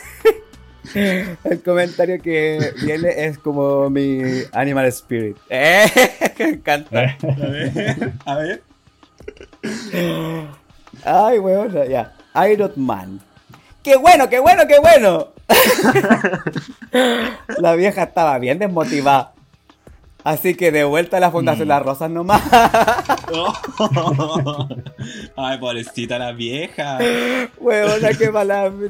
[1.43, 4.19] El comentario que viene es como mi
[4.51, 5.37] Animal Spirit.
[5.49, 5.85] ¡Eh!
[6.39, 7.17] Me encanta.
[7.21, 8.13] A ver.
[8.25, 8.63] A ver.
[11.05, 12.11] Ay, weón, ya.
[12.49, 13.19] Iron Man.
[13.83, 15.29] ¡Qué bueno, qué bueno, qué bueno!
[17.57, 19.33] la vieja estaba bien desmotivada.
[20.23, 22.43] Así que de vuelta a la Fundación Las Rosas nomás.
[25.35, 26.99] Ay, pobrecita la vieja.
[27.59, 28.71] Weona, qué palabra.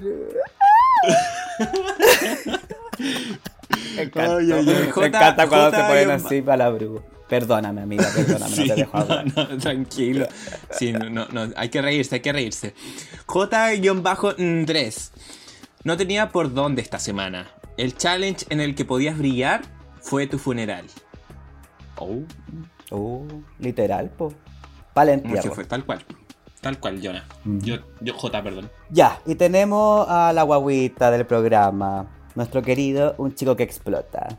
[3.96, 4.66] Me encanta, Ay, ay, ay.
[4.66, 6.90] me J- encanta cuando J- se ponen así palabras.
[7.32, 9.26] Perdóname, amiga, perdóname, Sí, no te dejo hablar.
[9.34, 10.28] no, no, tranquilo.
[10.72, 12.74] Sí, no, no, no, hay que reírse, hay que reírse.
[13.26, 15.12] J-3.
[15.86, 17.48] No tenía por dónde esta semana.
[17.78, 19.62] El challenge en el que podías brillar
[20.02, 20.86] fue tu funeral.
[21.96, 22.20] Oh,
[22.94, 23.26] Uh,
[23.60, 24.34] literal, po.
[25.56, 26.04] fue tal cual.
[26.60, 27.26] Tal cual, Jonah.
[27.46, 27.60] Mm.
[27.60, 28.70] Yo, yo, J, perdón.
[28.90, 32.08] Ya, y tenemos a la guaguita del programa.
[32.36, 34.38] Nuestro querido, un chico que explota.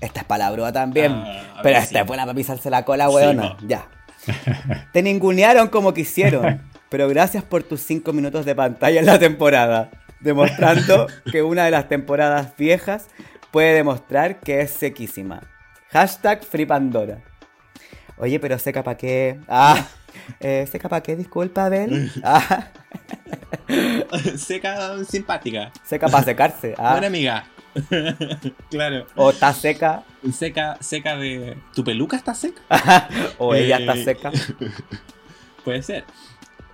[0.00, 1.12] Esta es palabra también.
[1.12, 1.98] Ah, pero esta sí.
[1.98, 3.56] es buena para pisarse la cola, Sí, weona.
[3.56, 3.66] po.
[3.66, 3.86] ya.
[4.92, 6.60] Te ningunearon como quisieron.
[6.88, 9.90] pero gracias por tus 5 minutos de pantalla en la temporada.
[10.20, 13.06] Demostrando que una de las temporadas viejas
[13.50, 15.42] puede demostrar que es sequísima.
[15.90, 17.18] Hashtag Free Pandora.
[18.18, 19.40] Oye, pero seca pa' qué.
[19.48, 19.86] Ah,
[20.40, 22.10] eh, seca pa' qué, disculpa, Abel.
[22.22, 22.68] Ah,
[24.36, 25.70] Seca, simpática.
[25.84, 26.74] seca pa' secarse.
[26.76, 27.44] Ah, Buena amiga.
[28.70, 29.06] claro.
[29.16, 30.02] o está seca,
[30.32, 31.56] Seca, seca de.
[31.74, 32.60] ¿Tu peluca está seca?
[33.38, 34.32] o ella está Eh, seca.
[35.64, 36.04] Puede ser.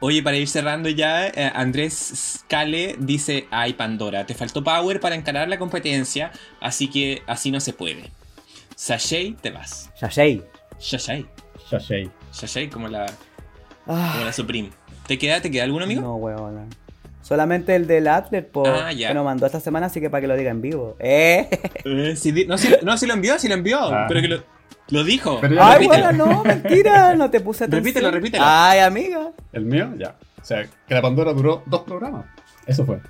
[0.00, 5.14] Oye, para ir cerrando ya, eh, Andrés Scale dice, ay Pandora, te faltó power para
[5.14, 8.10] encarar la competencia, así que así no se puede.
[8.74, 9.90] Sashay, te vas.
[10.00, 10.44] Shashay.
[10.78, 11.26] Sashay.
[11.70, 12.10] Shashay.
[12.30, 13.06] Sashay como la,
[13.86, 14.70] Ah, como la Supreme.
[15.06, 16.02] ¿Te queda, te queda algún amigo?
[16.02, 16.66] No, huevona.
[17.26, 19.08] Solamente el del Atlet, po, Ah, ya.
[19.08, 20.94] que nos mandó esta semana, así que para que lo diga en vivo.
[21.00, 21.48] ¿Eh?
[21.84, 24.04] Eh, sí, di- no, sí lo envió, sí lo envió, Ah.
[24.06, 24.42] pero que lo,
[24.90, 25.38] lo dijo.
[25.40, 26.04] Pero Ay, repítelo.
[26.14, 27.82] bueno, no, mentira, no te puse atención.
[27.84, 28.44] Repítelo, repítelo.
[28.46, 29.32] Ay, amiga.
[29.52, 29.92] ¿El mío?
[29.98, 30.14] Ya.
[30.40, 32.26] O sea, que la Pandora duró dos programas.
[32.64, 33.00] Eso fue.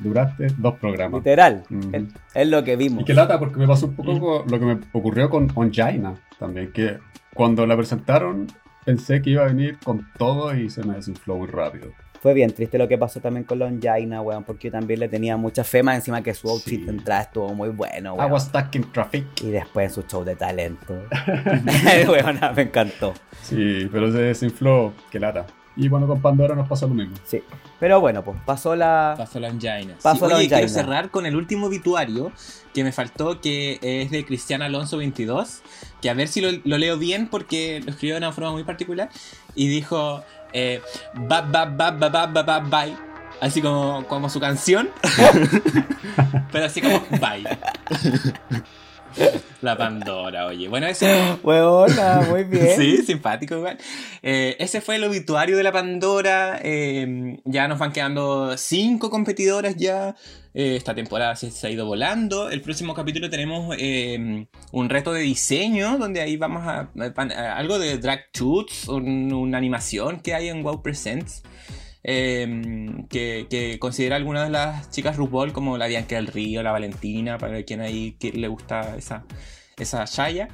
[0.00, 1.20] Duraste dos programas.
[1.20, 1.62] Literal.
[1.92, 2.02] Es,
[2.34, 3.02] es lo que vimos.
[3.02, 6.14] Y que lata porque me pasó un poco co- lo que me ocurrió con Onjaina
[6.40, 6.98] también, que
[7.34, 8.48] cuando la presentaron
[8.84, 11.92] pensé que iba a venir con todo y se me desinfló muy rápido.
[12.20, 15.36] Fue bien triste lo que pasó también con Lonjaina, weón, porque yo también le tenía
[15.38, 16.84] mucha fe más encima que su outfit Sí.
[16.84, 18.32] de entrada estuvo muy bueno, I weón.
[18.32, 19.24] was stuck in traffic.
[19.42, 20.94] Y después en su show de talento.
[22.08, 23.14] weón, me encantó.
[23.42, 25.46] Sí, pero se desinfló, que lata.
[25.76, 27.16] Y bueno, con Pandora nos pasó lo mismo.
[27.24, 27.42] Sí.
[27.78, 29.14] Pero bueno, pues pasó la.
[29.16, 29.94] Pasó la angina.
[30.02, 32.32] Pasó la oye, quiero cerrar con el último obituario
[32.74, 35.62] que me faltó, que es de Cristian Alonso 22,
[36.02, 38.64] que a ver si lo, lo leo bien porque lo escribió de una forma muy
[38.64, 39.08] particular,
[39.54, 40.80] y dijo, eh,
[41.14, 42.96] ba, ba, ba, ba, ba, ba, ba, bye,
[43.40, 44.90] así como, como su canción,
[46.52, 47.44] pero así como bye.
[49.62, 50.68] La Pandora, oye.
[50.68, 52.76] Bueno, ese Weona, muy bien.
[52.76, 53.76] Sí, simpático igual.
[54.22, 56.58] Eh, ese fue el obituario de la Pandora.
[56.62, 60.14] eh, ya nos van quedando cinco competidoras ya.
[60.52, 62.50] Eh, esta temporada se, se ha ido volando.
[62.50, 67.56] El próximo capítulo tenemos eh, un reto de diseño donde ahí vamos a, a- a-
[67.56, 71.42] algo de drag shoots, un- una animación que hay en Wow Presents.
[72.02, 77.38] Eh, que, considera algunas de las chicas RuPaul como la Bianca del Río, la Valentina,
[77.38, 79.24] para quien ahí le gusta esa,
[79.76, 80.48] esa Shaya.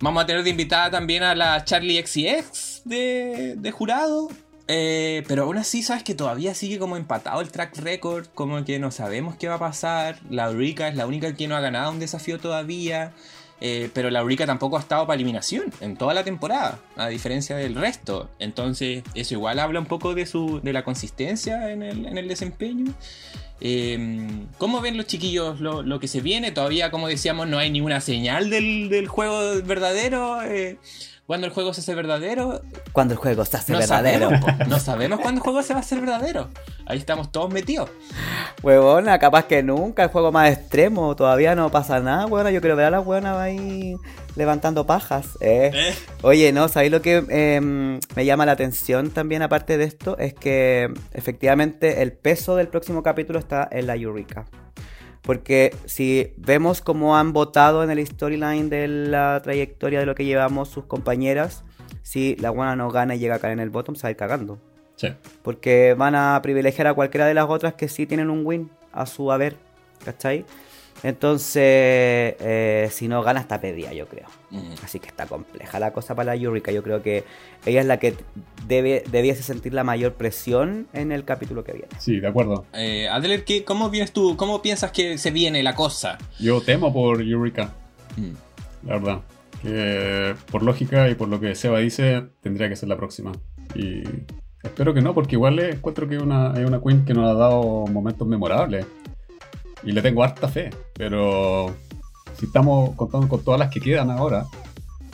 [0.00, 4.28] Vamos a tener de invitada también a la Charlie XCX de, de jurado.
[4.72, 8.26] Eh, pero aún así, sabes que todavía sigue como empatado el track record.
[8.34, 10.20] Como que no sabemos qué va a pasar.
[10.30, 13.12] La Eurica es la única que no ha ganado un desafío todavía.
[13.60, 17.56] Eh, pero la Eurica tampoco ha estado para eliminación en toda la temporada, a diferencia
[17.56, 18.30] del resto.
[18.38, 22.26] Entonces, eso igual habla un poco de, su, de la consistencia en el, en el
[22.26, 22.94] desempeño.
[23.60, 24.26] Eh,
[24.56, 26.50] ¿Cómo ven los chiquillos lo, lo que se viene?
[26.52, 30.42] Todavía, como decíamos, no hay ninguna señal del, del juego verdadero.
[30.42, 30.78] Eh,
[31.30, 34.30] cuando el juego se hace verdadero, Cuando el juego se hace no verdadero.
[34.30, 34.58] sabemos.
[34.68, 36.48] No sabemos cuándo el juego se va a hacer verdadero.
[36.86, 37.88] Ahí estamos todos metidos.
[38.64, 42.50] Huevona, capaz que nunca, el juego más extremo, todavía no pasa nada, huevona.
[42.50, 43.94] Yo quiero ver a la huevona ahí
[44.34, 45.38] levantando pajas.
[45.40, 45.70] Eh.
[45.72, 50.18] Eh, Oye, no, ¿sabéis lo que eh, me llama la atención también aparte de esto?
[50.18, 54.46] Es que efectivamente el peso del próximo capítulo está en la Eureka.
[55.22, 60.24] Porque si vemos cómo han votado en el storyline de la trayectoria de lo que
[60.24, 61.62] llevamos sus compañeras,
[62.02, 64.10] si la buena no gana y llega a caer en el bottom, se va a
[64.12, 64.58] ir cagando.
[64.96, 65.08] Sí.
[65.42, 69.06] Porque van a privilegiar a cualquiera de las otras que sí tienen un win a
[69.06, 69.56] su haber.
[70.04, 70.46] ¿Cachai?
[71.02, 74.26] Entonces, eh, si no gana, está pedida, yo creo.
[74.50, 74.72] Mm.
[74.84, 76.72] Así que está compleja la cosa para la Yurika.
[76.72, 77.24] Yo creo que
[77.66, 78.14] ella es la que
[78.66, 81.88] debe, debiese sentir la mayor presión en el capítulo que viene.
[81.98, 82.66] Sí, de acuerdo.
[82.74, 84.36] Eh, Adler, ¿qué- ¿cómo vienes tú?
[84.36, 86.18] ¿Cómo piensas que se viene la cosa?
[86.38, 87.72] Yo temo por Eureka,
[88.16, 88.86] Mm.
[88.88, 89.20] la verdad.
[89.62, 93.32] Que por lógica y por lo que Seba dice, tendría que ser la próxima.
[93.74, 94.02] Y
[94.62, 97.34] espero que no, porque igual encuentro que es una, es una queen que nos ha
[97.34, 98.86] dado momentos memorables.
[99.82, 100.70] Y le tengo harta fe.
[100.94, 101.74] Pero
[102.34, 104.46] si estamos contando con todas las que quedan ahora,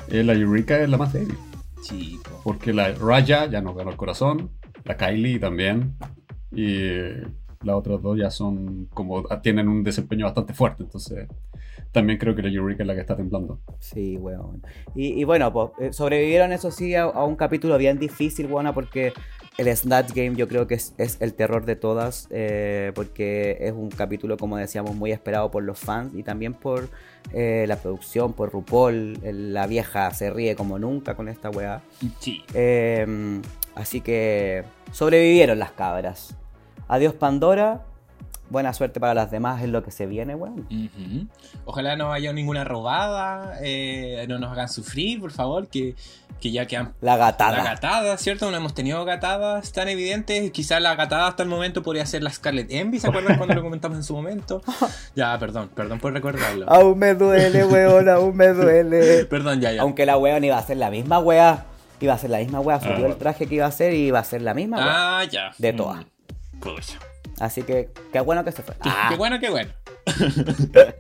[0.09, 1.37] eh, la Eureka es la más débil.
[1.83, 2.41] Sí, po.
[2.45, 4.51] Porque la Raya ya nos ganó el corazón,
[4.85, 5.97] la Kylie también,
[6.53, 6.89] y
[7.63, 11.29] las otras dos ya son como tienen un desempeño bastante fuerte, entonces
[11.93, 13.61] también creo que la Eureka es la que está temblando.
[13.79, 14.63] Sí, weón.
[14.95, 19.13] Y, y bueno, pues sobrevivieron, eso sí, a, a un capítulo bien difícil, weona, porque
[19.59, 23.73] el Snatch Game yo creo que es, es el terror de todas, eh, porque es
[23.73, 26.89] un capítulo, como decíamos, muy esperado por los fans y también por
[27.33, 29.19] eh, la producción, por RuPaul.
[29.53, 31.83] La vieja se ríe como nunca con esta weá.
[32.21, 32.43] Sí.
[32.53, 33.41] Eh,
[33.75, 36.35] así que sobrevivieron las cabras.
[36.89, 37.85] Adiós Pandora.
[38.49, 40.69] Buena suerte para las demás en lo que se viene, weón.
[41.65, 45.97] Ojalá no haya ninguna robada, eh, no nos hagan sufrir, por favor, que,
[46.41, 47.57] que ya quedan La gatada.
[47.59, 48.49] La gatada, ¿cierto?
[48.51, 50.53] No hemos tenido gatadas tan evidentes.
[50.53, 53.63] Quizás la gatada hasta el momento podría ser la Scarlet Envy, ¿se acuerdan cuando lo
[53.63, 54.63] comentamos en su momento?
[55.17, 56.71] Ya, perdón, perdón por recordarlo.
[56.71, 59.25] Aún me duele, weón, aún me duele.
[59.31, 59.83] Perdón, ya, ya.
[59.83, 61.65] Aunque la weón iba a ser la misma wea.
[62.01, 62.79] Iba a ser la misma wea.
[62.79, 63.09] Subió bueno.
[63.15, 64.87] el traje que iba a hacer y iba a ser la misma wea.
[65.21, 65.53] Ah, ya.
[65.59, 65.77] De Mm.
[65.77, 66.05] todas.
[66.61, 66.99] Pucha.
[67.41, 68.75] Así que qué bueno que se fue.
[68.83, 69.71] Qué, Ah, qué bueno, qué bueno.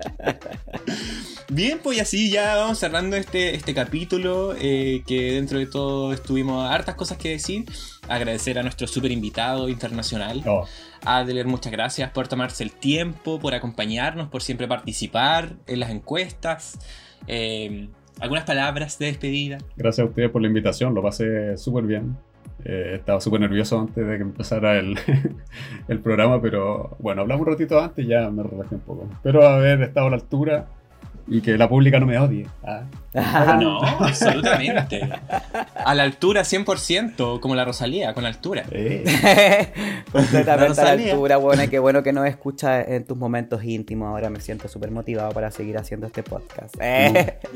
[1.48, 6.12] Bien, pues y así ya vamos cerrando este, este capítulo, eh, que dentro de todo
[6.12, 7.64] estuvimos hartas cosas que decir.
[8.08, 10.66] Agradecer a nuestro super invitado internacional, Oh,
[11.04, 16.78] Adler, muchas gracias por tomarse el tiempo, por acompañarnos, por siempre participar en las encuestas.
[17.28, 17.88] Eh,
[18.18, 19.58] ¿Algunas palabras de despedida?
[19.76, 22.16] gracias a ustedes por la invitación, lo pasé súper bien.
[22.68, 24.98] Eh, estaba súper nervioso antes de que empezara el,
[25.88, 29.08] el programa, pero bueno, hablamos un ratito antes y ya me relajé un poco.
[29.12, 30.66] Espero haber estado a la altura
[31.28, 32.46] y que la pública no me odie.
[32.62, 32.84] Ah.
[33.58, 35.08] No, absolutamente.
[35.74, 38.64] A la altura 100%, como la Rosalía, con altura.
[38.70, 39.04] Eh,
[40.12, 44.08] Completamente a la altura, bueno, y qué bueno que nos escuchas en tus momentos íntimos.
[44.08, 46.74] Ahora me siento súper motivado para seguir haciendo este podcast.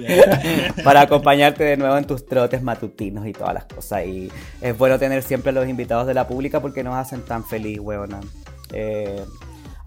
[0.02, 4.06] Eh, para acompañarte de nuevo en tus trotes matutinos y todas las cosas.
[4.06, 4.30] Y
[4.60, 7.78] es bueno tener siempre a los invitados de la pública porque nos hacen tan feliz,
[7.80, 8.20] weona.
[8.72, 9.22] Eh,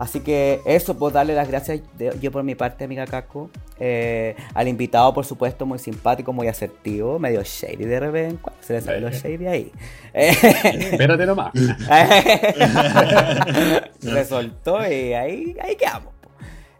[0.03, 3.49] así que eso, pues darle las gracias de- yo por mi parte, amiga Caco.
[3.79, 8.51] eh, al invitado, por supuesto, muy simpático, muy asertivo, medio shady de repente.
[8.61, 9.71] Se le sale lo shady ahí.
[10.13, 10.29] Eh,
[10.91, 11.51] espérate nomás.
[13.99, 16.13] se soltó y ahí, ahí quedamos.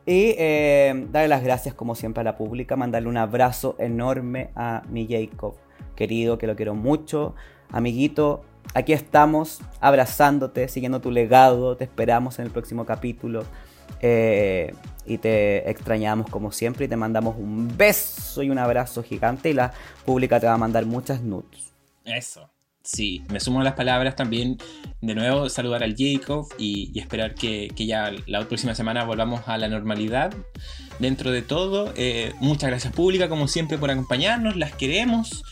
[0.05, 4.83] Y eh, darle las gracias como siempre a la pública, mandarle un abrazo enorme a
[4.89, 5.55] mi Jacob,
[5.95, 7.35] querido, que lo quiero mucho.
[7.71, 8.43] Amiguito,
[8.73, 13.43] aquí estamos abrazándote, siguiendo tu legado, te esperamos en el próximo capítulo.
[14.01, 14.73] eh,
[15.05, 19.73] y te extrañamos como siempre y te mandamos un beso y un abrazo gigante la
[20.05, 21.73] pública te va a mandar muchas nudes.
[22.05, 22.49] Eso.
[22.83, 24.57] Sí, me sumo a las palabras también.
[24.99, 29.57] De nuevo, saludar al Jacob y, esperar que, que ya la próxima semana volvamos a
[29.57, 30.33] la normalidad.
[30.99, 34.57] Dentro de todo, eh, muchas gracias pública, como siempre, por acompañarnos.
[34.57, 35.43] Las queremos.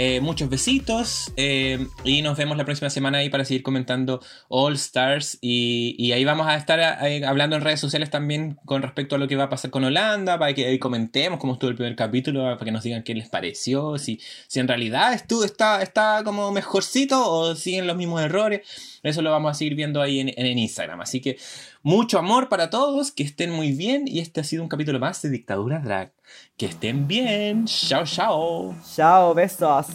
[0.00, 1.32] Eh, muchos besitos.
[1.36, 5.38] eh, y nos vemos la próxima semana ahí para seguir comentando All Stars.
[5.40, 9.26] Y, ahí vamos a estar eh, hablando en redes sociales también con respecto a lo
[9.26, 12.42] que va a pasar con Holanda, para que ahí comentemos cómo estuvo el primer capítulo,
[12.42, 16.52] para que nos digan qué les pareció, si, si en realidad estuvo, está, está como
[16.52, 18.60] mejorcito o siguen los mismos errores.
[19.02, 21.00] Eso lo vamos a seguir viendo ahí en, en Instagram.
[21.00, 21.38] Así que
[21.82, 24.06] mucho amor para todos, que estén muy bien.
[24.06, 26.12] Y este ha sido un capítulo más de Dictadura Drag.
[26.56, 27.66] Que estén bien.
[27.66, 28.74] Chao, chao.
[28.94, 29.86] Chao, besos.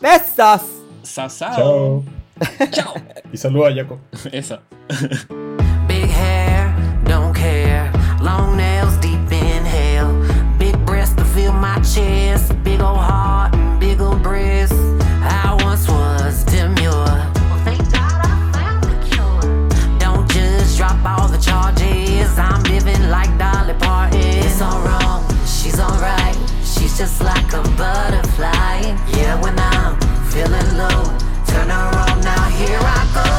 [0.00, 0.62] Besos.
[1.02, 1.56] Sao, sao.
[1.56, 2.04] Chao.
[2.70, 2.94] Chao.
[3.32, 3.98] Y saluda a Jacob.
[4.32, 4.58] Eso.
[5.88, 7.90] Big hair, don't care.
[8.20, 10.12] Long nails deep in hell.
[10.58, 12.52] Big breasts to fill my chest.
[12.62, 14.81] Big old heart and big old breasts.
[21.52, 22.38] Charges.
[22.38, 24.18] I'm living like Dolly Parton.
[24.46, 26.36] It's all wrong, she's alright.
[26.72, 28.78] She's just like a butterfly.
[29.16, 29.92] Yeah, when I'm
[30.32, 31.02] feeling low,
[31.48, 32.20] turn on.
[32.28, 33.31] Now here I go.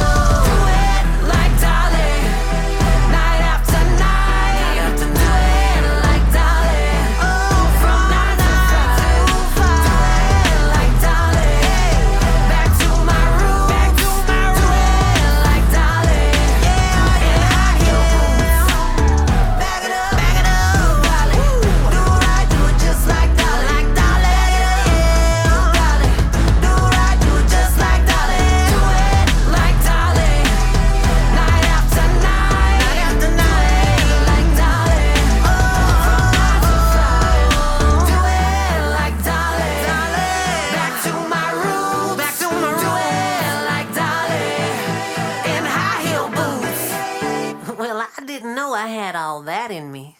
[49.13, 50.12] Had all that in me.